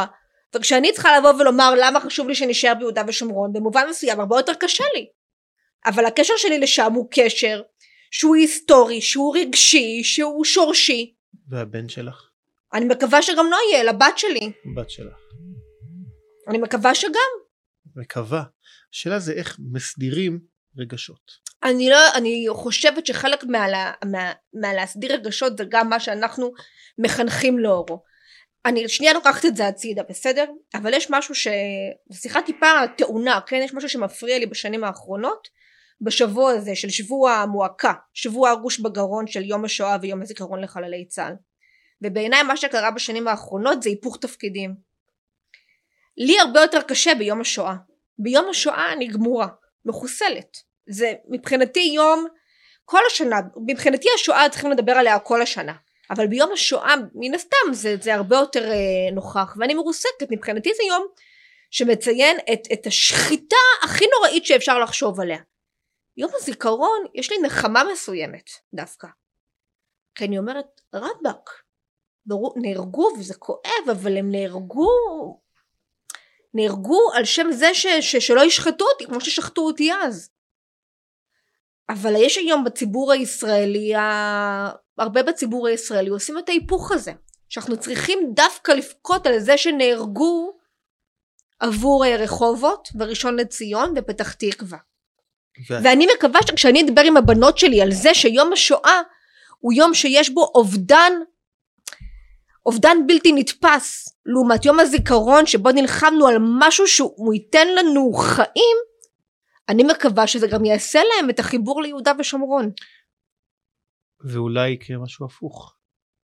וכשאני 0.55 0.93
צריכה 0.93 1.19
לבוא 1.19 1.33
ולומר 1.33 1.75
למה 1.81 2.01
חשוב 2.01 2.29
לי 2.29 2.35
שנשאר 2.35 2.75
ביהודה 2.79 3.03
ושומרון, 3.09 3.53
במובן 3.53 3.87
מסוים 3.91 4.21
הרבה 4.21 4.37
יותר 4.37 4.55
קשה 4.55 4.85
לי. 4.95 5.07
אבל 5.87 6.07
הקשר 6.07 6.35
שלי 6.37 6.59
לשם 6.59 6.93
הוא 6.93 7.09
קשר 7.11 7.63
שהוא 8.11 8.37
היסטורי, 8.37 9.01
שהוא 9.01 9.37
רגשי, 9.37 10.01
שהוא 10.05 10.45
שורשי. 10.45 11.15
והבן 11.49 11.89
שלך 11.89 12.31
אני 12.73 12.85
מקווה 12.85 13.23
שגם 13.23 13.47
לא 13.51 13.57
יהיה, 13.71 13.85
לבת 13.85 14.19
שלי. 14.19 14.53
בת 14.77 14.91
שלך 14.91 15.17
אני 16.49 16.59
מקווה 16.59 16.95
שגם. 16.95 17.31
מקווה. 17.97 18.43
השאלה 18.93 19.19
זה 19.19 19.33
איך 19.33 19.57
מסדירים 19.73 20.41
רגשות. 20.79 21.51
אני 21.63 21.91
לא, 21.91 21.99
אני 22.15 22.47
חושבת 22.51 23.07
שחלק 23.07 23.45
מה, 23.45 23.67
מה, 24.05 24.33
מהלהסדיר 24.55 25.13
רגשות 25.13 25.59
זה 25.59 25.65
גם 25.69 25.89
מה 25.89 26.01
שאנחנו 26.01 26.53
מחנכים 26.99 27.59
לאורו. 27.59 28.03
אני 28.67 28.89
שנייה 28.89 29.13
לוקחת 29.13 29.45
את 29.45 29.57
זה 29.57 29.67
הצידה, 29.67 30.03
בסדר? 30.09 30.45
אבל 30.75 30.95
יש 30.95 31.11
משהו 31.11 31.35
ש... 31.35 31.49
שיחה 32.13 32.43
טיפה 32.43 32.67
טעונה, 32.97 33.41
כן? 33.47 33.57
יש 33.57 33.75
משהו 33.75 33.89
שמפריע 33.89 34.39
לי 34.39 34.47
בשנים 34.47 34.85
האחרונות, 34.85 35.49
בשבוע 36.01 36.53
הזה 36.53 36.75
של 36.75 36.91
שבוע 36.91 37.33
המועקה, 37.33 37.93
שבוע 38.15 38.51
הגוש 38.51 38.81
בגרון 38.81 39.27
של 39.27 39.45
יום 39.45 39.65
השואה 39.65 39.97
ויום 40.03 40.23
הזיכרון 40.23 40.61
לחללי 40.61 41.07
צה"ל. 41.09 41.35
ובעיניי 42.03 42.43
מה 42.43 42.57
שקרה 42.57 42.91
בשנים 42.91 43.29
האחרונות 43.29 43.83
זה 43.83 43.91
היפוך 43.91 44.19
תפקידים. 44.21 44.75
לי 46.17 46.41
הרבה 46.41 46.61
יותר 46.61 46.83
קשה 46.83 47.15
ביום 47.15 47.41
השואה. 47.41 47.75
ביום 48.19 48.49
השואה 48.51 48.93
אני 48.93 49.07
גמורה, 49.07 49.49
מחוסלת. 49.85 50.57
זה 50.87 51.13
מבחינתי 51.29 51.91
יום, 51.95 52.27
כל 52.85 53.01
השנה, 53.07 53.37
מבחינתי 53.67 54.09
השואה 54.15 54.49
צריכים 54.51 54.71
לדבר 54.71 54.93
עליה 54.93 55.19
כל 55.19 55.43
השנה. 55.43 55.75
אבל 56.11 56.27
ביום 56.27 56.53
השואה 56.53 56.95
מן 57.15 57.35
הסתם 57.35 57.73
זה, 57.73 57.97
זה 58.01 58.15
הרבה 58.15 58.37
יותר 58.37 58.71
אה, 58.71 59.13
נוכח 59.13 59.57
ואני 59.59 59.75
מרוסקת 59.75 60.31
מבחינתי 60.31 60.71
זה 60.77 60.83
יום 60.89 61.07
שמציין 61.71 62.37
את, 62.53 62.61
את 62.73 62.87
השחיטה 62.87 63.57
הכי 63.83 64.05
נוראית 64.17 64.47
שאפשר 64.47 64.79
לחשוב 64.79 65.21
עליה. 65.21 65.39
יום 66.17 66.31
הזיכרון 66.35 67.05
יש 67.15 67.31
לי 67.31 67.39
נחמה 67.39 67.83
מסוימת 67.93 68.51
דווקא. 68.75 69.09
כי 70.15 70.25
אני 70.25 70.39
אומרת 70.39 70.81
רבאק 70.95 71.51
נהרגו 72.57 73.09
וזה 73.19 73.35
כואב 73.35 73.91
אבל 73.93 74.17
הם 74.17 74.31
נהרגו 74.31 74.89
נהרגו 76.55 77.13
על 77.15 77.25
שם 77.25 77.47
זה 77.53 77.75
ש, 77.75 77.87
ש, 78.01 78.17
שלא 78.17 78.45
ישחטו 78.45 78.85
אותי 78.93 79.07
כמו 79.07 79.21
ששחטו 79.21 79.63
אותי 79.63 79.93
אז. 79.93 80.31
אבל 81.93 82.15
יש 82.17 82.39
היום 82.39 82.65
בציבור 82.65 83.13
הישראלי, 83.13 83.93
הרבה 84.99 85.23
בציבור 85.23 85.67
הישראלי 85.67 86.11
עושים 86.11 86.39
את 86.39 86.49
ההיפוך 86.49 86.93
הזה, 86.93 87.13
שאנחנו 87.49 87.77
צריכים 87.77 88.19
דווקא 88.35 88.73
לבכות 88.73 89.27
על 89.27 89.39
זה 89.39 89.57
שנהרגו 89.57 90.53
עבור 91.61 92.07
רחובות 92.07 92.89
וראשון 92.99 93.37
לציון 93.37 93.95
ופתח 93.97 94.33
תקווה. 94.33 94.79
ו... 95.71 95.75
ואני 95.83 96.07
מקווה 96.17 96.41
שכשאני 96.47 96.83
אדבר 96.83 97.03
עם 97.03 97.17
הבנות 97.17 97.59
שלי 97.59 97.83
על 97.83 97.93
זה 97.93 98.15
שיום 98.15 98.53
השואה 98.53 99.01
הוא 99.59 99.73
יום 99.73 99.95
שיש 99.95 100.31
בו 100.31 100.53
אובדן 100.55 101.13
אובדן 102.67 102.97
בלתי 103.07 103.33
נתפס 103.33 104.09
לעומת 104.27 104.65
יום 104.65 104.81
הזיכרון 104.81 105.47
שבו 105.47 105.71
נלחמנו 105.71 106.27
על 106.27 106.37
משהו 106.41 106.87
שהוא 106.87 107.35
ייתן 107.35 107.69
לנו 107.69 108.13
חיים 108.13 108.77
אני 109.71 109.83
מקווה 109.83 110.27
שזה 110.27 110.47
גם 110.53 110.65
יעשה 110.65 110.99
להם 110.99 111.31
את 111.31 111.39
החיבור 111.39 111.83
ליהודה 111.83 112.13
ושומרון. 112.19 112.71
ואולי 114.21 114.71
יקרה 114.71 114.99
משהו 114.99 115.27
הפוך. 115.27 115.77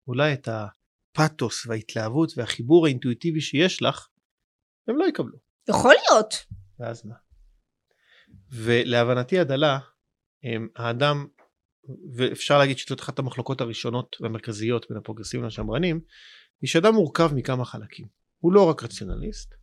אולי 0.09 0.33
את 0.33 0.49
הפתוס 0.49 1.67
וההתלהבות 1.67 2.33
והחיבור 2.37 2.87
האינטואיטיבי 2.87 3.41
שיש 3.41 3.83
לך 3.83 4.09
הם 4.89 4.97
לא 4.97 5.05
יקבלו. 5.05 5.39
יכול 5.69 5.95
להיות. 5.95 6.35
ואז 6.79 7.07
מה? 7.07 7.15
ולהבנתי 8.51 9.39
הדלה 9.39 9.79
האדם 10.77 11.27
ואפשר 12.17 12.59
להגיד 12.59 12.79
שזאת 12.79 13.01
אחת 13.01 13.19
המחלוקות 13.19 13.61
הראשונות 13.61 14.17
והמרכזיות 14.21 14.87
בין 14.89 14.99
הפרוגרסיבים 14.99 15.47
לשמרנים 15.47 16.01
היא 16.61 16.69
שאדם 16.69 16.95
מורכב 16.95 17.31
מכמה 17.35 17.65
חלקים 17.65 18.07
הוא 18.39 18.53
לא 18.53 18.71
רק 18.71 18.83
רציונליסט 18.83 19.55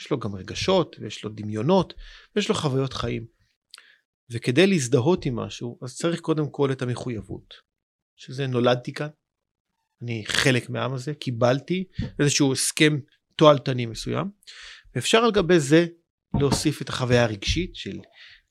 יש 0.00 0.10
לו 0.10 0.18
גם 0.18 0.34
רגשות 0.34 0.96
ויש 1.00 1.24
לו 1.24 1.30
דמיונות 1.30 1.94
ויש 2.36 2.48
לו 2.48 2.54
חוויות 2.54 2.92
חיים. 2.92 3.26
וכדי 4.30 4.66
להזדהות 4.66 5.26
עם 5.26 5.36
משהו 5.36 5.78
אז 5.82 5.96
צריך 5.96 6.20
קודם 6.20 6.50
כל 6.50 6.72
את 6.72 6.82
המחויבות. 6.82 7.54
שזה 8.16 8.46
נולדתי 8.46 8.92
כאן 8.92 9.08
אני 10.02 10.22
חלק 10.26 10.70
מהעם 10.70 10.94
הזה 10.94 11.14
קיבלתי 11.14 11.84
איזשהו 12.18 12.52
הסכם 12.52 12.98
תועלתני 13.36 13.86
מסוים 13.86 14.30
ואפשר 14.94 15.18
על 15.18 15.30
גבי 15.30 15.60
זה 15.60 15.86
להוסיף 16.40 16.82
את 16.82 16.88
החוויה 16.88 17.24
הרגשית 17.24 17.76
של 17.76 17.98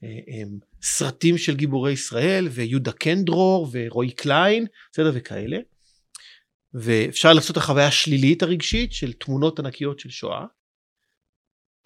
אה, 0.03 0.07
אה, 0.09 0.43
סרטים 0.81 1.37
של 1.37 1.55
גיבורי 1.55 1.91
ישראל 1.91 2.47
ויהודה 2.51 2.91
קנדרור 2.91 3.69
ורועי 3.71 4.11
קליין 4.11 4.65
בסדר 4.91 5.11
וכאלה. 5.15 5.57
ואפשר 6.73 7.33
לעשות 7.33 7.51
את 7.51 7.57
החוויה 7.57 7.87
השלילית 7.87 8.43
הרגשית 8.43 8.93
של 8.93 9.13
תמונות 9.13 9.59
ענקיות 9.59 9.99
של 9.99 10.09
שואה 10.09 10.45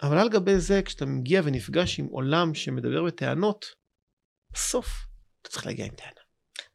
אבל 0.02 0.18
על 0.18 0.28
גבי 0.28 0.58
זה 0.58 0.82
כשאתה 0.82 1.06
מגיע 1.06 1.40
ונפגש 1.44 1.98
עם 1.98 2.06
עולם 2.06 2.54
שמדבר 2.54 3.04
בטענות 3.04 3.64
בסוף 4.52 4.86
אתה 5.42 5.50
צריך 5.50 5.66
להגיע 5.66 5.86
עם 5.86 5.94
טענה. 5.94 6.20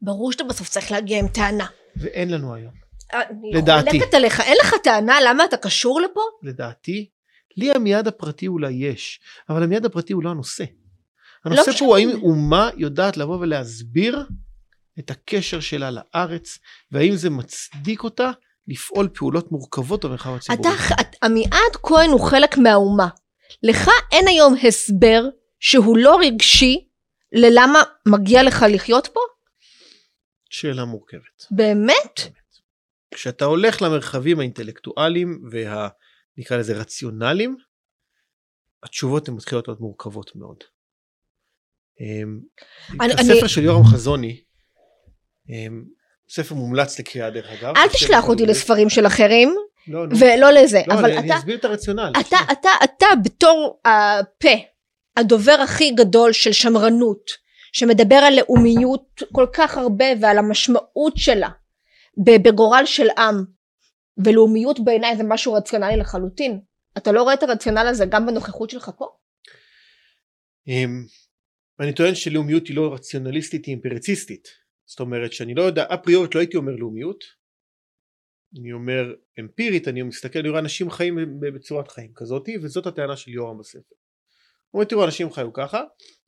ברור 0.01 0.32
שאתה 0.32 0.43
בסוף 0.43 0.70
צריך 0.70 0.91
להגיע 0.91 1.20
עם 1.20 1.28
טענה. 1.28 1.67
ואין 1.95 2.30
לנו 2.30 2.55
היום. 2.55 2.74
אני 3.13 3.51
לדעתי. 3.53 3.89
אני 3.89 3.99
חולקת 3.99 4.13
עליך, 4.13 4.39
אין 4.39 4.57
לך 4.61 4.76
טענה 4.84 5.17
למה 5.22 5.45
אתה 5.45 5.57
קשור 5.57 6.01
לפה? 6.01 6.22
לדעתי, 6.43 7.09
לי 7.57 7.72
המיד 7.72 8.07
הפרטי 8.07 8.47
אולי 8.47 8.72
יש, 8.72 9.20
אבל 9.49 9.63
המיד 9.63 9.86
הפרטי 9.86 10.13
הוא 10.13 10.24
לא 10.24 10.30
הנושא. 10.30 10.63
הנושא 11.45 11.70
לא 11.70 11.78
פה 11.78 11.86
הוא 11.86 11.97
האם 11.97 12.09
אומה 12.22 12.70
יודעת 12.78 13.17
לבוא 13.17 13.38
ולהסביר 13.39 14.28
את 14.99 15.11
הקשר 15.11 15.59
שלה 15.59 15.91
לארץ, 15.91 16.59
והאם 16.91 17.15
זה 17.15 17.30
מצדיק 17.30 18.03
אותה 18.03 18.32
לפעול 18.70 19.09
פעולות 19.13 19.51
מורכבות 19.51 20.05
במרחב 20.05 20.36
הציבורי. 20.36 20.70
אתה, 21.01 21.26
עמיעד 21.26 21.76
כהן 21.84 22.09
הוא 22.09 22.30
חלק 22.30 22.57
מהאומה. 22.57 23.07
לך 23.63 23.89
אין 24.11 24.28
היום 24.28 24.55
הסבר 24.67 25.24
שהוא 25.59 25.97
לא 25.97 26.17
רגשי 26.22 26.88
ללמה 27.32 27.80
מגיע 28.05 28.43
לך 28.43 28.65
לחיות 28.70 29.07
פה? 29.07 29.20
שאלה 30.49 30.86
מורכבת. 30.86 31.45
באמת? 31.51 31.93
באמת. 32.24 32.39
כשאתה 33.13 33.45
הולך 33.45 33.82
למרחבים 33.82 34.39
האינטלקטואליים 34.39 35.41
וה... 35.51 35.88
נקרא 36.39 36.57
לזה 36.57 36.74
רציונליים, 36.74 37.57
התשובות 38.84 39.28
הן 39.28 39.36
מתחילות 39.36 39.67
להיות 39.67 39.80
מורכבות 39.80 40.36
מאוד. 40.36 40.57
אמ, 41.99 42.39
אני, 43.01 43.13
הספר 43.13 43.39
אני... 43.39 43.49
של 43.49 43.63
יורם 43.63 43.84
חזוני, 43.84 44.43
אמ, 45.49 45.86
ספר 46.30 46.56
מומלץ 46.56 47.00
לקריאה 47.00 47.30
דרך 47.30 47.52
אגב. 47.52 47.78
אל 47.78 47.88
תשלח 47.88 48.28
אותי 48.28 48.46
לספרים 48.46 48.90
של 48.90 49.08
אחרים. 49.08 49.56
לא, 49.88 50.08
לא. 50.08 50.16
ולא 50.20 50.52
לזה. 50.52 50.82
לא, 50.88 50.94
אבל 50.94 51.06
אני, 51.06 51.14
אתה, 51.14 51.20
אני 51.20 51.38
אסביר 51.38 51.58
את 51.58 51.66
הרציונל. 51.66 52.12
אתה, 52.12 52.20
אתה, 52.22 52.52
אתה, 52.52 52.70
אתה 52.84 53.06
בתור 53.24 53.80
הפה, 53.86 54.56
הדובר 55.18 55.58
הכי 55.64 55.92
גדול 55.92 56.34
של 56.34 56.52
שמרנות, 56.52 57.32
שמדבר 57.74 58.16
על 58.16 58.36
לאומיות 58.36 59.24
כל 59.32 59.46
כך 59.54 59.78
הרבה 59.78 60.06
ועל 60.22 60.38
המשמעות 60.38 61.14
שלה 61.16 61.50
בגורל 62.18 62.86
של 62.86 63.08
עם, 63.18 63.44
ולאומיות 64.26 64.80
בעיניי 64.80 65.18
זה 65.18 65.24
משהו 65.24 65.54
רציונלי 65.54 65.98
לחלוטין. 65.98 66.60
אתה 66.98 67.12
לא 67.12 67.24
רואה 67.24 67.34
את 67.34 67.44
הרציונל 67.44 67.88
הזה 67.88 68.06
גם 68.06 68.26
בנוכחות 68.26 68.70
שלך 68.70 68.92
פה? 68.98 69.08
אמ, 70.68 71.06
אני 71.80 71.94
טוען 71.94 72.16
שלאומיות 72.16 72.68
היא 72.68 72.76
לא 72.76 72.94
רציונליסטית, 72.94 73.66
היא 73.66 73.76
אמפריציסטית. 73.76 74.48
זאת 74.90 75.00
אומרת 75.00 75.34
שאני 75.34 75.56
לא 75.56 75.62
יודע, 75.62 75.86
אפריורית 75.94 76.36
לא 76.36 76.40
הייתי 76.40 76.58
אומר 76.58 76.72
לאומיות, 76.72 77.24
אני 78.60 78.74
אומר 78.74 79.14
אמפירית, 79.40 79.88
אני 79.88 80.02
מסתכל, 80.02 80.40
אני 80.40 80.50
רואה 80.50 80.60
אנשים 80.60 80.92
חיים 80.92 81.40
בצורת 81.40 81.92
חיים 81.92 82.12
כזאתי, 82.16 82.58
וזאת 82.58 82.86
הטענה 82.86 83.18
של 83.18 83.32
יורם 83.32 83.58
בספר. 83.58 83.96
הוא 84.70 84.80
אומר 84.80 84.86
תראו 84.86 85.06
אנשים 85.06 85.32
חיו 85.32 85.54
ככה, 85.54 85.84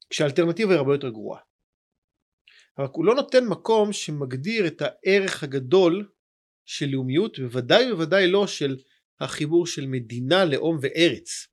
כשהאלטרנטיבה 0.10 0.72
היא 0.72 0.78
הרבה 0.78 0.94
יותר 0.94 1.10
גרועה. 1.10 1.40
אבל 2.78 2.88
הוא 2.94 3.06
לא 3.06 3.16
נותן 3.16 3.46
מקום 3.46 3.94
שמגדיר 3.94 4.68
את 4.68 4.82
הערך 4.82 5.44
הגדול 5.44 6.10
של 6.66 6.86
לאומיות, 6.86 7.40
בוודאי 7.40 7.92
בוודאי 7.92 8.28
לא 8.28 8.48
של 8.48 8.78
החיבור 9.20 9.66
של 9.66 9.86
מדינה, 9.88 10.46
לאום 10.46 10.78
וארץ. 10.82 11.48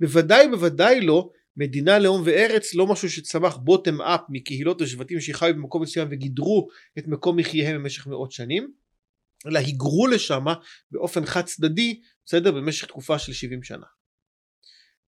בוודאי 0.00 0.48
בוודאי 0.48 1.00
לא 1.00 1.30
מדינה, 1.56 1.98
לאום 1.98 2.22
וארץ, 2.24 2.74
לא 2.74 2.86
משהו 2.86 3.10
שצמח 3.10 3.56
בוטם 3.56 4.02
אפ 4.02 4.20
מקהילות 4.28 4.82
ושבטים 4.82 5.20
שחיו 5.20 5.54
במקום 5.54 5.82
מסוים 5.82 6.08
וגידרו 6.10 6.68
את 6.98 7.06
מקום 7.06 7.36
מחייהם 7.36 7.76
במשך 7.76 8.06
מאות 8.06 8.32
שנים, 8.32 8.72
אלא 9.46 9.58
היגרו 9.58 10.06
לשם 10.06 10.44
באופן 10.90 11.26
חד 11.26 11.44
צדדי, 11.44 12.00
בסדר? 12.26 12.52
במשך 12.52 12.86
תקופה 12.86 13.18
של 13.18 13.32
70 13.32 13.62
שנה. 13.62 13.86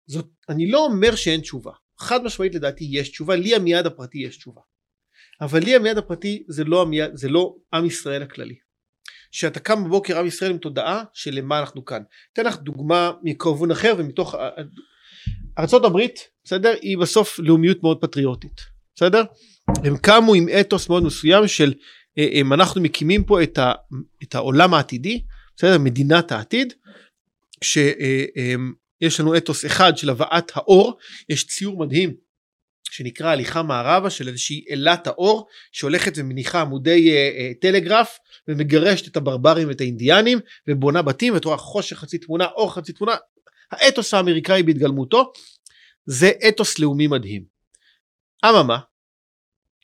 זאת, 0.08 0.28
אני 0.50 0.72
לא 0.72 0.86
אומר 0.86 1.16
שאין 1.16 1.42
תשובה. 1.42 1.72
חד 2.00 2.24
משמעית 2.24 2.56
לדעתי 2.56 2.88
יש 2.92 3.10
תשובה, 3.10 3.36
לי 3.36 3.56
המיד 3.56 3.86
הפרטי 3.86 4.18
יש 4.18 4.38
תשובה. 4.38 4.62
אבל 5.42 5.60
לי 5.60 5.76
המיד 5.76 5.98
הפרטי 5.98 6.44
זה 6.48 6.64
לא, 6.64 6.82
המיד, 6.82 7.12
זה 7.14 7.30
לא 7.30 7.56
עם 7.74 7.86
ישראל 7.86 8.24
הכללי. 8.24 8.56
שאתה 9.32 9.60
קם 9.60 9.84
בבוקר 9.84 10.20
עם 10.20 10.28
ישראל 10.28 10.52
עם 10.52 10.58
תודעה 10.58 11.04
של 11.14 11.32
למה 11.34 11.60
אנחנו 11.60 11.86
כאן. 11.86 12.02
אתן 12.34 12.46
לך 12.46 12.58
דוגמה 12.58 13.12
מכיוון 13.24 13.72
אחר 13.72 13.94
ומתוך 13.98 14.36
הברית 15.58 16.20
בסדר? 16.44 16.74
היא 16.82 16.98
בסוף 16.98 17.40
לאומיות 17.40 17.84
מאוד 17.84 18.02
פטריוטית 18.02 18.62
בסדר? 18.96 19.24
הם 19.84 19.98
קמו 19.98 20.34
עם 20.34 20.48
אתוס 20.60 20.90
מאוד 20.90 21.04
מסוים 21.04 21.48
של 21.48 21.74
אה, 22.18 22.28
הם, 22.34 22.54
אנחנו 22.54 22.82
מקימים 22.82 23.24
פה 23.24 23.44
את, 23.44 23.58
ה, 23.58 23.74
את 24.24 24.36
העולם 24.36 24.74
העתידי 24.74 25.22
בסדר? 25.58 25.78
מדינת 25.78 26.32
העתיד 26.32 26.74
שיש 27.64 29.20
אה, 29.20 29.26
לנו 29.26 29.38
אתוס 29.38 29.66
אחד 29.66 29.98
של 29.98 30.10
הבאת 30.10 30.52
האור 30.56 30.98
יש 31.30 31.48
ציור 31.48 31.80
מדהים 31.80 32.14
שנקרא 32.92 33.30
הליכה 33.30 33.64
מערבה 33.64 34.10
של 34.10 34.28
איזושהי 34.28 34.66
אלת 34.72 35.08
האור 35.08 35.48
שהולכת 35.72 36.14
ומניחה 36.16 36.62
עמודי 36.62 37.12
אה, 37.12 37.16
אה, 37.16 37.52
טלגרף 37.62 38.18
ומגרשת 38.48 39.08
את 39.08 39.18
הברברים 39.18 39.68
ואת 39.68 39.82
האינדיאנים 39.82 40.40
ובונה 40.68 41.02
בתים 41.02 41.34
ואת 41.34 41.46
רואה 41.46 41.58
חושך 41.58 41.98
חצי 41.98 42.18
תמונה 42.18 42.46
אור 42.46 42.74
חצי 42.74 42.94
תמונה 42.94 43.16
האתוס 43.72 44.14
האמריקאי 44.14 44.64
בהתגלמותו 44.64 45.32
זה 46.06 46.32
אתוס 46.50 46.80
לאומי 46.80 47.08
מדהים. 47.08 47.46
אממה 48.46 48.78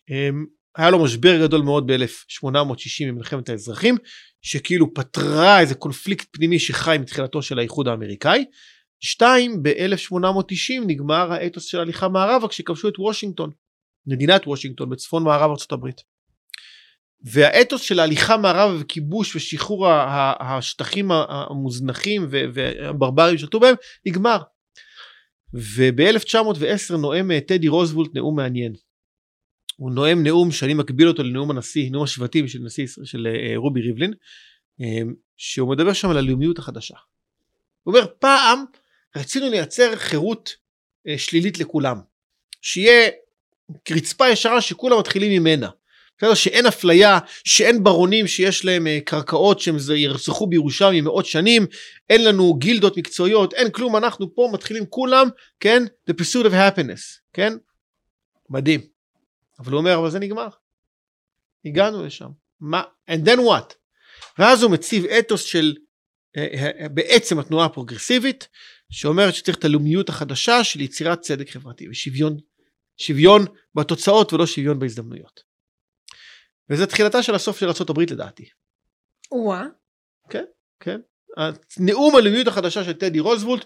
אמ, 0.09 0.45
היה 0.77 0.89
לו 0.89 1.03
משבר 1.03 1.47
גדול 1.47 1.61
מאוד 1.61 1.91
ב-1860 1.91 3.07
במלחמת 3.07 3.49
האזרחים 3.49 3.95
שכאילו 4.41 4.93
פתרה 4.93 5.59
איזה 5.59 5.75
קונפליקט 5.75 6.27
פנימי 6.31 6.59
שחי 6.59 6.97
מתחילתו 6.99 7.41
של 7.41 7.59
האיחוד 7.59 7.87
האמריקאי 7.87 8.45
שתיים, 8.99 9.63
ב-1890 9.63 10.85
נגמר 10.87 11.31
האתוס 11.31 11.65
של 11.65 11.79
הליכה 11.79 12.07
מערבה 12.07 12.47
כשכבשו 12.47 12.87
את 12.87 12.99
וושינגטון, 12.99 13.51
מדינת 14.07 14.47
וושינגטון 14.47 14.89
בצפון 14.89 15.23
מערב 15.23 15.51
הברית. 15.71 16.12
והאתוס 17.23 17.81
של 17.81 17.99
ההליכה 17.99 18.37
מערבה 18.37 18.81
וכיבוש 18.81 19.35
ושחרור 19.35 19.87
השטחים 20.39 21.11
המוזנחים 21.11 22.27
והברברים 22.29 23.37
ששלטו 23.37 23.59
בהם 23.59 23.75
נגמר. 24.05 24.37
וב-1910 25.53 26.97
נואם 26.97 27.31
אה, 27.31 27.41
טדי 27.41 27.67
רוזוולט 27.67 28.09
נאום 28.13 28.35
מעניין. 28.35 28.73
הוא 29.77 29.91
נואם 29.91 30.23
נאום 30.23 30.51
שאני 30.51 30.73
מקביל 30.73 31.07
אותו 31.07 31.23
לנאום 31.23 31.51
הנשיא, 31.51 31.91
נאום 31.91 32.03
השבטים 32.03 32.47
של 32.47 32.59
נשיא 32.59 32.87
של 33.03 33.27
אה, 33.27 33.53
רובי 33.55 33.81
ריבלין, 33.81 34.13
אה, 34.81 35.01
שהוא 35.37 35.71
מדבר 35.71 35.93
שם 35.93 36.09
על 36.09 36.17
הלאומיות 36.17 36.59
החדשה. 36.59 36.95
הוא 37.83 37.95
אומר 37.95 38.07
פעם 38.19 38.63
רצינו 39.17 39.49
לייצר 39.49 39.95
חירות 39.95 40.55
שלילית 41.17 41.59
לכולם, 41.59 41.97
שיהיה 42.61 43.09
רצפה 43.91 44.29
ישרה 44.29 44.61
שכולם 44.61 44.99
מתחילים 44.99 45.41
ממנה. 45.41 45.69
בסדר? 46.23 46.33
שאין 46.33 46.65
אפליה, 46.65 47.19
שאין 47.43 47.83
ברונים 47.83 48.27
שיש 48.27 48.65
להם 48.65 48.87
אה, 48.87 48.99
קרקעות 49.05 49.59
שהם 49.59 49.75
ירצחו 49.95 50.47
בירושלים 50.47 51.03
מאות 51.03 51.25
שנים, 51.25 51.65
אין 52.09 52.23
לנו 52.25 52.53
גילדות 52.53 52.97
מקצועיות, 52.97 53.53
אין 53.53 53.71
כלום, 53.71 53.95
אנחנו 53.97 54.35
פה 54.35 54.49
מתחילים 54.53 54.85
כולם, 54.85 55.27
כן? 55.59 55.83
The 56.09 56.13
pursuit 56.13 56.45
of 56.45 56.51
happiness, 56.51 57.19
כן? 57.33 57.53
מדהים. 58.49 58.81
אבל 59.59 59.71
הוא 59.71 59.79
אומר, 59.79 59.99
אבל 59.99 60.09
זה 60.09 60.19
נגמר. 60.19 60.47
הגענו 61.65 62.05
לשם. 62.05 62.29
מה? 62.59 62.83
And 63.11 63.27
then 63.27 63.37
what? 63.37 63.73
ואז 64.39 64.63
הוא 64.63 64.71
מציב 64.71 65.05
אתוס 65.05 65.43
של 65.43 65.75
אה, 66.37 66.71
אה, 66.79 66.89
בעצם 66.89 67.39
התנועה 67.39 67.65
הפרוגרסיבית, 67.65 68.47
שאומרת 68.91 69.35
שצריך 69.35 69.57
את 69.57 69.65
הלאומיות 69.65 70.09
החדשה 70.09 70.63
של 70.63 70.81
יצירת 70.81 71.21
צדק 71.21 71.49
חברתי 71.49 71.89
ושוויון 71.89 72.37
שוויון 72.97 73.45
בתוצאות 73.75 74.33
ולא 74.33 74.45
שוויון 74.45 74.79
בהזדמנויות. 74.79 75.52
וזה 76.69 76.87
תחילתה 76.87 77.23
של 77.23 77.35
הסוף 77.35 77.59
של 77.59 77.65
ארה"ב 77.65 77.99
לדעתי. 77.99 78.49
וואה. 79.31 79.65
כן? 80.29 80.45
נאום 81.79 82.15
הלאומיות 82.15 82.47
החדשה 82.47 82.83
של 82.83 82.93
טדי 82.93 83.19
רוזוולט 83.19 83.65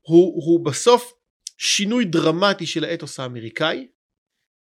הוא, 0.00 0.44
הוא 0.44 0.64
בסוף 0.64 1.12
שינוי 1.58 2.04
דרמטי 2.04 2.66
של 2.66 2.84
האתוס 2.84 3.20
האמריקאי 3.20 3.88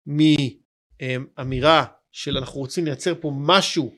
מאמירה 0.07 1.85
של 2.11 2.37
אנחנו 2.37 2.59
רוצים 2.59 2.85
לייצר 2.85 3.13
פה 3.21 3.31
משהו 3.35 3.95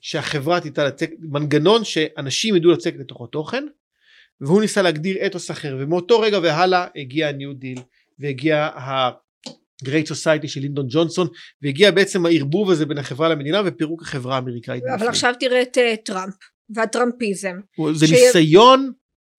שהחברה 0.00 0.60
תדע 0.60 0.86
לצקת, 0.86 1.10
מנגנון 1.18 1.84
שאנשים 1.84 2.56
ידעו 2.56 2.70
לצקת 2.70 2.94
לתוכו 2.98 3.26
תוכן 3.26 3.64
והוא 4.40 4.60
ניסה 4.60 4.82
להגדיר 4.82 5.26
אתוס 5.26 5.50
אחר 5.50 5.76
ומאותו 5.80 6.20
רגע 6.20 6.38
והלאה 6.38 6.86
הגיע 6.96 7.28
ה 7.28 7.34
New 7.34 7.54
Deal 7.54 7.78
והגיע 8.18 8.70
ה-Great 9.82 10.06
Society 10.10 10.48
של 10.48 10.60
לינדון 10.60 10.86
ג'ונסון 10.90 11.28
והגיע 11.62 11.90
בעצם 11.90 12.26
הערבוב 12.26 12.70
הזה 12.70 12.86
בין 12.86 12.98
החברה 12.98 13.28
למדינה 13.28 13.62
ופירוק 13.66 14.02
החברה 14.02 14.34
האמריקאית. 14.36 14.82
אבל 14.84 14.94
בפנים. 14.94 15.08
עכשיו 15.10 15.34
תראה 15.40 15.62
את 15.62 15.78
אה, 15.78 15.94
טראמפ 16.04 16.34
והטראמפיזם. 16.74 17.56
זה 17.92 18.06
ש- 18.06 18.10
ניסיון 18.10 18.92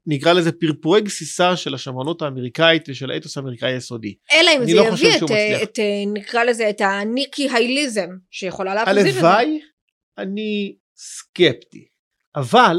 נקרא 0.07 0.33
לזה 0.33 0.51
פרפורי 0.51 1.01
גסיסה 1.01 1.55
של 1.57 1.73
השמרנות 1.73 2.21
האמריקאית 2.21 2.89
ושל 2.89 3.11
האתוס 3.11 3.37
האמריקאי 3.37 3.73
היסודי. 3.73 4.15
אלא 4.31 4.51
אם 4.57 4.65
זה 4.65 4.73
לא 4.73 4.81
יביא 4.81 5.17
את, 5.17 5.21
אה, 5.21 5.23
מצליח. 5.23 5.63
את, 5.63 5.79
אה, 5.79 6.03
נקרא 6.13 6.43
לזה 6.43 6.69
את 6.69 6.81
הניקי 6.81 7.49
הייליזם 7.49 8.09
שיכולה 8.31 8.73
להחזיר 8.75 8.99
את 9.09 9.13
זה. 9.13 9.19
הלוואי 9.19 9.59
אני 10.17 10.75
סקפטי 10.97 11.87
אבל 12.35 12.77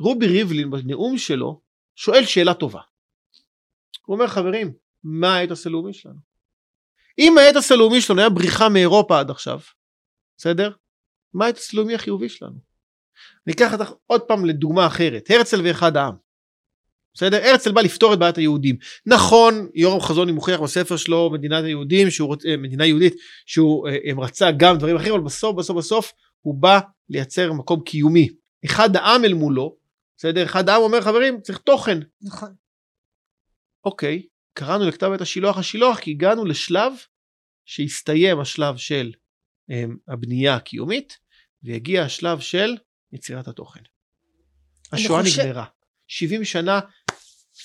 רובי 0.00 0.26
ריבלין 0.26 0.70
בנאום 0.70 1.18
שלו 1.18 1.60
שואל 1.96 2.24
שאלה 2.24 2.54
טובה. 2.54 2.80
הוא 4.06 4.14
אומר 4.16 4.26
חברים 4.26 4.72
מה 5.04 5.36
האתוס 5.36 5.66
הלאומי 5.66 5.92
שלנו? 5.92 6.25
אם 7.18 7.38
האתוס 7.38 7.72
הלאומי 7.72 8.00
שלנו 8.00 8.20
היה 8.20 8.30
בריחה 8.30 8.68
מאירופה 8.68 9.20
עד 9.20 9.30
עכשיו 9.30 9.60
בסדר? 10.38 10.70
מה 11.34 11.46
האתוס 11.46 11.74
הלאומי 11.74 11.94
החיובי 11.94 12.28
שלנו? 12.28 12.58
אני 13.46 13.54
אקח 13.54 13.72
אותך 13.72 13.92
עוד 14.06 14.20
פעם 14.20 14.44
לדוגמה 14.44 14.86
אחרת 14.86 15.30
הרצל 15.30 15.60
ואחד 15.64 15.96
העם. 15.96 16.14
בסדר? 17.14 17.44
הרצל 17.44 17.72
בא 17.72 17.80
לפתור 17.80 18.14
את 18.14 18.18
בעיית 18.18 18.36
היהודים. 18.36 18.76
נכון, 19.06 19.68
יורם 19.74 20.00
חזוני 20.00 20.32
מוכיח 20.32 20.60
בספר 20.60 20.96
שלו 20.96 21.30
מדינת 21.32 21.64
היהודים, 21.64 22.10
שהוא 22.10 22.28
רוצה, 22.28 22.48
מדינה 22.58 22.86
יהודית, 22.86 23.14
שהוא 23.46 23.88
אה, 23.88 24.24
רצה 24.24 24.50
גם 24.56 24.78
דברים 24.78 24.96
אחרים, 24.96 25.14
אבל 25.14 25.22
בסוף 25.22 25.56
בסוף 25.56 25.76
בסוף 25.76 26.12
הוא 26.40 26.54
בא 26.54 26.80
לייצר 27.08 27.52
מקום 27.52 27.80
קיומי. 27.80 28.28
אחד 28.64 28.96
העם 28.96 29.24
אל 29.24 29.34
מולו, 29.34 29.76
בסדר? 30.16 30.44
אחד 30.44 30.68
העם 30.68 30.82
אומר 30.82 31.00
חברים 31.00 31.40
צריך 31.40 31.58
תוכן. 31.58 31.98
נכון. 32.22 32.54
אוקיי, 33.84 34.22
קראנו 34.56 34.88
לכתב 34.88 35.10
את 35.14 35.20
השילוח 35.20 35.58
השילוח 35.58 35.98
כי 36.00 36.10
הגענו 36.10 36.44
לשלב 36.44 36.92
שהסתיים 37.64 38.40
השלב 38.40 38.76
של 38.76 39.12
um, 39.70 39.74
הבנייה 40.08 40.54
הקיומית 40.54 41.18
והגיע 41.62 42.02
השלב 42.02 42.40
של 42.40 42.76
יצירת 43.12 43.48
התוכן. 43.48 43.80
השואה 44.92 45.22
חושב- 45.22 45.42
נגמרה. 45.42 45.64
70 46.08 46.44
שנה 46.44 46.80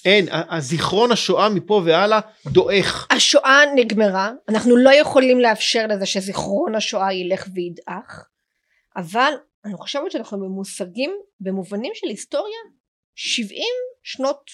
אין, 0.06 0.28
הזיכרון 0.32 1.12
השואה 1.12 1.50
מפה 1.50 1.82
והלאה 1.86 2.20
דועך. 2.48 3.08
השואה 3.12 3.60
נגמרה, 3.76 4.32
אנחנו 4.50 4.78
לא 4.78 4.90
יכולים 4.94 5.40
לאפשר 5.40 5.88
לזה 5.88 6.06
שזיכרון 6.06 6.76
השואה 6.76 7.14
ילך 7.14 7.48
וידעך, 7.56 8.28
אבל 8.96 9.34
אני 9.66 9.74
חושבת 9.74 10.12
שאנחנו 10.12 10.38
ממושגים 10.38 11.12
במובנים 11.40 11.92
של 11.96 12.08
היסטוריה 12.08 12.60
70 13.16 13.64
שנות 14.04 14.52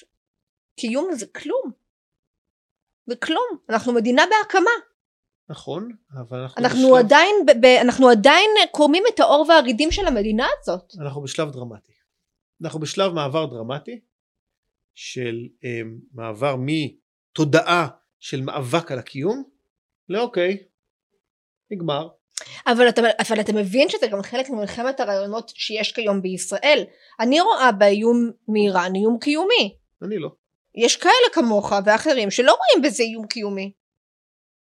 קיום 0.80 1.10
זה 1.14 1.26
כלום. 1.26 1.87
זה 3.08 3.16
כלום. 3.16 3.58
אנחנו 3.70 3.94
מדינה 3.94 4.24
בהקמה. 4.26 4.72
נכון, 5.50 5.92
אבל 6.14 6.40
אנחנו, 6.40 6.64
אנחנו 6.64 6.82
בשלב, 6.82 7.06
עדיין, 7.06 7.36
ב- 7.46 7.66
ב- 7.66 7.80
אנחנו 7.82 8.10
עדיין 8.10 8.50
קורמים 8.72 9.04
את 9.14 9.20
העור 9.20 9.46
והגידים 9.50 9.92
של 9.92 10.06
המדינה 10.08 10.48
הזאת. 10.62 10.94
אנחנו 11.02 11.22
בשלב 11.22 11.52
דרמטי. 11.52 11.92
אנחנו 12.64 12.80
בשלב 12.80 13.14
מעבר 13.14 13.46
דרמטי 13.46 14.00
של 14.96 15.36
um, 15.62 15.66
מעבר 16.14 16.56
מתודעה 16.60 17.88
של 18.20 18.42
מאבק 18.42 18.92
על 18.92 19.00
הקיום 19.00 19.44
לאוקיי, 20.10 20.58
נגמר. 21.72 22.08
אבל 22.68 22.90
אתה, 22.90 23.02
אבל 23.20 23.40
אתה 23.40 23.54
מבין 23.54 23.90
שזה 23.90 24.08
גם 24.08 24.22
חלק 24.22 24.50
ממלחמת 24.50 25.00
הרעיונות 25.00 25.52
שיש 25.56 25.92
כיום 25.92 26.22
בישראל. 26.22 26.84
אני 27.20 27.42
רואה 27.42 27.72
באיום 27.72 28.32
מאיראן 28.48 28.96
איום 28.96 29.18
קיומי. 29.20 29.78
אני 30.02 30.18
לא. 30.18 30.30
יש 30.78 30.96
כאלה 30.96 31.30
כמוך 31.34 31.74
ואחרים 31.86 32.32
שלא 32.32 32.52
רואים 32.52 32.90
בזה 32.90 33.04
איום 33.04 33.28
קיומי. 33.28 33.72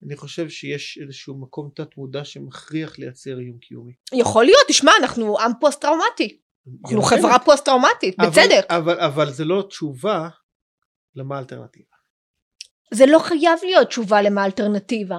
אני 0.07 0.17
חושב 0.17 0.49
שיש 0.49 0.99
איזשהו 1.03 1.41
מקום 1.41 1.71
תת 1.75 1.97
מודע 1.97 2.25
שמכריח 2.25 2.99
לייצר 2.99 3.39
איום 3.39 3.59
קיומי. 3.59 3.93
יכול 4.13 4.45
להיות, 4.45 4.63
תשמע, 4.69 4.93
אנחנו 5.01 5.41
עם 5.41 5.53
פוסט 5.61 5.81
טראומטי. 5.81 6.39
אנחנו 6.85 7.03
חברה 7.03 7.39
פוסט 7.39 7.65
טראומטית, 7.65 8.17
בצדק. 8.19 8.67
אבל, 8.69 9.01
אבל 9.01 9.33
זה 9.33 9.45
לא 9.45 9.65
תשובה 9.69 10.29
למה 11.15 11.37
האלטרנטיבה. 11.37 11.97
זה 12.95 13.07
לא 13.07 13.19
חייב 13.19 13.59
להיות 13.63 13.89
תשובה 13.89 14.23
למה 14.23 14.45
אלטרנטיבה. 14.45 15.19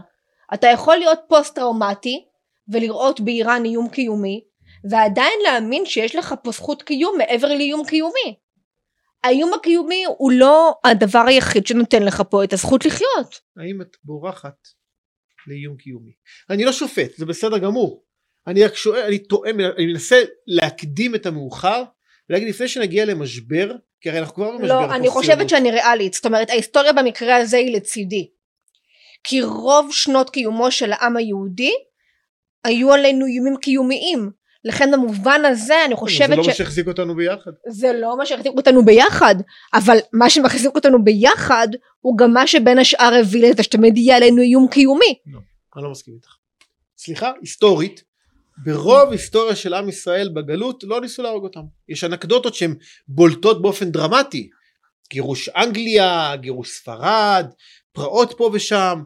אתה 0.54 0.68
יכול 0.68 0.98
להיות 0.98 1.20
פוסט 1.28 1.56
טראומטי 1.56 2.26
ולראות 2.74 3.20
באיראן 3.20 3.66
איום 3.66 3.90
קיומי 3.90 4.44
ועדיין 4.90 5.40
להאמין 5.44 5.86
שיש 5.86 6.16
לך 6.16 6.36
פה 6.44 6.52
זכות 6.52 6.84
קיום 6.84 7.18
מעבר 7.18 7.48
לאיום 7.48 7.86
קיומי. 7.88 8.40
האיום 9.28 9.54
הקיומי 9.54 10.04
הוא 10.18 10.32
לא 10.32 10.76
הדבר 10.84 11.24
היחיד 11.28 11.68
שנותן 11.68 12.04
לך 12.04 12.24
פה 12.30 12.44
את 12.44 12.54
הזכות 12.54 12.86
לחיות. 12.86 13.42
האם 13.58 13.82
את 13.82 13.98
בורחת 14.04 14.56
לאיום 15.48 15.78
קיומי? 15.78 16.12
אני 16.50 16.66
לא 16.66 16.72
שופט, 16.72 17.18
זה 17.18 17.26
בסדר 17.26 17.58
גמור. 17.58 18.04
אני 18.48 18.64
רק 18.64 18.76
שואל, 18.76 19.02
אני 19.02 19.20
טוען, 19.20 19.60
אני 19.60 19.86
מנסה 19.86 20.24
להקדים 20.48 21.16
את 21.16 21.26
המאוחר 21.26 21.84
ולהגיד 22.30 22.50
לפני 22.50 22.68
שנגיע 22.68 23.06
למשבר, 23.06 23.76
כי 24.02 24.10
הרי 24.10 24.20
אנחנו 24.20 24.36
כבר 24.36 24.52
במשבר. 24.52 24.88
לא, 24.88 24.96
אני 24.96 25.10
חושבת. 25.10 25.50
שאני 25.50 25.72
ריאלית. 25.72 26.14
זאת 26.14 26.26
אומרת, 26.26 26.50
ההיסטוריה 26.50 26.94
במקרה 26.94 27.36
הזה 27.36 27.58
היא 27.58 27.76
לצידי. 27.76 28.30
כי 29.24 29.42
רוב 29.42 29.90
שנות 29.92 30.30
קיומו 30.30 30.72
של 30.72 30.92
העם 30.92 31.18
היהודי 31.18 31.74
היו 32.64 32.94
עלינו 32.94 33.26
איומים 33.26 33.58
קיומיים. 33.62 34.32
לכן 34.68 34.92
במובן 34.92 35.42
הזה 35.46 35.86
אני 35.86 35.90
זה 35.90 35.96
חושבת 35.96 36.38
לא 36.38 36.44
ש... 36.44 36.48
מה 36.48 36.54
שהחזיק 36.54 36.88
אותנו 36.88 37.16
ביחד. 37.16 37.52
זה 37.68 37.94
לא 37.94 38.18
מה 38.18 38.26
שהחזיק 38.26 38.52
אותנו 38.58 38.86
ביחד, 38.86 39.36
אבל 39.74 39.98
מה 40.14 40.30
שמחזיק 40.30 40.76
אותנו 40.76 41.04
ביחד 41.04 41.68
הוא 42.02 42.18
גם 42.18 42.34
מה 42.34 42.48
שבין 42.48 42.80
השאר 42.80 43.14
הביא 43.20 43.50
לזה 43.52 43.64
שתמיד 43.64 43.98
יהיה 43.98 44.18
עלינו 44.18 44.42
איום 44.42 44.68
קיומי. 44.68 45.20
אני 45.76 45.84
לא 45.84 45.92
מסכים 45.92 46.14
איתך. 46.14 46.36
סליחה, 46.98 47.32
היסטורית, 47.42 48.04
ברוב 48.58 49.12
היסטוריה 49.12 49.56
של 49.56 49.74
עם 49.74 49.90
ישראל 49.90 50.30
בגלות 50.30 50.84
לא 50.84 51.02
ניסו 51.02 51.24
להרוג 51.24 51.44
אותם. 51.44 51.62
יש 51.90 52.04
אנקדוטות 52.04 52.56
שהן 52.56 52.76
בולטות 53.08 53.62
באופן 53.62 53.92
דרמטי. 53.92 54.50
גירוש 55.10 55.50
אנגליה, 55.50 56.36
גירוש 56.36 56.70
ספרד, 56.70 57.46
פרעות 57.92 58.34
פה 58.38 58.50
ושם, 58.54 59.02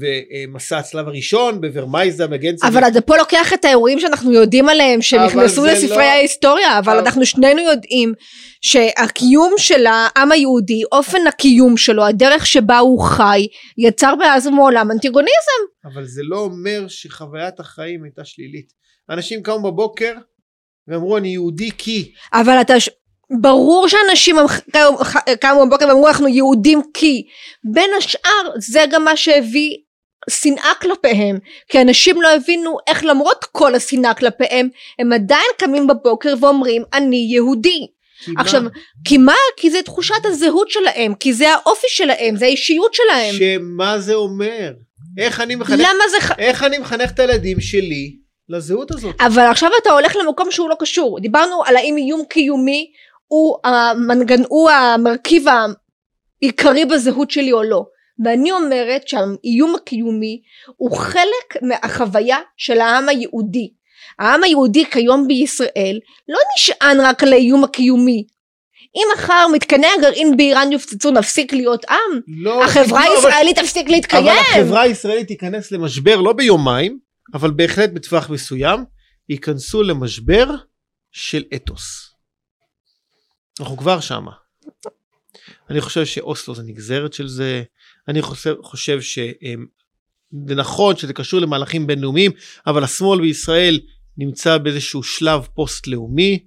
ומסע 0.00 0.78
הצלב 0.78 1.08
הראשון 1.08 1.60
בוורמייזה 1.60 2.26
מגנצה. 2.26 2.68
אבל 2.68 2.84
אתה 2.88 3.00
פה 3.00 3.16
לוקח 3.16 3.52
את 3.52 3.64
האירועים 3.64 4.00
שאנחנו 4.00 4.32
יודעים 4.32 4.68
עליהם, 4.68 5.02
שהם 5.02 5.20
אבל 5.20 5.28
נכנסו 5.28 5.62
זה 5.62 5.72
לספרי 5.72 5.96
לא- 5.96 6.02
ההיסטוריה, 6.02 6.78
אבל 6.78 6.92
אבל- 6.92 7.04
אנחנו 7.04 7.26
שנינו 7.26 7.60
יודעים 7.60 8.12
שהקיום 8.60 9.54
של 9.58 9.86
העם 9.86 10.32
היהודי, 10.32 10.82
אופן 10.92 11.26
הקיום 11.28 11.76
שלו, 11.76 12.04
הדרך 12.06 12.46
שבה 12.46 12.78
הוא 12.78 13.00
חי, 13.02 13.46
יצר 13.78 14.14
מאז 14.14 14.46
ומעולם 14.46 14.90
אנטיגוניזם. 14.90 15.60
אבל 15.84 16.04
זה 16.04 16.22
לא 16.24 16.38
אומר 16.38 16.84
שחוויית 16.88 17.60
החיים 17.60 18.04
הייתה 18.04 18.24
שלילית. 18.24 18.72
אנשים 19.10 19.42
קמו 19.42 19.72
בבוקר 19.72 20.12
ואמרו 20.88 21.16
אני 21.16 21.28
יהודי 21.28 21.70
כי. 21.78 22.12
אבל 22.32 22.60
אתה... 22.60 22.74
ברור 23.40 23.88
שאנשים 23.88 24.36
קמו- 25.40 25.66
בבוקר 25.66 25.88
ואמרו 25.88 26.08
אנחנו 26.08 26.28
יהודים 26.28 26.82
כי 26.94 27.22
בין 27.72 27.90
השאר 27.98 28.50
זה 28.58 28.84
גם 28.90 29.04
מה 29.04 29.16
שהביא 29.16 29.76
שנאה 30.30 30.72
כלפיהם 30.80 31.38
כי 31.68 31.80
אנשים 31.80 32.22
לא 32.22 32.28
הבינו 32.34 32.76
איך 32.86 33.04
למרות 33.04 33.44
כל 33.52 33.74
השנאה 33.74 34.14
כלפיהם 34.14 34.68
הם 34.98 35.12
עדיין 35.12 35.46
קמים 35.58 35.86
בבוקר 35.86 36.34
ואומרים 36.40 36.82
אני 36.92 37.26
יהודי 37.30 37.86
כי 38.24 38.30
מה? 38.32 38.40
עכשיו 38.40 38.62
כי 39.04 39.18
מה 39.18 39.34
כי 39.56 39.70
זה 39.70 39.82
תחושת 39.82 40.24
הזהות 40.24 40.70
שלהם 40.70 41.14
כי 41.14 41.32
זה 41.32 41.50
האופי 41.50 41.86
שלהם 41.88 42.36
זה 42.36 42.44
האישיות 42.44 42.94
שלהם 42.94 43.34
שמה 43.34 43.98
זה 43.98 44.14
אומר? 44.14 44.72
איך 45.18 45.40
אני 45.40 45.54
מחנך, 45.56 45.78
למה 45.80 46.04
זה. 46.10 46.34
איך 46.38 46.62
אני 46.64 46.78
מחנך 46.78 47.10
את 47.10 47.18
הילדים 47.18 47.60
שלי 47.60 48.16
לזהות 48.48 48.90
הזאת? 48.90 49.14
אבל 49.20 49.42
עכשיו 49.42 49.70
אתה 49.82 49.92
הולך 49.92 50.16
למקום 50.16 50.50
שהוא 50.50 50.68
לא 50.68 50.74
קשור 50.78 51.20
דיברנו 51.20 51.64
על 51.64 51.76
האם 51.76 51.96
איום 51.96 52.24
קיומי 52.28 52.90
הוא 53.32 53.56
המנגן 53.64 54.42
הוא 54.48 54.70
המרכיב 54.70 55.44
העיקרי 56.42 56.84
בזהות 56.84 57.30
שלי 57.30 57.52
או 57.52 57.62
לא. 57.62 57.84
ואני 58.24 58.52
אומרת 58.52 59.08
שהאיום 59.08 59.74
הקיומי 59.76 60.40
הוא 60.76 60.96
חלק 60.96 61.62
מהחוויה 61.62 62.38
של 62.56 62.80
העם 62.80 63.08
היהודי. 63.08 63.72
העם 64.18 64.42
היהודי 64.42 64.84
כיום 64.90 65.28
בישראל 65.28 65.98
לא 66.28 66.38
נשען 66.56 67.00
רק 67.00 67.22
על 67.22 67.32
האיום 67.32 67.64
הקיומי. 67.64 68.24
אם 68.96 69.02
מחר 69.14 69.46
מתקני 69.52 69.86
הגרעין 69.98 70.36
באיראן 70.36 70.72
יופצצו 70.72 71.10
נפסיק 71.10 71.52
להיות 71.52 71.84
עם? 71.90 72.20
לא, 72.42 72.64
החברה 72.64 73.04
לא, 73.04 73.18
אבל- 73.18 73.26
הישראלית 73.28 73.58
תפסיק 73.58 73.88
להתקיים. 73.88 74.26
אבל 74.26 74.60
החברה 74.62 74.80
הישראלית 74.80 75.28
תיכנס 75.28 75.72
למשבר 75.72 76.20
לא 76.20 76.32
ביומיים, 76.32 76.98
אבל 77.34 77.50
בהחלט 77.50 77.90
בטווח 77.90 78.30
מסוים, 78.30 78.84
ייכנסו 79.28 79.82
למשבר 79.82 80.46
של 81.12 81.44
אתוס. 81.54 82.09
אנחנו 83.60 83.76
כבר 83.76 84.00
שמה. 84.00 84.32
אני 85.70 85.80
חושב 85.80 86.04
שאוסלו 86.04 86.54
זה 86.54 86.62
נגזרת 86.62 87.12
של 87.12 87.28
זה, 87.28 87.62
אני 88.08 88.22
חושב, 88.22 88.54
חושב 88.62 89.00
שזה 89.00 89.34
נכון 90.32 90.96
שזה 90.96 91.12
קשור 91.12 91.40
למהלכים 91.40 91.86
בינלאומיים, 91.86 92.32
אבל 92.66 92.84
השמאל 92.84 93.20
בישראל 93.20 93.80
נמצא 94.16 94.58
באיזשהו 94.58 95.02
שלב 95.02 95.48
פוסט-לאומי, 95.54 96.46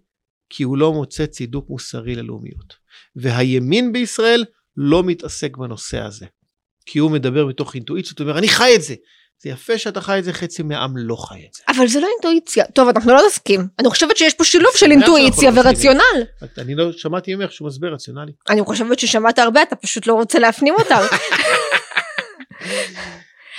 כי 0.49 0.64
הוא 0.64 0.78
לא 0.78 0.93
מוצא 0.93 1.26
צידוק 1.26 1.70
מוסרי 1.70 2.16
ללאומיות. 2.16 2.76
והימין 3.16 3.93
בישראל 3.93 4.45
לא 4.78 5.03
מתעסק 5.03 5.57
בנושא 5.57 5.99
הזה. 5.99 6.26
כי 6.86 6.99
הוא 6.99 7.11
מדבר 7.11 7.45
מתוך 7.45 7.76
אינטואיציות, 7.76 8.20
הוא 8.20 8.28
אומר 8.28 8.38
אני 8.39 8.47
חי 8.47 8.72
את 8.76 8.82
זה. 8.82 8.95
זה 9.44 9.50
יפה 9.50 9.78
שאתה 9.78 10.02
חי 10.02 10.20
את 10.20 10.24
זה, 10.24 10.34
חצי 10.34 10.64
מהעם 10.64 10.98
לא 10.98 11.16
חי 11.16 11.46
את 11.50 11.54
זה. 11.54 11.64
אבל 11.68 11.88
זה 11.88 12.00
לא 12.00 12.08
אינטואיציה 12.14 12.66
טוב 12.66 12.88
אנחנו 12.88 13.14
לא 13.14 13.22
נסכים 13.28 13.68
אני 13.80 13.89
חושבת 13.89 14.18
שיש 14.18 14.34
פה 14.34 14.44
שילוב 14.44 14.72
של 14.76 14.91
אינטואיציה 14.91 15.52
לא. 15.52 15.60
ורציונל 15.60 16.24
אני 16.58 16.76
לא 16.76 16.91
שמעתי 16.91 17.36
ממך 17.36 17.52
שום 17.52 17.68
הסבר 17.68 17.88
רציונלי. 17.88 18.32
אני 18.50 18.62
חושבת 18.62 19.00
ששמעת 19.00 19.39
הרבה 19.39 19.62
אתה 19.62 19.76
פשוט 19.76 20.08
לא 20.08 20.14
רוצה 20.14 20.39
להפנים 20.39 20.74
אותם. 20.80 21.02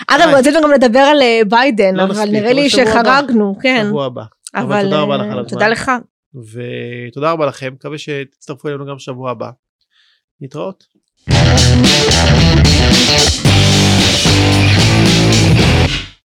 אגב. 0.08 0.28
רצינו 0.34 0.62
גם 0.62 0.70
לדבר 0.70 0.98
על 0.98 1.22
אה, 1.22 1.40
ביידן 1.48 1.94
לא 1.94 2.02
אבל 2.02 2.30
נראה 2.30 2.52
לי. 2.52 2.70
שחרגנו 2.70 3.56
כן 3.62 3.84
שבוע 3.88 4.06
הבא. 4.06 4.22
אבל 4.54 4.82
תודה 4.82 5.00
רבה 5.00 5.14
אה, 5.14 5.18
לך 5.18 5.32
על 5.32 5.38
הזמן. 5.38 5.48
תודה 5.48 5.68
לך 5.68 5.90
ותודה 6.34 7.30
רבה 7.30 7.46
לכם, 7.46 7.72
מקווה 7.72 7.98
שתצטרפו 7.98 8.68
אלינו 8.68 8.86
גם 8.86 8.98
שבוע 8.98 9.30
הבא. 9.30 9.50
להתראות. 10.40 10.84